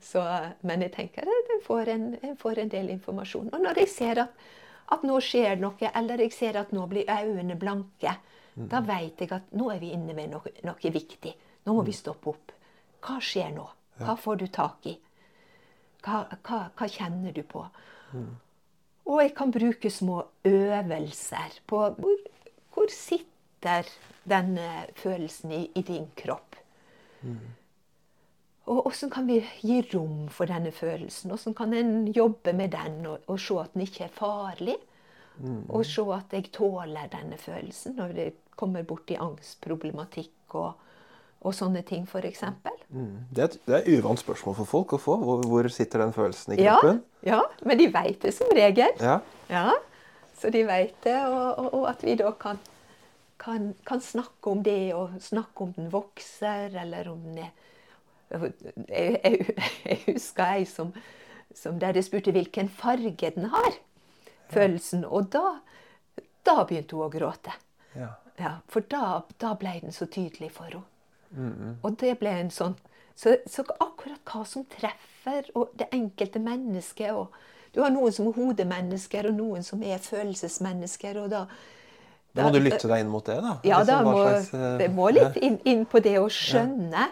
Så, 0.00 0.22
men 0.64 0.80
jeg 0.84 0.92
tenker 0.94 1.28
at 1.28 1.50
får, 1.66 1.88
en, 1.92 2.06
jeg 2.22 2.36
får 2.40 2.58
en 2.62 2.70
del 2.72 2.88
informasjon. 2.94 3.50
Og 3.52 3.60
når 3.60 3.80
jeg 3.82 3.88
ser 3.92 4.20
at, 4.22 4.46
at 4.92 5.02
nå 5.04 5.18
skjer 5.20 5.58
noe, 5.60 5.90
eller 5.94 6.22
jeg 6.24 6.32
ser 6.32 6.56
at 6.60 6.72
nå 6.72 6.86
blir 6.88 7.08
øynene 7.08 7.56
blanke, 7.60 8.14
da 8.56 8.80
veit 8.84 9.20
jeg 9.22 9.32
at 9.32 9.52
nå 9.56 9.68
er 9.72 9.78
vi 9.80 9.92
inne 9.96 10.12
med 10.16 10.32
noe, 10.32 10.50
noe 10.66 10.90
viktig. 10.92 11.34
Nå 11.66 11.74
må 11.76 11.84
vi 11.86 11.92
stoppe 11.96 12.32
opp. 12.32 12.52
Hva 13.04 13.16
skjer 13.22 13.52
nå? 13.54 13.66
Hva 14.00 14.16
får 14.16 14.36
du 14.40 14.46
tak 14.48 14.86
i? 14.88 14.96
Hva, 16.04 16.24
hva, 16.46 16.60
hva 16.76 16.88
kjenner 16.88 17.34
du 17.36 17.42
på? 17.46 17.64
Og 19.10 19.22
jeg 19.22 19.34
kan 19.36 19.50
bruke 19.52 19.90
små 19.90 20.22
øvelser 20.46 21.60
på 21.66 21.80
hvor, 21.98 22.20
hvor 22.74 22.92
sitter 22.94 23.88
denne 24.28 24.86
følelsen 24.96 25.52
i, 25.52 25.62
i 25.74 25.82
din 25.82 26.06
kropp. 26.16 26.56
Og 28.70 28.82
hvordan 28.86 29.10
kan 29.10 29.26
vi 29.26 29.40
gi 29.60 29.80
rom 29.94 30.28
for 30.28 30.46
denne 30.46 30.70
følelsen? 30.72 31.30
Hvordan 31.30 31.54
kan 31.58 31.74
en 31.74 32.12
jobbe 32.14 32.52
med 32.52 32.70
den 32.70 33.06
og, 33.06 33.18
og 33.26 33.40
se 33.40 33.58
at 33.60 33.74
den 33.74 33.82
ikke 33.82 34.04
er 34.04 34.14
farlig? 34.14 34.76
Og 35.68 35.86
se 35.86 36.04
at 36.14 36.32
jeg 36.36 36.52
tåler 36.52 37.08
denne 37.12 37.38
følelsen 37.40 37.96
når 37.96 38.12
det 38.14 38.28
kommer 38.60 38.84
borti 38.84 39.16
angstproblematikk 39.16 40.54
og, 40.54 40.74
og 41.40 41.54
sånne 41.56 41.80
ting, 41.88 42.02
f.eks. 42.04 42.42
Mm. 42.92 43.12
Det 43.32 43.42
er 43.42 43.46
et 43.46 43.54
det 43.66 43.74
er 43.76 43.84
et 43.86 44.00
uvant 44.00 44.20
spørsmål 44.20 44.56
for 44.58 44.68
folk 44.68 44.92
å 44.92 44.98
få. 45.00 45.14
Hvor, 45.24 45.44
hvor 45.48 45.68
sitter 45.72 46.02
den 46.04 46.12
følelsen 46.16 46.52
i 46.56 46.58
Ja, 46.62 46.74
kroppen? 46.80 46.98
ja, 47.24 47.38
men 47.64 47.78
de 47.80 47.86
veit 47.94 48.20
det 48.26 48.34
som 48.36 48.50
regel. 48.56 48.92
Ja. 49.00 49.20
Ja, 49.48 49.70
så 50.40 50.50
de 50.52 50.64
vet 50.68 50.94
det, 51.04 51.16
og, 51.26 51.46
og, 51.58 51.72
og 51.80 51.86
at 51.90 52.04
vi 52.04 52.14
da 52.20 52.30
kan, 52.40 52.60
kan, 53.40 53.70
kan 53.88 54.00
snakke 54.04 54.52
om 54.52 54.60
det, 54.66 54.92
og 54.96 55.16
snakke 55.24 55.64
om 55.64 55.72
den 55.76 55.88
vokser, 55.92 56.76
eller 56.84 57.08
om 57.12 57.22
den 57.24 57.42
er 57.46 57.50
Jeg, 58.30 58.52
jeg, 59.24 59.56
jeg 59.84 59.98
husker 60.06 60.44
ei 60.60 60.64
som, 60.70 60.92
som 61.56 61.80
der 61.82 61.96
jeg 61.98 62.06
spurte 62.06 62.30
hvilken 62.36 62.68
farge 62.70 63.32
den 63.34 63.48
har, 63.50 63.74
følelsen, 64.52 65.02
og 65.04 65.32
da, 65.34 65.56
da 66.46 66.60
begynte 66.68 66.94
hun 66.94 67.08
å 67.08 67.10
gråte. 67.10 67.56
Ja. 67.96 68.12
Ja, 68.40 68.52
For 68.72 68.86
da, 68.88 69.22
da 69.42 69.50
ble 69.58 69.74
den 69.82 69.92
så 69.92 70.06
tydelig 70.06 70.52
for 70.54 70.70
henne. 70.70 70.84
Og 71.82 71.96
det 72.00 72.16
ble 72.18 72.32
en 72.42 72.50
sånn 72.54 72.76
så, 73.20 73.34
så 73.46 73.64
akkurat 73.76 74.20
hva 74.24 74.44
som 74.48 74.64
treffer 74.70 75.50
og 75.58 75.74
det 75.78 75.90
enkelte 75.92 76.40
mennesket 76.42 77.12
og 77.12 77.34
Du 77.70 77.78
har 77.84 77.92
noen 77.94 78.10
som 78.10 78.26
er 78.26 78.34
hodemennesker, 78.34 79.28
og 79.28 79.36
noen 79.36 79.62
som 79.62 79.82
er 79.86 80.00
følelsesmennesker. 80.02 81.20
og 81.22 81.28
da 81.30 81.44
Da 82.34 82.48
må 82.48 82.50
du 82.50 82.58
lytte 82.64 82.88
deg 82.90 83.04
inn 83.04 83.12
mot 83.12 83.22
det, 83.22 83.36
da? 83.44 83.52
Ja, 83.62 83.78
Liksom, 83.78 83.86
da 83.86 83.98
må, 84.02 84.14
slags, 84.24 84.48
uh, 84.54 84.78
det 84.80 84.88
må 84.90 85.06
litt 85.14 85.36
inn, 85.38 85.58
inn 85.62 85.84
på 85.86 86.00
det 86.02 86.16
å 86.18 86.26
skjønne. 86.26 87.04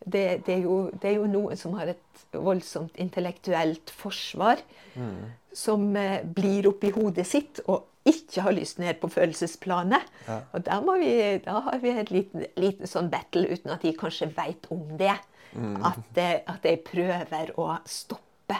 Det, 0.00 0.24
det, 0.46 0.56
er 0.56 0.64
jo, 0.64 0.80
det 0.90 1.12
er 1.12 1.16
jo 1.20 1.28
noen 1.30 1.60
som 1.60 1.76
har 1.78 1.92
et 1.92 2.24
voldsomt 2.34 2.98
intellektuelt 2.98 3.92
forsvar, 3.94 4.58
som 5.54 5.84
eh, 5.96 6.24
blir 6.24 6.66
oppi 6.70 6.90
hodet 6.94 7.26
sitt 7.28 7.60
og 7.66 7.84
ikke 8.08 8.44
har 8.46 8.54
lyst 8.56 8.78
ned 8.80 9.00
på 9.00 9.10
følelsesplanet. 9.12 10.06
Ja. 10.26 10.38
Og 10.56 10.64
da, 10.66 10.78
må 10.84 10.96
vi, 11.02 11.12
da 11.44 11.58
har 11.66 11.82
vi 11.82 11.92
en 11.92 12.08
liten, 12.08 12.46
liten 12.60 12.88
sånn 12.88 13.10
battle, 13.12 13.48
uten 13.50 13.74
at 13.74 13.84
de 13.84 13.92
kanskje 13.96 14.30
veit 14.36 14.68
om 14.72 14.86
det. 15.00 15.16
At, 15.82 16.16
eh, 16.16 16.40
at 16.46 16.64
jeg 16.64 16.84
prøver 16.86 17.50
å 17.58 17.72
stoppe 17.90 18.56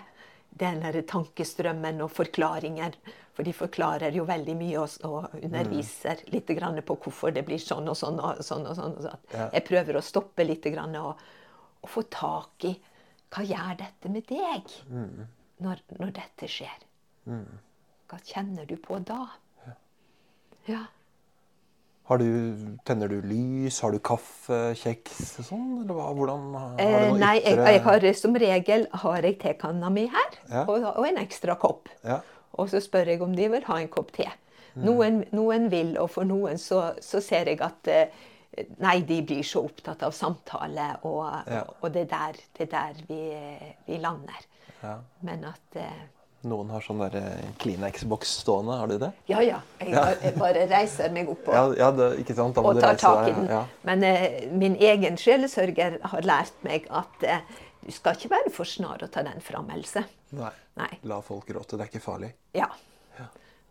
den 0.60 0.82
tankestrømmen 1.08 2.02
og 2.04 2.10
forklaringer. 2.12 2.98
For 3.36 3.46
de 3.46 3.54
forklarer 3.56 4.16
jo 4.18 4.26
veldig 4.28 4.56
mye 4.58 4.82
og, 4.82 4.96
og 5.06 5.38
underviser 5.38 6.20
litt 6.34 6.50
grann 6.58 6.80
på 6.84 6.98
hvorfor 7.00 7.32
det 7.32 7.46
blir 7.46 7.62
sånn 7.62 7.88
og 7.88 7.96
sånn. 7.96 8.18
og 8.20 8.42
sånn 8.44 8.66
og 8.66 8.76
sånn. 8.76 8.98
og 8.98 9.06
sånn. 9.06 9.24
Ja. 9.32 9.48
Jeg 9.54 9.66
prøver 9.70 9.96
å 9.96 10.04
stoppe 10.04 10.44
litt 10.44 10.66
grann 10.74 10.98
og, 11.00 11.22
og 11.80 11.94
få 11.94 12.04
tak 12.10 12.68
i 12.68 12.74
hva 13.30 13.46
gjør 13.46 13.76
dette 13.78 14.10
med 14.10 14.26
deg 14.26 14.72
når, 15.62 15.82
når 16.00 16.14
dette 16.18 16.50
skjer. 16.50 16.86
Hva 18.10 18.18
kjenner 18.26 18.66
du 18.66 18.74
på 18.82 18.98
da? 19.06 19.20
Ja. 20.66 20.84
Har 22.10 22.18
du, 22.18 22.26
tenner 22.84 23.06
du 23.08 23.20
lys? 23.22 23.76
Har 23.84 23.94
du 23.94 24.00
kaffe, 24.02 24.56
kjeks 24.74 25.20
og 25.38 25.46
sånn? 25.46 25.68
Eller 25.84 26.10
hvordan 26.18 26.48
har 26.58 26.72
du 26.74 26.82
Eh, 26.82 27.04
noe 27.06 27.20
nei, 27.22 27.36
jeg, 27.38 27.54
ytre 27.54 27.74
jeg 27.76 27.82
har 27.84 28.06
som 28.18 28.34
regel 28.42 28.86
har 29.04 29.22
jeg 29.28 29.38
tekanna 29.44 29.90
mi 29.94 30.08
her, 30.10 30.38
Ja. 30.50 30.64
og, 30.66 30.82
og 30.96 31.06
en 31.06 31.20
ekstra 31.22 31.54
kopp. 31.54 31.88
Ja. 32.02 32.18
Og 32.58 32.68
så 32.72 32.80
spør 32.82 33.12
jeg 33.12 33.22
om 33.22 33.34
de 33.36 33.46
vil 33.52 33.62
ha 33.68 33.78
en 33.78 33.88
kopp 33.94 34.10
te. 34.16 34.26
Mm. 34.74 34.82
Noen, 34.88 35.24
noen 35.34 35.70
vil, 35.70 35.94
og 36.02 36.10
for 36.10 36.26
noen 36.26 36.58
så, 36.58 36.94
så 37.02 37.22
ser 37.22 37.46
jeg 37.52 37.62
at 37.62 37.88
eh, 37.94 38.26
Nei, 38.82 38.96
de 39.06 39.20
blir 39.22 39.44
så 39.46 39.60
opptatt 39.62 40.00
av 40.02 40.10
samtale, 40.12 40.88
og, 41.06 41.46
Ja. 41.46 41.62
og 41.80 41.92
det 41.94 42.02
er 42.02 42.08
der, 42.10 42.40
det 42.58 42.64
er 42.66 42.70
der 42.72 43.04
vi, 43.06 43.20
vi 43.86 43.98
lander. 44.02 44.42
ja. 44.82 44.96
Men 45.22 45.44
at 45.46 45.78
eh, 45.78 46.00
Noen 46.48 46.70
har 46.72 46.80
sånn 46.80 47.02
eh, 47.04 47.40
Kleenex-boks 47.60 48.30
stående. 48.40 48.76
Har 48.80 48.88
du 48.88 48.94
det? 49.02 49.10
Ja, 49.28 49.42
ja. 49.44 49.58
Jeg, 49.80 49.90
Ja. 49.92 50.04
jeg 50.22 50.36
bare 50.40 50.62
reiser 50.70 51.12
meg 51.12 51.28
opp 51.28 51.48
og, 51.48 51.54
Ja, 51.54 51.64
ja 51.76 51.90
det, 51.92 52.06
og 52.56 52.80
tar 52.80 52.96
tak 52.96 53.28
i 53.28 53.34
den. 53.36 53.48
Ja. 53.50 53.64
Men 53.84 54.04
eh, 54.08 54.46
min 54.52 54.76
egen 54.80 55.18
sjelesørger 55.20 55.98
har 56.02 56.22
lært 56.22 56.56
meg 56.64 56.86
at 56.88 57.26
eh, 57.28 57.44
du 57.84 57.90
skal 57.92 58.16
ikke 58.16 58.30
være 58.32 58.52
for 58.54 58.64
snar 58.68 59.04
å 59.04 59.08
ta 59.12 59.22
den 59.26 59.40
fram, 59.44 59.68
Else. 59.74 60.04
Nei. 60.36 60.52
Nei. 60.80 60.90
La 61.04 61.20
folk 61.24 61.46
gråte. 61.48 61.76
Det 61.76 61.84
er 61.86 61.92
ikke 61.92 62.04
farlig. 62.04 62.32
Ja. 62.56 62.70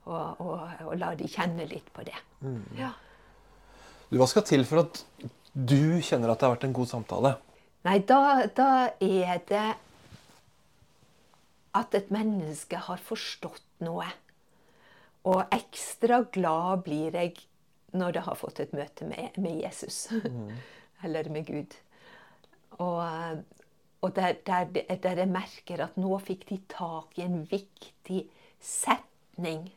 Og, 0.09 0.39
og, 0.41 0.61
og 0.87 0.95
la 0.97 1.11
de 1.17 1.27
kjenne 1.29 1.65
litt 1.69 1.89
på 1.93 2.05
det. 2.05 2.17
Mm. 2.41 2.63
Ja. 2.79 2.93
Du, 4.09 4.17
Hva 4.17 4.25
skal 4.29 4.45
til 4.47 4.63
for 4.65 4.81
at 4.85 5.03
du 5.53 5.99
kjenner 6.05 6.31
at 6.33 6.39
det 6.41 6.47
har 6.47 6.55
vært 6.55 6.65
en 6.69 6.73
god 6.77 6.89
samtale? 6.89 7.35
Nei, 7.85 7.99
da, 8.09 8.45
da 8.57 8.69
er 9.01 9.41
det 9.49 9.65
at 11.77 11.95
et 11.97 12.09
menneske 12.13 12.79
har 12.87 13.01
forstått 13.03 13.65
noe. 13.85 14.07
Og 15.29 15.43
ekstra 15.53 16.23
glad 16.33 16.85
blir 16.87 17.15
jeg 17.15 17.35
når 17.97 18.15
det 18.15 18.25
har 18.25 18.37
fått 18.37 18.61
et 18.63 18.73
møte 18.75 19.07
med, 19.09 19.37
med 19.41 19.61
Jesus. 19.63 20.07
Eller 21.03 21.29
med 21.31 21.47
Gud. 21.47 21.75
Og, 22.79 23.43
og 24.01 24.15
der, 24.15 24.37
der, 24.45 24.69
der 24.73 25.23
jeg 25.23 25.31
merker 25.31 25.85
at 25.85 25.97
nå 25.99 26.17
fikk 26.23 26.47
de 26.51 26.59
tak 26.71 27.17
i 27.19 27.25
en 27.25 27.43
viktig 27.49 28.25
setning 28.59 29.69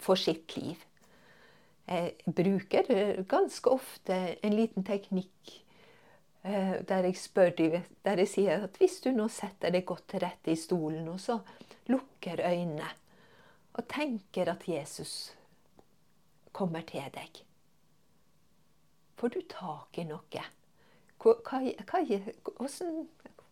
for 0.00 0.20
sitt 0.20 0.56
liv. 0.58 0.80
Jeg 1.84 2.14
bruker 2.24 2.88
ganske 3.28 3.70
ofte 3.70 4.16
en 4.40 4.56
liten 4.56 4.86
teknikk 4.86 5.50
eh, 5.52 5.63
der 6.44 7.06
jeg 7.08 7.16
spør 7.16 7.54
de, 7.56 7.68
der 8.04 8.20
jeg 8.20 8.28
sier 8.28 8.66
at 8.66 8.74
hvis 8.76 8.98
du 9.00 9.08
nå 9.16 9.30
setter 9.32 9.72
deg 9.72 9.86
godt 9.88 10.10
til 10.12 10.20
rette 10.20 10.52
i 10.52 10.58
stolen, 10.60 11.06
og 11.08 11.16
så 11.20 11.38
lukker 11.88 12.42
øynene 12.44 12.90
og 13.74 13.86
tenker 13.88 14.50
at 14.52 14.66
Jesus 14.68 15.32
kommer 16.52 16.84
til 16.86 17.06
deg, 17.14 17.40
får 19.18 19.32
du 19.34 19.40
tak 19.50 19.98
i 19.98 20.04
noe. 20.06 20.44
Hva, 21.24 21.34
hva, 21.48 22.02
hvordan, 22.04 23.00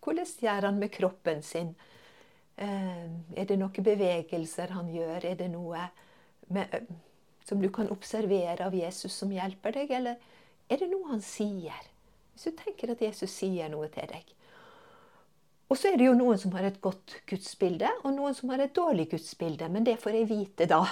hvordan 0.05 0.35
gjør 0.45 0.69
han 0.69 0.79
med 0.79 0.93
kroppen 0.93 1.43
sin? 1.43 1.73
Eh, 2.61 3.09
er 3.09 3.49
det 3.49 3.57
noen 3.59 3.87
bevegelser 3.89 4.75
han 4.77 4.93
gjør? 4.93 5.25
Er 5.33 5.41
det 5.41 5.49
noe 5.51 5.89
med, 6.53 6.77
som 7.49 7.63
du 7.63 7.71
kan 7.73 7.91
observere 7.91 8.69
av 8.69 8.77
Jesus 8.77 9.17
som 9.17 9.33
hjelper 9.33 9.81
deg, 9.81 9.97
eller 9.97 10.21
er 10.69 10.85
det 10.85 10.91
noe 10.93 11.09
han 11.15 11.25
sier? 11.25 11.89
Hvis 12.33 12.49
du 12.49 12.57
tenker 12.59 12.95
at 12.95 13.03
Jesus 13.05 13.31
sier 13.31 13.69
noe 13.73 13.89
til 13.93 14.09
deg. 14.11 14.33
Og 15.73 15.79
så 15.81 15.89
er 15.89 15.97
det 15.97 16.09
jo 16.11 16.17
noen 16.17 16.37
som 16.41 16.53
har 16.53 16.67
et 16.69 16.81
godt 16.85 17.15
gudsbilde, 17.29 17.89
og 18.05 18.13
noen 18.13 18.35
som 18.37 18.51
har 18.53 18.61
et 18.61 18.75
dårlig 18.77 19.07
gudsbilde. 19.15 19.71
Men 19.73 19.87
det 19.89 19.97
får 20.03 20.19
jeg 20.19 20.29
vite 20.29 20.67
da. 20.69 20.83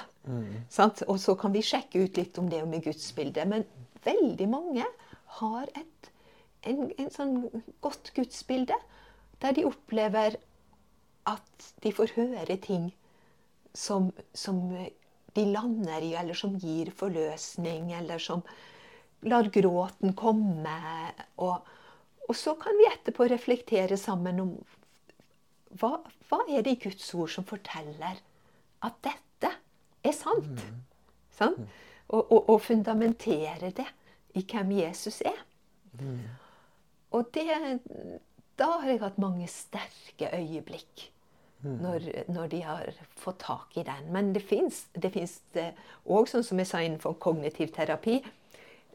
Sant? 0.73 1.03
Og 1.09 1.21
så 1.21 1.35
kan 1.37 1.53
vi 1.53 1.65
sjekke 1.65 2.07
ut 2.07 2.17
litt 2.17 2.41
om 2.41 2.49
det 2.49 2.63
med 2.69 2.87
gudsbildet. 2.87 3.49
Men 3.51 3.67
veldig 4.07 4.49
mange 4.49 4.87
har 5.41 5.69
et 5.77 6.11
en, 6.69 6.89
en 6.99 7.13
sånn 7.13 7.37
godt 7.85 8.13
gudsbilde, 8.17 8.77
der 9.41 9.57
de 9.57 9.67
opplever 9.69 10.37
at 11.29 11.69
de 11.85 11.93
får 11.95 12.17
høre 12.17 12.57
ting 12.61 12.91
som, 13.77 14.11
som 14.35 14.61
de 15.37 15.45
lander 15.47 16.05
i, 16.05 16.15
eller 16.19 16.37
som 16.37 16.57
gir 16.61 16.91
forløsning, 16.97 17.93
eller 17.97 18.21
som 18.23 18.43
lar 19.29 19.51
gråten 19.53 20.15
komme. 20.17 20.77
Og, 21.41 21.71
og 22.29 22.37
så 22.37 22.55
kan 22.61 22.77
vi 22.79 22.89
etterpå 22.91 23.27
reflektere 23.31 23.97
sammen 24.01 24.43
om 24.43 24.53
hva, 25.81 25.97
hva 26.29 26.41
er 26.51 26.65
det 26.67 26.77
i 26.77 26.83
Guds 26.89 27.13
ord 27.15 27.31
som 27.31 27.47
forteller 27.47 28.19
at 28.87 28.99
dette 29.07 29.53
er 30.03 30.17
sant? 30.17 30.65
sant? 31.37 31.63
Og, 32.11 32.25
og, 32.25 32.49
og 32.51 32.59
fundamentere 32.65 33.71
det 33.77 33.87
i 34.39 34.43
hvem 34.43 34.73
Jesus 34.81 35.21
er. 35.27 35.39
Og 37.11 37.31
det, 37.35 37.47
da 38.59 38.69
har 38.81 38.91
jeg 38.91 39.03
hatt 39.03 39.19
mange 39.23 39.47
sterke 39.51 40.31
øyeblikk 40.35 41.09
når, 41.63 42.07
når 42.33 42.51
de 42.53 42.61
har 42.65 43.01
fått 43.21 43.43
tak 43.45 43.77
i 43.77 43.85
den. 43.85 44.11
Men 44.15 44.33
det 44.35 44.45
fins 44.49 44.87
òg, 44.97 46.29
sånn 46.31 46.47
som 46.47 46.63
jeg 46.63 46.71
sa 46.71 46.81
innenfor 46.83 47.19
kognitiv 47.21 47.75
terapi, 47.77 48.21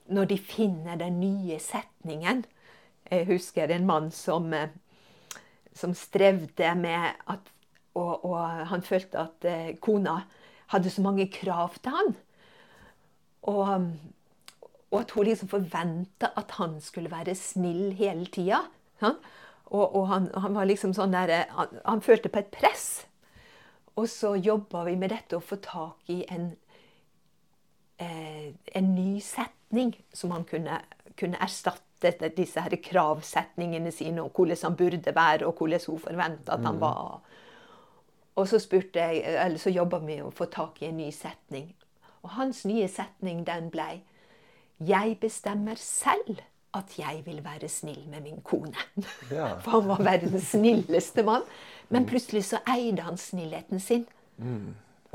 når 0.08 0.30
de 0.30 0.38
finner 0.38 1.00
den 1.00 1.20
nye 1.20 1.60
setningen. 1.60 2.44
Jeg 3.10 3.28
husker 3.30 3.72
en 3.72 3.88
mann 3.88 4.12
som, 4.13 4.54
eh, 4.54 4.70
som 5.74 5.94
strevde 5.94 6.76
med 6.80 7.13
at 7.28 7.52
og, 7.96 8.26
og 8.28 8.68
han 8.70 8.84
følte 8.84 9.22
at 9.22 9.48
eh, 9.48 9.76
kona 9.80 10.20
hadde 10.74 10.91
så 10.91 11.04
mange 11.06 11.30
krav 11.32 11.78
til 11.80 11.96
han. 11.96 12.15
Og, 13.48 13.91
og 14.91 15.00
at 15.00 15.12
hun 15.15 15.28
liksom 15.28 15.52
forventa 15.52 16.32
at 16.36 16.58
han 16.60 16.80
skulle 16.82 17.12
være 17.12 17.36
snill 17.36 17.94
hele 17.96 18.26
tida. 18.26 18.65
Han, 19.02 19.20
han 19.72 20.60
liksom 20.68 20.96
sånn 20.98 21.15
der, 21.15 21.46
han, 21.56 21.80
han 21.86 22.04
følte 22.04 22.32
på 22.34 22.41
et 22.41 22.52
press. 22.54 23.06
Og 23.96 24.10
så 24.12 24.34
jobba 24.36 24.84
vi 24.89 24.98
med 25.00 25.13
dette 25.13 25.38
å 25.38 25.44
få 25.44 25.60
tak 25.63 26.10
i 26.12 26.26
en, 26.28 26.52
eh, 26.52 26.64
en 28.00 28.96
ny 28.96 29.20
setning 29.24 29.94
som 30.14 30.32
han 30.36 30.44
kunne, 30.44 30.82
kunne 31.20 31.40
erstatte 31.42 32.30
disse 32.36 32.62
her 32.62 32.76
kravsetningene 32.84 33.92
sine, 33.96 34.24
og 34.24 34.36
hvordan 34.36 34.58
han 34.64 34.76
burde 34.76 35.16
være, 35.16 35.46
og 35.48 35.56
hvordan 35.58 35.86
hun 35.88 36.00
forventa 36.00 36.58
at 36.58 36.66
han 36.66 36.82
var. 36.82 37.22
Og 38.36 38.48
så, 38.48 38.60
spurte 38.60 39.00
jeg, 39.00 39.24
eller 39.46 39.58
så 39.58 39.72
jobba 39.72 40.02
vi 40.04 40.18
med 40.18 40.26
å 40.26 40.34
få 40.36 40.50
tak 40.52 40.82
i 40.82 40.90
en 40.90 41.00
ny 41.00 41.08
setning. 41.16 41.70
Og 42.26 42.34
hans 42.36 42.66
nye 42.66 42.88
setning 42.90 43.46
den 43.48 43.70
blei 43.72 44.02
Jeg 44.84 45.20
bestemmer 45.22 45.80
selv 45.80 46.41
at 46.76 46.98
jeg 47.00 47.22
vil 47.24 47.39
være 47.46 47.70
snill 47.72 48.02
med 48.12 48.26
min 48.26 48.41
kone. 48.43 48.76
Ja. 49.32 49.54
For 49.64 49.78
han 49.78 49.88
var 49.88 50.02
verdens 50.04 50.50
snilleste 50.52 51.24
mann. 51.24 51.46
Men 51.89 52.08
plutselig 52.10 52.43
så 52.50 52.60
eide 52.68 53.06
han 53.06 53.18
snillheten 53.18 53.80
sin. 53.80 54.04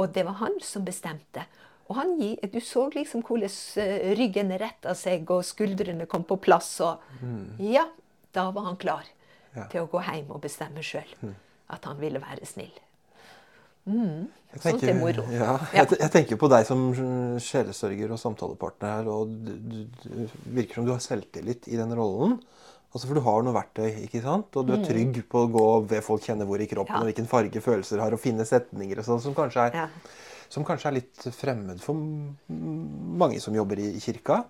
Og 0.01 0.14
det 0.14 0.24
var 0.24 0.39
han 0.41 0.57
som 0.64 0.85
bestemte. 0.85 1.45
Og 1.91 1.97
han, 1.99 2.12
du 2.53 2.61
så 2.62 2.84
liksom 2.95 3.24
hvordan 3.26 3.51
eh, 3.82 4.12
ryggen 4.18 4.53
retta 4.62 4.93
seg, 4.95 5.26
og 5.34 5.43
skuldrene 5.45 6.07
kom 6.07 6.22
på 6.24 6.36
plass. 6.38 6.68
Og 6.86 7.01
ja, 7.59 7.82
da 8.32 8.51
var 8.55 8.68
han 8.70 8.76
klar 8.78 9.05
Ja. 9.57 9.64
til 9.66 9.82
å 9.82 9.88
gå 9.91 9.99
hjem 10.07 10.28
og 10.30 10.41
bestemme 10.45 10.78
sjøl 10.86 11.09
at 11.74 11.84
han 11.91 11.99
ville 11.99 12.20
være 12.22 12.47
snill. 12.47 12.70
Jeg 13.91 14.61
Sånt 14.62 14.82
er 14.86 14.95
moro. 14.95 15.24
Ja, 15.32 15.57
Ja. 15.74 15.82
jeg, 15.82 15.97
jeg 15.99 16.11
tenker 16.14 16.38
på 16.38 16.49
deg 16.53 16.66
som 16.68 16.84
sjelesørger 17.43 18.12
og 18.14 18.18
samtalepartner 18.22 18.93
her. 19.01 19.09
og 19.11 19.32
du, 19.47 19.86
du, 20.05 20.28
virker 20.55 20.74
som 20.78 20.86
du 20.86 20.93
har 20.93 21.03
selvtillit 21.03 21.66
i 21.68 21.76
den 21.80 21.95
rollen. 21.99 22.38
Altså 22.93 23.07
For 23.07 23.14
du 23.14 23.20
har 23.26 23.43
noe 23.47 23.55
verktøy, 23.55 23.91
ikke 24.07 24.22
sant? 24.22 24.55
og 24.59 24.66
du 24.66 24.72
er 24.74 24.84
trygg 24.86 25.20
på 25.30 25.45
å 25.47 25.51
gå 25.51 25.66
ved 25.91 26.03
folk 26.07 26.22
kjenner 26.26 26.47
hvor 26.47 26.61
i 26.62 26.66
kroppen, 26.70 26.95
Mm. 26.95 27.03
Og 27.03 27.11
hvilken 27.11 27.28
farge 27.30 27.61
følelser 27.62 28.01
har, 28.03 28.12
og 28.12 28.20
finne 28.20 28.45
setninger 28.47 28.99
og 28.99 29.05
sånn, 29.07 29.20
som, 29.22 29.34
kanskje 29.34 29.66
er- 29.70 29.74
Ja. 29.74 29.88
Som 30.51 30.64
kanskje 30.66 30.90
er 30.90 30.96
litt 30.98 31.26
fremmed 31.36 31.80
for 31.82 31.94
mange 32.51 33.40
som 33.42 33.55
jobber 33.55 33.78
i, 33.80 33.92
kirka. 34.03 34.42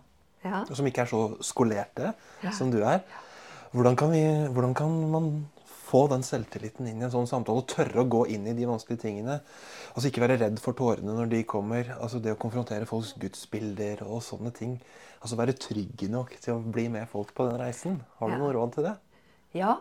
Ja. 0.45 0.63
Som 0.73 0.87
ikke 0.89 1.03
er 1.05 1.11
så 1.11 1.23
skolerte 1.45 2.15
Ja. 2.43 2.51
som 2.57 2.71
du 2.73 2.79
er. 2.83 3.03
Hvordan 3.75 3.97
kan, 4.01 4.11
vi, 4.11 4.23
hvordan 4.51 4.73
kan 4.75 4.95
man 5.13 5.27
få 5.91 6.07
den 6.09 6.23
selvtilliten 6.25 6.87
inn 6.89 7.03
i 7.03 7.05
en 7.05 7.13
sånn 7.13 7.29
samtale 7.29 7.61
og 7.61 7.69
tørre 7.69 8.01
å 8.03 8.09
gå 8.09 8.23
inn 8.33 8.47
i 8.49 8.55
de 8.57 8.65
vanskelige 8.67 9.03
tingene? 9.05 9.41
Altså 9.95 10.09
Ikke 10.09 10.23
være 10.25 10.39
redd 10.41 10.59
for 10.63 10.73
tårene 10.79 11.13
når 11.15 11.29
de 11.35 11.43
kommer. 11.45 11.85
altså 12.01 12.19
Det 12.23 12.33
å 12.33 12.41
konfrontere 12.41 12.87
folks 12.89 13.13
gudsbilder 13.21 14.03
og 14.07 14.23
sånne 14.23 14.53
ting. 14.57 14.81
Altså 15.21 15.37
Være 15.37 15.53
trygge 15.53 16.09
nok 16.09 16.35
til 16.41 16.55
å 16.57 16.65
bli 16.73 16.89
med 16.89 17.07
folk 17.13 17.35
på 17.37 17.47
den 17.51 17.61
reisen. 17.61 18.01
Har 18.19 18.29
du 18.31 18.35
Ja. 18.35 18.39
noen 18.39 18.55
råd 18.57 18.75
til 18.75 18.85
det? 18.85 18.97
Ja. 19.53 19.77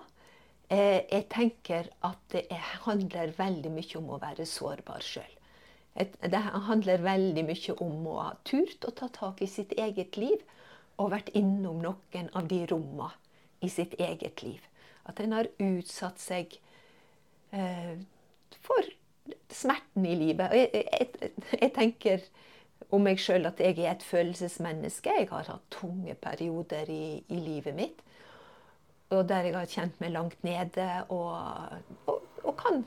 Eh, 0.70 1.01
jeg 1.09 1.30
tenker 1.30 1.88
at 2.03 2.17
det 2.30 2.47
er- 2.51 2.57
handler 2.86 3.32
veldig 3.32 3.72
mye 3.72 3.95
om 3.97 4.09
å 4.09 4.20
være 4.20 4.45
sårbar 4.45 4.99
sjøl. 5.01 5.39
Det 6.00 6.39
handler 6.70 7.04
veldig 7.04 7.43
mye 7.43 7.76
om 7.84 8.08
å 8.08 8.16
ha 8.22 8.30
turt 8.47 8.86
å 8.88 8.93
ta 8.95 9.10
tak 9.12 9.41
i 9.43 9.50
sitt 9.52 9.74
eget 9.76 10.16
liv 10.20 10.39
og 11.00 11.12
vært 11.12 11.32
innom 11.36 11.82
noen 11.84 12.30
av 12.36 12.47
de 12.47 12.62
rommene 12.72 13.12
i 13.64 13.70
sitt 13.72 13.97
eget 14.00 14.43
liv. 14.43 14.64
At 15.10 15.20
en 15.20 15.36
har 15.36 15.50
utsatt 15.60 16.20
seg 16.22 16.56
eh, 17.52 17.95
for 18.64 18.91
smerten 19.52 20.06
i 20.08 20.16
livet. 20.16 20.54
Jeg, 20.56 20.86
jeg, 20.86 21.32
jeg 21.60 21.72
tenker 21.76 22.24
om 22.95 23.04
meg 23.06 23.20
sjøl 23.22 23.50
at 23.50 23.60
jeg 23.62 23.78
er 23.80 23.93
et 23.93 24.06
følelsesmenneske. 24.06 25.16
Jeg 25.22 25.30
har 25.32 25.50
hatt 25.52 25.68
tunge 25.74 26.16
perioder 26.22 26.89
i, 26.93 27.20
i 27.28 27.41
livet 27.41 27.76
mitt. 27.76 28.00
Og 29.16 29.26
der 29.30 29.50
jeg 29.50 29.58
har 29.58 29.70
kjent 29.70 30.00
meg 30.02 30.14
langt 30.14 30.43
nede 30.45 30.88
og, 31.10 31.34
og, 32.08 32.26
og 32.43 32.56
kan 32.60 32.84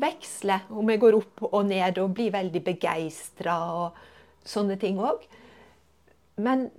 veksle 0.00 0.58
om 0.72 0.88
jeg 0.90 1.00
går 1.02 1.18
opp 1.18 1.44
og 1.50 1.66
ned 1.68 1.98
og 2.00 2.14
blir 2.16 2.32
veldig 2.34 2.62
begeistra 2.64 3.56
og 3.76 4.00
sånne 4.48 4.78
ting 4.80 5.00
òg. 5.02 5.24
Men 6.40 6.70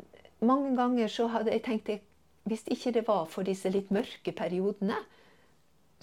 mange 0.43 0.73
ganger 0.77 1.11
så 1.11 1.29
hadde 1.31 1.53
jeg 1.53 1.65
tenkt 1.67 1.91
at 1.93 2.09
hvis 2.49 2.65
ikke 2.67 2.91
det 2.97 3.05
var 3.07 3.27
for 3.31 3.47
disse 3.47 3.69
litt 3.71 3.91
mørke 3.93 4.33
periodene, 4.35 4.97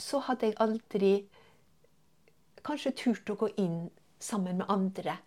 så 0.01 0.23
hadde 0.25 0.49
jeg 0.49 0.57
aldri 0.65 1.13
kanskje 2.65 2.95
turt 2.97 3.33
å 3.33 3.37
gå 3.43 3.51
inn 3.61 3.91
sammen 4.21 4.61
med 4.61 4.73
andre 4.73 5.19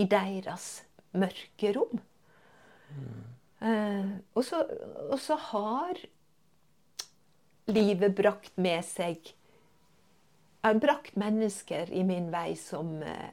i 0.00 0.06
deres 0.08 0.84
mørke 1.12 1.74
rom. 1.76 2.00
Eh, 3.64 4.10
og, 4.34 4.42
så, 4.44 4.62
og 5.10 5.18
så 5.20 5.36
har 5.50 6.00
livet 7.70 8.16
brakt 8.16 8.56
med 8.60 8.84
seg 8.84 9.32
har 10.64 10.80
brakt 10.80 11.16
mennesker 11.20 11.92
i 11.92 12.04
min 12.06 12.30
vei 12.32 12.54
som 12.58 12.96
eh, 13.02 13.32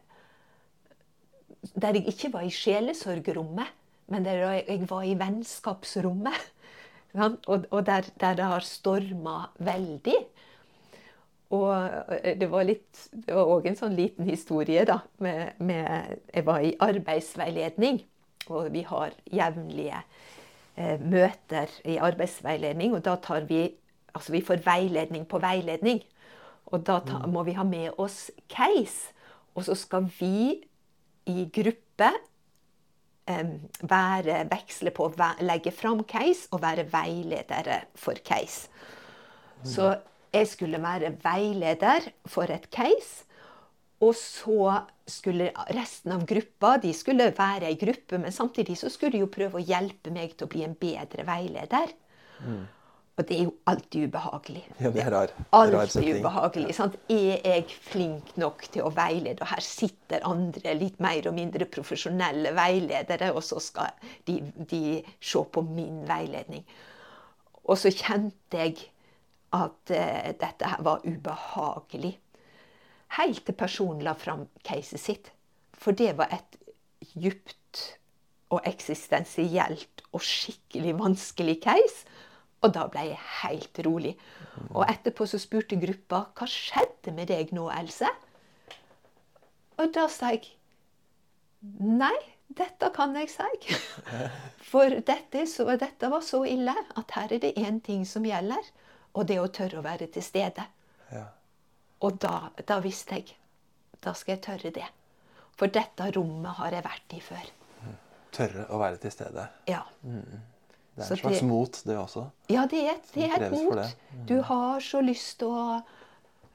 Der 1.75 1.93
jeg 1.93 2.07
ikke 2.09 2.32
var 2.34 2.41
i 2.41 2.49
sjelesorgrommet, 2.49 3.69
men 4.09 4.25
der 4.25 4.39
jeg 4.41 4.88
var 4.89 5.03
i 5.05 5.17
vennskapsrommet. 5.19 6.39
Og, 7.13 7.65
og 7.75 7.82
der, 7.86 8.05
der 8.21 8.38
det 8.39 8.45
har 8.47 8.63
storma 8.63 9.49
veldig. 9.59 10.15
Og 11.51 11.71
eh, 12.21 12.38
det 12.39 12.47
var 12.51 12.63
litt 12.63 13.01
Det 13.11 13.36
var 13.36 13.51
òg 13.51 13.67
en 13.67 13.75
sånn 13.75 13.97
liten 13.97 14.29
historie, 14.29 14.86
da. 14.88 15.01
Med, 15.19 15.59
med, 15.59 16.21
jeg 16.32 16.45
var 16.47 16.63
i 16.63 16.71
arbeidsveiledning, 16.79 17.99
og 18.47 18.71
vi 18.71 18.86
har 18.88 19.11
jevnlige 19.27 19.99
eh, 19.99 21.03
møter 21.03 21.75
i 21.84 21.99
arbeidsveiledning. 21.99 22.95
Og 22.95 23.03
da 23.07 23.17
tar 23.19 23.47
vi 23.51 23.67
Altså, 24.11 24.34
vi 24.34 24.41
får 24.43 24.59
veiledning 24.65 25.21
på 25.23 25.39
veiledning. 25.39 26.01
Og 26.72 26.84
da 26.88 26.99
ta, 27.05 27.22
må 27.28 27.43
vi 27.47 27.55
ha 27.57 27.65
med 27.67 27.97
oss 28.01 28.30
case. 28.51 29.11
Og 29.55 29.65
så 29.67 29.76
skal 29.76 30.07
vi 30.19 30.61
i 31.30 31.47
gruppe 31.53 32.11
em, 33.30 33.57
være, 33.84 34.45
veksle 34.51 34.93
på 34.95 35.09
å 35.09 35.32
legge 35.43 35.74
fram 35.76 36.05
case 36.07 36.47
og 36.51 36.63
være 36.63 36.88
veiledere 36.91 37.84
for 37.99 38.19
case. 38.26 38.72
Så 39.67 39.91
jeg 40.32 40.47
skulle 40.47 40.80
være 40.82 41.11
veileder 41.22 42.07
for 42.26 42.49
et 42.49 42.69
case. 42.74 43.28
Og 44.01 44.15
så 44.17 44.80
skulle 45.05 45.51
resten 45.76 46.15
av 46.15 46.24
gruppa 46.26 46.78
de 46.82 46.93
skulle 46.95 47.28
være 47.38 47.69
i 47.69 47.78
gruppe, 47.78 48.17
men 48.17 48.34
samtidig 48.34 48.80
så 48.80 48.89
skulle 48.89 49.13
de 49.13 49.26
jo 49.26 49.30
prøve 49.30 49.59
å 49.59 49.65
hjelpe 49.65 50.13
meg 50.13 50.34
til 50.34 50.47
å 50.47 50.51
bli 50.51 50.63
en 50.65 50.78
bedre 50.80 51.26
veileder. 51.28 51.93
Og 53.20 53.28
det 53.28 53.36
er 53.38 53.43
jo 53.43 53.53
alltid 53.68 54.07
ubehagelig. 54.07 54.62
Ja, 54.80 54.89
det 54.89 55.01
er 55.03 55.12
rar, 55.12 55.34
rar 55.51 55.57
Alltid 55.59 55.91
setting. 55.91 56.22
ubehagelig. 56.22 56.76
Sant? 56.76 56.95
Er 57.12 57.41
jeg 57.43 57.66
flink 57.84 58.32
nok 58.39 58.64
til 58.72 58.88
å 58.88 58.93
veilede? 58.95 59.43
Og 59.43 59.51
her 59.51 59.62
sitter 59.66 60.24
andre 60.28 60.74
litt 60.80 61.01
mer 61.03 61.28
og 61.28 61.36
mindre 61.36 61.68
profesjonelle 61.70 62.53
veiledere, 62.57 63.34
og 63.36 63.43
så 63.43 63.59
skal 63.59 63.91
de, 64.30 64.39
de 64.72 64.82
se 65.20 65.43
på 65.43 65.66
min 65.68 66.01
veiledning. 66.09 66.64
Og 67.68 67.78
så 67.78 67.91
kjente 67.93 68.57
jeg 68.57 68.80
at 69.53 69.91
uh, 69.91 70.32
dette 70.39 70.72
her 70.72 70.82
var 70.88 71.03
ubehagelig. 71.05 72.16
Helt 73.20 73.43
til 73.45 73.59
personen 73.59 74.01
la 74.07 74.16
fram 74.16 74.47
caset 74.64 75.03
sitt. 75.03 75.32
For 75.76 75.91
det 75.91 76.16
var 76.18 76.32
et 76.32 76.57
djupt 77.12 77.97
og 78.51 78.64
eksistensielt 78.68 80.03
og 80.12 80.24
skikkelig 80.24 80.95
vanskelig 80.99 81.59
case. 81.64 82.07
Og 82.62 82.74
da 82.76 82.86
ble 82.93 83.07
jeg 83.09 83.22
helt 83.41 83.80
rolig. 83.88 84.12
Og 84.70 84.84
etterpå 84.86 85.26
så 85.30 85.39
spurte 85.41 85.80
gruppa 85.82 86.26
hva 86.38 86.49
skjedde 86.49 87.14
med 87.16 87.32
deg 87.32 87.53
nå, 87.57 87.66
Else? 87.74 88.09
Og 89.82 89.89
da 89.95 90.05
sa 90.12 90.30
jeg 90.36 90.51
nei, 91.82 92.16
dette 92.53 92.91
kan 92.93 93.16
jeg 93.18 93.32
si. 93.34 93.76
For 94.72 95.01
dette, 95.01 95.45
så, 95.49 95.66
dette 95.82 96.12
var 96.12 96.24
så 96.26 96.43
ille 96.45 96.76
at 96.76 97.18
her 97.18 97.34
er 97.34 97.43
det 97.43 97.55
én 97.57 97.82
ting 97.82 98.05
som 98.05 98.26
gjelder, 98.28 98.72
og 99.18 99.28
det 99.28 99.39
er 99.39 99.45
å 99.45 99.51
tørre 99.51 99.82
å 99.82 99.86
være 99.86 100.12
til 100.14 100.26
stede. 100.26 100.68
Ja. 101.12 101.26
Og 102.05 102.22
da, 102.22 102.51
da 102.68 102.78
visste 102.84 103.18
jeg 103.18 103.36
da 104.01 104.14
skal 104.18 104.36
jeg 104.36 104.43
tørre 104.45 104.72
det. 104.74 104.88
For 105.59 105.70
dette 105.70 106.07
rommet 106.16 106.57
har 106.57 106.74
jeg 106.74 106.86
vært 106.86 107.14
i 107.14 107.20
før. 107.22 107.49
Tørre 108.34 108.66
å 108.72 108.80
være 108.82 108.97
til 109.03 109.14
stede. 109.14 109.45
Ja. 109.70 109.84
Det 110.95 111.03
er 111.03 111.07
Så 111.07 111.13
en 111.13 111.19
slags 111.21 111.39
det- 111.39 111.47
mot, 111.47 111.81
det 111.85 111.97
også. 111.97 112.25
Ja, 112.49 112.65
det 112.67 112.81
er, 112.89 112.97
det 113.13 113.23
er 113.23 113.45
et 113.45 113.51
mot. 113.51 113.77
det. 113.77 113.95
Du 114.27 114.41
har 114.41 114.79
så 114.79 115.01
lyst 115.01 115.39
til 115.39 115.47
å 115.47 115.81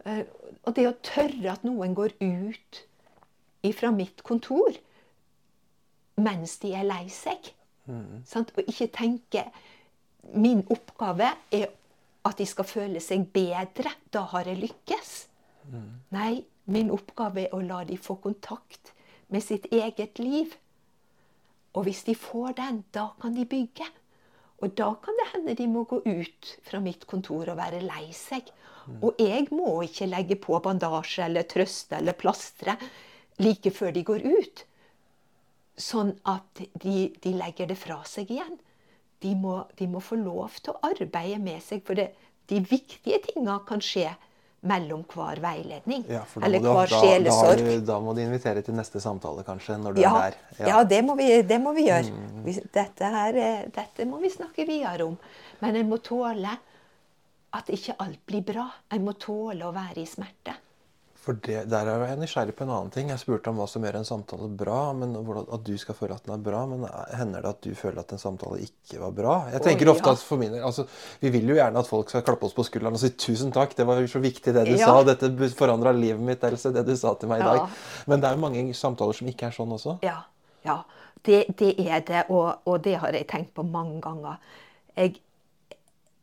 eh, 0.04 0.24
Og 0.66 0.74
det 0.74 0.86
å 0.88 0.92
tørre 1.02 1.52
at 1.52 1.64
noen 1.64 1.94
går 1.94 2.12
ut 2.20 2.82
ifra 3.62 3.90
mitt 3.94 4.22
kontor 4.22 4.76
mens 6.16 6.58
de 6.58 6.72
er 6.74 6.84
lei 6.84 7.08
seg. 7.08 7.52
Sant? 8.24 8.52
Og 8.56 8.64
ikke 8.66 8.88
tenke 8.92 9.44
Min 10.34 10.64
oppgave 10.70 11.28
er 11.52 11.68
at 12.26 12.38
de 12.38 12.46
skal 12.46 12.64
føle 12.66 13.00
seg 13.00 13.28
bedre. 13.32 13.92
Da 14.10 14.24
har 14.32 14.44
jeg 14.44 14.58
lykkes. 14.58 15.26
Nei, 16.10 16.44
min 16.66 16.90
oppgave 16.90 17.44
er 17.46 17.54
å 17.54 17.60
la 17.62 17.84
de 17.84 17.96
få 17.96 18.16
kontakt 18.20 18.92
med 19.28 19.42
sitt 19.42 19.66
eget 19.70 20.18
liv. 20.18 20.56
Og 21.74 21.84
hvis 21.86 22.02
de 22.08 22.14
får 22.14 22.56
den, 22.58 22.84
da 22.92 23.10
kan 23.20 23.34
de 23.36 23.44
bygge. 23.46 23.86
Og 24.64 24.72
da 24.78 24.92
kan 25.02 25.18
det 25.20 25.26
hende 25.34 25.54
de 25.58 25.66
må 25.68 25.84
gå 25.88 26.00
ut 26.06 26.52
fra 26.64 26.80
mitt 26.80 27.04
kontor 27.08 27.50
og 27.52 27.58
være 27.58 27.82
lei 27.84 28.08
seg. 28.16 28.48
Og 29.02 29.18
jeg 29.20 29.48
må 29.50 29.82
ikke 29.84 30.08
legge 30.08 30.38
på 30.40 30.58
bandasje 30.62 31.26
eller 31.26 31.46
trøste 31.50 31.98
eller 31.98 32.16
plastre 32.16 32.76
like 33.42 33.72
før 33.74 33.92
de 33.92 34.04
går 34.06 34.24
ut. 34.24 34.62
Sånn 35.76 36.14
at 36.24 36.62
de, 36.80 37.10
de 37.20 37.34
legger 37.36 37.68
det 37.68 37.76
fra 37.76 37.98
seg 38.08 38.30
igjen. 38.32 38.56
De 39.24 39.34
må, 39.36 39.58
de 39.76 39.88
må 39.90 40.00
få 40.04 40.16
lov 40.20 40.56
til 40.62 40.72
å 40.72 40.80
arbeide 40.88 41.40
med 41.42 41.60
seg, 41.64 41.82
for 41.84 41.98
det, 41.98 42.10
de 42.48 42.60
viktige 42.62 43.18
tinga 43.26 43.58
kan 43.68 43.82
skje 43.84 44.10
mellom 44.62 45.02
hver 45.12 45.38
veiledning. 45.42 46.04
Ja, 46.08 46.22
eller 46.42 46.60
hver 46.64 46.88
da, 46.90 46.96
da, 46.96 47.00
sjelesorg. 47.02 47.58
du, 47.64 47.80
da 47.86 47.98
må 48.00 48.14
du 48.16 48.20
invitere 48.22 48.62
til 48.66 48.74
neste 48.74 49.00
samtale, 49.00 49.44
kanskje, 49.46 49.76
når 49.78 49.94
du 49.94 50.00
Ja, 50.02 50.14
er 50.26 50.36
der. 50.58 50.66
ja. 50.68 50.82
det, 50.84 51.02
må 51.04 51.14
vi, 51.16 51.42
det 51.42 51.60
må 51.62 51.72
vi 51.76 51.86
gjøre. 51.86 52.10
Mm. 52.10 52.44
dette, 52.74 53.04
her, 53.04 53.34
er- 53.36 53.68
dette 53.74 54.06
må 54.08 54.18
vi 54.22 54.30
snakke 54.30 54.66
videre 54.66 55.04
om. 55.06 55.18
Men 55.60 55.76
en 55.76 55.88
må 55.88 55.98
tåle 55.98 56.56
at 57.56 57.68
ikke 57.72 57.94
alt 57.98 58.20
blir 58.26 58.42
bra. 58.44 58.66
En 58.90 59.04
må 59.04 59.12
tåle 59.12 59.64
å 59.64 59.72
være 59.72 60.02
i 60.02 60.06
smerte. 60.06 60.56
For 61.26 61.34
det, 61.42 61.64
Der 61.66 61.88
er 61.90 62.04
jeg 62.06 62.18
nysgjerrig 62.20 62.52
på 62.54 62.62
en 62.62 62.70
annen 62.70 62.90
ting. 62.94 63.08
Jeg 63.10 63.18
spurte 63.18 63.50
om 63.50 63.56
hva 63.58 63.64
som 63.66 63.82
gjør 63.82 63.96
en 63.98 64.06
samtale 64.06 64.46
bra. 64.60 64.92
men 64.94 65.16
At 65.42 65.64
du 65.66 65.72
skal 65.76 65.96
føle 65.98 66.14
at 66.14 66.22
den 66.22 66.34
er 66.36 66.42
bra. 66.44 66.60
Men 66.70 66.84
hender 67.18 67.42
det 67.42 67.50
at 67.50 67.62
du 67.66 67.74
føler 67.74 67.98
at 68.04 68.12
en 68.14 68.22
samtale 68.22 68.60
ikke 68.62 69.00
var 69.02 69.10
bra? 69.16 69.34
Jeg 69.50 69.64
tenker 69.64 69.90
ofte 69.90 70.12
at 70.14 70.22
for 70.22 70.38
min 70.38 70.54
altså, 70.54 70.86
Vi 71.20 71.32
vil 71.34 71.50
jo 71.50 71.58
gjerne 71.58 71.82
at 71.82 71.90
folk 71.90 72.12
skal 72.14 72.22
klappe 72.22 72.46
oss 72.46 72.54
på 72.54 72.62
skulderen 72.68 72.94
og 72.94 73.02
si 73.02 73.10
'tusen 73.10 73.50
takk'. 73.52 73.74
Det 73.74 73.86
var 73.86 73.98
jo 73.98 74.06
så 74.06 74.22
viktig 74.22 74.54
det 74.54 74.66
du 74.66 74.76
Ja. 74.76 74.86
sa. 74.86 75.02
Dette 75.02 75.50
forandra 75.58 75.92
livet 75.92 76.20
mitt, 76.20 76.44
Else, 76.44 76.72
det 76.72 76.86
du 76.86 76.96
sa 76.96 77.14
til 77.14 77.28
meg 77.28 77.40
i 77.40 77.44
dag. 77.44 77.56
Ja. 77.56 77.66
Men 78.06 78.20
det 78.20 78.28
er 78.30 78.34
jo 78.34 78.40
mange 78.40 78.74
samtaler 78.74 79.12
som 79.12 79.26
ikke 79.26 79.46
er 79.46 79.50
sånn 79.50 79.72
også. 79.72 79.98
Ja, 80.02 80.22
ja. 80.64 80.82
Det, 81.24 81.56
det 81.58 81.74
er 81.80 82.00
det, 82.00 82.24
og, 82.30 82.58
og 82.64 82.84
det 82.84 82.98
har 82.98 83.10
jeg 83.12 83.26
tenkt 83.26 83.54
på 83.54 83.64
mange 83.64 84.00
ganger. 84.00 84.36
Jeg, 84.96 85.16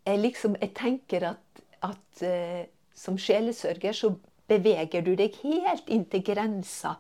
jeg 0.06 0.20
liksom 0.20 0.56
Jeg 0.62 0.74
tenker 0.74 1.24
at, 1.36 1.64
at 1.82 2.24
uh, 2.24 2.66
som 2.96 3.18
sjelesørger 3.18 3.92
så 3.92 4.16
beveger 4.54 5.06
du 5.06 5.14
deg 5.20 5.36
helt 5.44 5.90
inn 5.90 6.06
til 6.10 6.24
grensa 6.26 6.96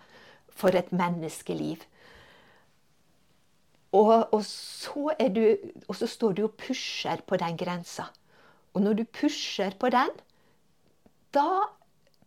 for 0.53 0.75
et 0.77 0.91
menneskeliv. 0.93 1.83
Og, 3.93 4.33
og, 4.33 4.41
så 4.45 5.13
du, 5.35 5.43
og 5.87 5.95
så 5.95 6.09
står 6.09 6.37
du 6.37 6.43
og 6.47 6.57
pusher 6.57 7.21
på 7.27 7.37
den 7.37 7.57
grensa. 7.57 8.09
Og 8.73 8.81
når 8.81 8.93
du 8.93 9.03
pusher 9.05 9.75
på 9.79 9.91
den, 9.93 10.09
da, 11.33 11.45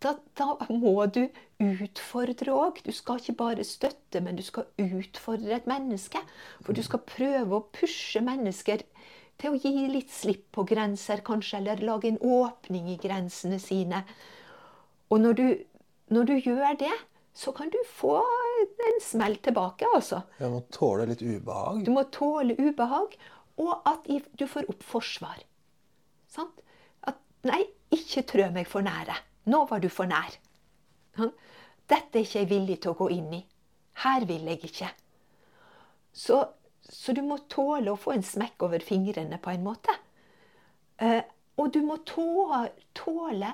da, 0.03 0.15
da 0.39 0.53
må 0.71 0.95
du 1.11 1.25
utfordre 1.63 2.55
òg. 2.55 2.83
Du 2.87 2.93
skal 2.95 3.19
ikke 3.19 3.39
bare 3.41 3.67
støtte, 3.67 4.23
men 4.23 4.39
du 4.39 4.45
skal 4.47 4.69
utfordre 4.79 5.57
et 5.57 5.67
menneske. 5.71 6.23
For 6.63 6.77
du 6.77 6.85
skal 6.87 7.03
prøve 7.09 7.59
å 7.59 7.67
pushe 7.75 8.23
mennesker 8.23 8.87
til 9.41 9.53
å 9.53 9.61
gi 9.61 9.89
litt 9.91 10.13
slipp 10.15 10.47
på 10.55 10.65
grenser, 10.69 11.23
kanskje, 11.27 11.61
eller 11.61 11.83
lage 11.85 12.13
en 12.13 12.23
åpning 12.23 12.93
i 12.95 13.01
grensene 13.01 13.59
sine. 13.61 14.05
Og 15.11 15.21
når 15.23 15.39
du, 15.39 15.47
når 16.11 16.29
du 16.31 16.35
gjør 16.35 16.79
det, 16.81 16.93
så 17.37 17.53
kan 17.53 17.71
du 17.71 17.79
få 17.93 18.17
en 18.89 19.01
smell 19.05 19.37
tilbake, 19.45 19.87
altså. 19.95 20.23
Du 20.39 20.49
må 20.51 20.63
tåle 20.73 21.07
litt 21.11 21.23
ubehag. 21.23 21.83
Du 21.85 21.93
må 21.93 22.07
tåle 22.15 22.57
ubehag, 22.57 23.17
og 23.61 23.89
at 23.89 24.09
du 24.39 24.47
får 24.49 24.71
opp 24.73 24.83
forsvar. 24.85 25.43
Sant? 26.33 26.63
At 27.05 27.21
'nei, 27.45 27.63
ikke 27.93 28.25
trø 28.33 28.49
meg 28.53 28.67
for 28.67 28.85
nære'. 28.85 29.21
Nå 29.53 29.65
var 29.71 29.81
du 29.85 29.89
for 29.93 30.09
nær. 30.11 30.33
Dette 31.87 32.19
er 32.19 32.25
ikke 32.25 32.41
jeg 32.41 32.51
villig 32.51 32.81
til 32.83 32.93
å 32.93 32.99
gå 32.99 33.11
inn 33.15 33.29
i. 33.37 33.43
Her 34.03 34.25
vil 34.29 34.49
jeg 34.51 34.65
ikke. 34.67 34.89
Så, 36.13 36.41
så 36.83 37.13
du 37.13 37.23
må 37.23 37.39
tåle 37.53 37.93
å 37.93 38.01
få 38.01 38.17
en 38.17 38.27
smekk 38.27 38.67
over 38.67 38.83
fingrene 38.85 39.39
på 39.39 39.53
en 39.53 39.65
måte. 39.65 39.95
Eh, 40.99 41.23
og 41.57 41.73
du 41.73 41.81
må 41.85 42.01
tåle 42.09 43.53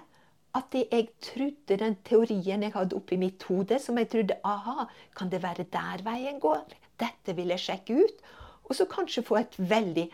at 0.55 0.69
det 0.73 0.85
jeg 0.93 1.09
trodde, 1.25 1.79
den 1.81 1.97
teorien 2.05 2.63
jeg 2.63 2.75
hadde 2.75 2.97
oppi 2.97 3.17
mitt 3.21 3.43
hode, 3.49 3.79
som 3.81 3.99
jeg 3.99 4.11
trodde 4.13 4.37
aha, 4.45 4.87
kan 5.17 5.31
det 5.33 5.43
være 5.43 5.65
der 5.73 6.05
veien 6.05 6.41
går? 6.41 6.75
Dette 7.01 7.35
vil 7.37 7.55
jeg 7.55 7.63
sjekke 7.63 7.97
ut. 8.05 8.25
Og 8.69 8.77
så 8.77 8.87
kanskje 8.89 9.25
få 9.27 9.41
et 9.41 9.57
veldig 9.59 10.07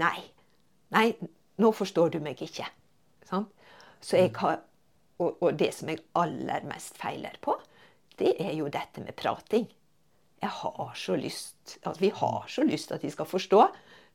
nei. 0.00 0.18
Nei, 0.92 1.06
nå 1.60 1.72
forstår 1.76 2.14
du 2.14 2.18
meg 2.24 2.40
ikke. 2.44 2.66
Sant? 3.28 3.52
Så 4.02 4.18
jeg 4.18 4.32
har, 4.40 4.62
og, 5.22 5.36
og 5.44 5.58
det 5.60 5.70
som 5.76 5.92
jeg 5.92 6.02
aller 6.18 6.64
mest 6.66 6.96
feiler 6.98 7.36
på, 7.44 7.54
det 8.18 8.34
er 8.42 8.56
jo 8.56 8.72
dette 8.72 9.04
med 9.04 9.14
prating. 9.16 9.68
Jeg 10.42 10.50
har 10.50 10.96
så 10.98 11.14
lyst, 11.16 11.78
altså 11.84 12.00
Vi 12.00 12.10
har 12.16 12.48
så 12.50 12.64
lyst 12.66 12.88
til 12.88 12.98
at 12.98 13.04
de 13.04 13.12
skal 13.14 13.28
forstå. 13.28 13.60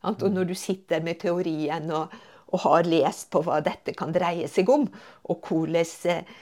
Sant? 0.02 0.22
Og 0.22 0.30
når 0.30 0.50
du 0.50 0.54
sitter 0.54 1.00
med 1.02 1.22
teorien 1.22 1.90
og, 1.90 2.12
og 2.48 2.62
har 2.64 2.88
lest 2.88 3.28
på 3.32 3.42
hva 3.44 3.60
dette 3.64 3.94
kan 3.96 4.12
dreie 4.14 4.48
seg 4.50 4.70
om, 4.72 4.86
og 5.28 5.48
hvordan 5.48 5.88
eh, 6.12 6.36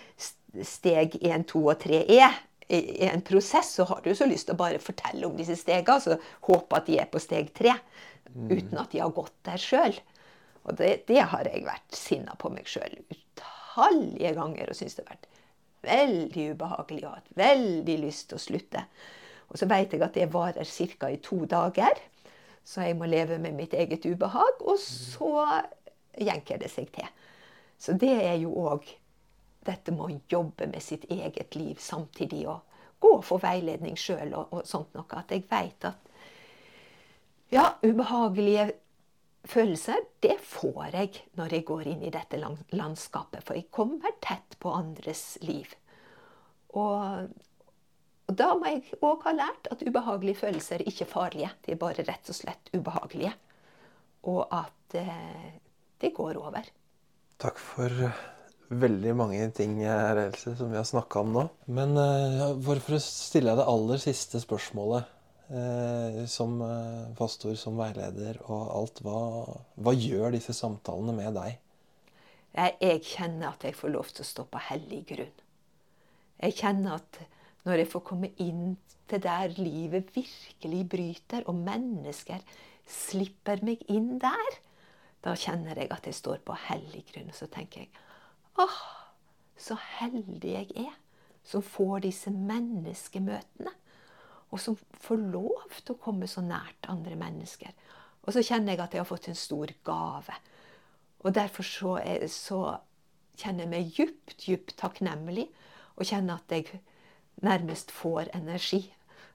steg 0.65 1.19
1, 1.21 1.47
2 1.53 1.63
og 1.65 1.79
3 1.83 2.03
er 2.19 2.43
i 2.69 3.07
en 3.07 3.23
prosess, 3.23 3.77
så 3.79 3.87
har 3.87 4.03
du 4.03 4.11
så 4.15 4.27
lyst 4.27 4.49
til 4.49 4.57
å 4.57 4.63
bare 4.63 4.83
fortelle 4.83 5.27
om 5.29 5.37
disse 5.39 5.55
stegene, 5.59 6.03
så 6.03 6.17
håpe 6.49 6.79
at 6.79 6.89
de 6.89 6.99
er 6.99 7.11
på 7.11 7.23
steg 7.23 7.53
3, 7.55 7.75
uten 8.51 8.81
at 8.81 8.91
de 8.93 9.03
har 9.03 9.15
gått 9.15 9.35
der 9.47 9.63
sjøl. 9.63 9.95
Og 10.67 10.75
det, 10.81 11.07
det 11.07 11.23
har 11.31 11.47
jeg 11.47 11.63
vært 11.67 11.95
sinna 11.95 12.35
på 12.41 12.51
meg 12.51 12.67
sjøl 12.67 12.99
utallige 13.05 14.33
ganger 14.35 14.73
og 14.73 14.79
syns 14.79 14.97
det 14.97 15.05
har 15.07 15.15
vært 15.15 15.29
veldig 15.87 16.49
ubehagelig 16.57 17.05
og 17.07 17.15
hatt 17.15 17.31
veldig 17.39 17.97
lyst 18.03 18.29
til 18.31 18.39
å 18.39 18.43
slutte. 18.43 18.83
Og 19.47 19.61
så 19.61 19.69
vet 19.71 19.95
jeg 19.95 20.03
at 20.03 20.17
det 20.19 20.33
varer 20.33 20.67
ca. 20.67 21.11
i 21.13 21.21
to 21.23 21.45
dager, 21.47 22.01
så 22.67 22.83
jeg 22.83 22.97
må 22.99 23.07
leve 23.07 23.39
med 23.39 23.55
mitt 23.55 23.77
eget 23.79 24.09
ubehag. 24.09 24.59
Og 24.67 24.81
så 24.83 25.31
jenker 26.17 26.61
det 26.63 26.71
seg 26.73 26.89
til. 26.95 27.09
Så 27.79 27.93
det 28.01 28.15
er 28.25 28.39
jo 28.41 28.55
òg 28.67 28.87
dette 29.67 29.93
med 29.93 30.05
å 30.07 30.21
jobbe 30.31 30.69
med 30.71 30.83
sitt 30.83 31.05
eget 31.11 31.57
liv 31.59 31.77
samtidig 31.83 32.47
og 32.49 32.77
gå 33.03 33.13
få 33.23 33.39
veiledning 33.43 33.97
sjøl 33.99 34.33
og, 34.35 34.53
og 34.55 34.69
sånt 34.69 34.95
noe. 34.97 35.07
At 35.19 35.35
jeg 35.35 35.47
veit 35.51 35.85
at 35.89 36.13
ja, 37.53 37.71
ubehagelige 37.83 38.71
følelser, 39.47 40.01
det 40.21 40.39
får 40.43 40.95
jeg 40.95 41.11
når 41.39 41.55
jeg 41.55 41.67
går 41.69 41.91
inn 41.93 42.07
i 42.07 42.13
dette 42.15 42.41
landskapet. 42.41 43.45
For 43.47 43.59
jeg 43.59 43.71
kommer 43.75 44.17
tett 44.25 44.57
på 44.63 44.73
andres 44.75 45.37
liv. 45.47 45.77
Og, 46.77 47.29
og 48.27 48.39
da 48.41 48.49
må 48.59 48.73
jeg 48.73 48.99
òg 48.99 49.29
ha 49.29 49.35
lært 49.37 49.71
at 49.71 49.85
ubehagelige 49.87 50.43
følelser 50.43 50.83
er 50.83 50.91
ikke 50.91 51.09
farlige. 51.11 51.53
De 51.65 51.75
er 51.75 51.81
bare 51.81 52.07
rett 52.09 52.33
og 52.33 52.39
slett 52.39 52.73
ubehagelige. 52.75 53.37
Og 54.27 54.43
at 54.51 54.99
eh, 54.99 55.47
det 56.03 56.13
går 56.17 56.39
over. 56.41 56.69
Takk 57.43 57.61
for 57.61 57.93
eh, 58.09 58.23
veldig 58.69 59.13
mange 59.17 59.51
ting 59.57 59.79
Else, 59.85 60.57
som 60.57 60.73
vi 60.73 60.79
har 60.81 60.89
snakka 60.89 61.23
om 61.23 61.35
nå. 61.35 61.45
Men 61.67 61.97
eh, 62.01 62.57
bare 62.67 62.83
for 62.85 62.99
å 62.99 63.03
stille 63.03 63.53
deg 63.53 63.61
det 63.63 63.69
aller 63.75 64.03
siste 64.03 64.41
spørsmålet. 64.43 65.13
Eh, 65.49 66.25
som 66.27 66.63
eh, 66.63 67.15
pastor, 67.15 67.55
som 67.55 67.77
veileder 67.79 68.41
og 68.51 68.71
alt. 68.75 69.01
Hva, 69.07 69.21
hva 69.79 69.93
gjør 69.95 70.35
disse 70.35 70.55
samtalene 70.57 71.15
med 71.15 71.37
deg? 71.39 71.61
Jeg, 72.57 72.75
jeg 72.81 73.03
kjenner 73.07 73.53
at 73.53 73.67
jeg 73.69 73.77
får 73.79 73.93
lov 73.95 74.11
til 74.11 74.25
å 74.25 74.31
stå 74.33 74.47
på 74.51 74.63
hellig 74.73 75.05
grunn. 75.13 75.37
Jeg 76.43 76.57
kjenner 76.59 76.99
at 76.99 77.21
når 77.67 77.83
jeg 77.83 77.91
får 77.93 78.05
komme 78.09 78.33
inn 78.43 78.75
til 79.07 79.23
der 79.23 79.55
livet 79.61 80.11
virkelig 80.17 80.83
bryter, 80.91 81.47
og 81.47 81.63
mennesker 81.63 82.43
slipper 82.91 83.63
meg 83.67 83.87
inn 83.93 84.17
der, 84.23 84.59
da 85.27 85.35
kjenner 85.35 85.79
jeg 85.81 85.91
at 85.91 86.07
jeg 86.07 86.15
står 86.15 86.43
på 86.47 86.55
hellig 86.69 87.03
grunn. 87.11 87.33
Så 87.35 87.49
tenker 87.51 87.85
jeg 87.85 87.91
åh, 88.63 88.79
så 89.59 89.75
heldig 89.99 90.53
jeg 90.53 90.71
er 90.87 90.95
som 91.47 91.63
får 91.63 92.05
disse 92.07 92.31
menneskemøtene. 92.31 93.73
Og 94.55 94.63
som 94.63 94.77
får 95.03 95.23
lov 95.35 95.79
til 95.83 95.97
å 95.97 96.01
komme 96.03 96.29
så 96.31 96.43
nært 96.47 96.87
andre 96.91 97.19
mennesker. 97.19 97.73
Og 98.23 98.35
så 98.35 98.43
kjenner 98.47 98.75
jeg 98.75 98.83
at 98.85 98.95
jeg 98.95 99.03
har 99.03 99.09
fått 99.09 99.29
en 99.31 99.39
stor 99.39 99.73
gave. 99.87 100.37
Og 101.27 101.35
derfor 101.35 101.67
så, 101.67 101.97
er, 101.99 102.27
så 102.31 102.79
kjenner 103.39 103.67
jeg 103.67 103.73
meg 103.73 103.91
djupt, 103.99 104.37
djupt 104.47 104.77
takknemlig. 104.79 105.49
Og 105.99 106.07
kjenner 106.07 106.39
at 106.39 106.55
jeg 106.55 106.81
nærmest 107.43 107.91
får 107.95 108.31
energi. 108.39 108.85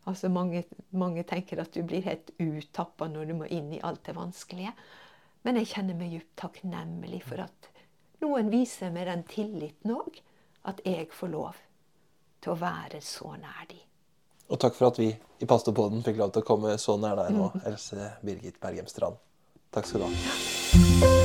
Altså 0.08 0.32
mange, 0.34 0.64
mange 0.96 1.24
tenker 1.28 1.62
at 1.62 1.76
du 1.76 1.84
blir 1.86 2.08
helt 2.08 2.32
uttappa 2.42 3.08
når 3.12 3.30
du 3.30 3.38
må 3.44 3.52
inn 3.52 3.70
i 3.76 3.84
alt 3.86 4.04
det 4.08 4.16
vanskelige. 4.18 4.74
Men 5.46 5.58
jeg 5.58 5.72
kjenner 5.74 5.98
meg 5.98 6.14
djupt 6.14 6.34
takknemlig 6.40 7.22
for 7.26 7.44
at 7.48 7.70
noen 8.22 8.52
viser 8.54 8.94
meg 8.94 9.08
den 9.10 9.24
tilliten 9.30 9.96
òg. 9.96 10.20
At 10.70 10.84
jeg 10.86 11.08
får 11.10 11.32
lov 11.34 11.58
til 12.42 12.54
å 12.54 12.60
være 12.62 13.02
så 13.02 13.34
nær 13.34 13.66
de. 13.70 13.80
Og 14.52 14.60
takk 14.62 14.76
for 14.78 14.92
at 14.92 15.00
vi 15.02 15.10
i 15.10 15.48
Pastorpodden 15.50 16.04
fikk 16.06 16.20
lov 16.20 16.36
til 16.36 16.44
å 16.44 16.48
komme 16.52 16.76
så 16.82 16.98
nær 17.02 17.18
deg 17.24 17.34
nå, 17.38 17.50
Else 17.66 18.12
Birgit 18.22 18.62
Bergem 18.62 18.90
Strand. 18.92 19.18
Takk 19.72 19.90
skal 19.90 20.06
du 20.06 20.12
ha. 20.12 21.21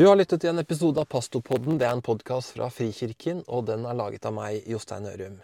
Du 0.00 0.06
har 0.06 0.16
lyttet 0.16 0.40
til 0.40 0.48
en 0.48 0.58
episode 0.62 0.96
av 1.02 1.10
Pastopodden. 1.12 1.76
Det 1.76 1.84
er 1.84 1.92
en 1.92 2.00
podkast 2.00 2.54
fra 2.54 2.70
Frikirken, 2.72 3.42
og 3.52 3.66
den 3.68 3.82
er 3.84 3.98
laget 3.98 4.24
av 4.24 4.32
meg, 4.32 4.62
Jostein 4.64 5.04
Ørum. 5.10 5.34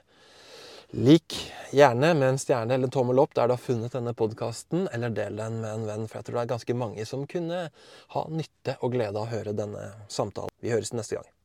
Lik 0.96 1.36
gjerne 1.76 2.14
med 2.16 2.30
en 2.30 2.40
stjerne 2.40 2.72
eller 2.72 2.88
en 2.88 2.94
tommel 2.94 3.20
opp 3.20 3.36
der 3.36 3.50
du 3.50 3.52
har 3.52 3.61
funnet 3.61 3.92
denne 3.92 4.16
podkasten, 4.16 4.88
eller 4.96 5.12
del 5.12 5.36
den 5.36 5.61
med 5.61 5.74
en 5.74 5.84
venn, 5.90 6.09
for 6.09 6.22
jeg 6.22 6.30
tror 6.30 6.38
det 6.38 6.46
er 6.46 6.52
ganske 6.54 6.80
mange 6.86 7.04
som 7.04 7.28
kunne 7.28 7.66
ha 8.16 8.26
nytte 8.32 8.80
og 8.80 8.96
glede 8.96 9.12
av 9.12 9.26
å 9.26 9.34
høre 9.34 9.52
denne 9.61 9.90
samtalen. 10.09 10.57
Vi 10.64 10.72
høres 10.72 10.96
neste 10.96 11.20
gang. 11.20 11.36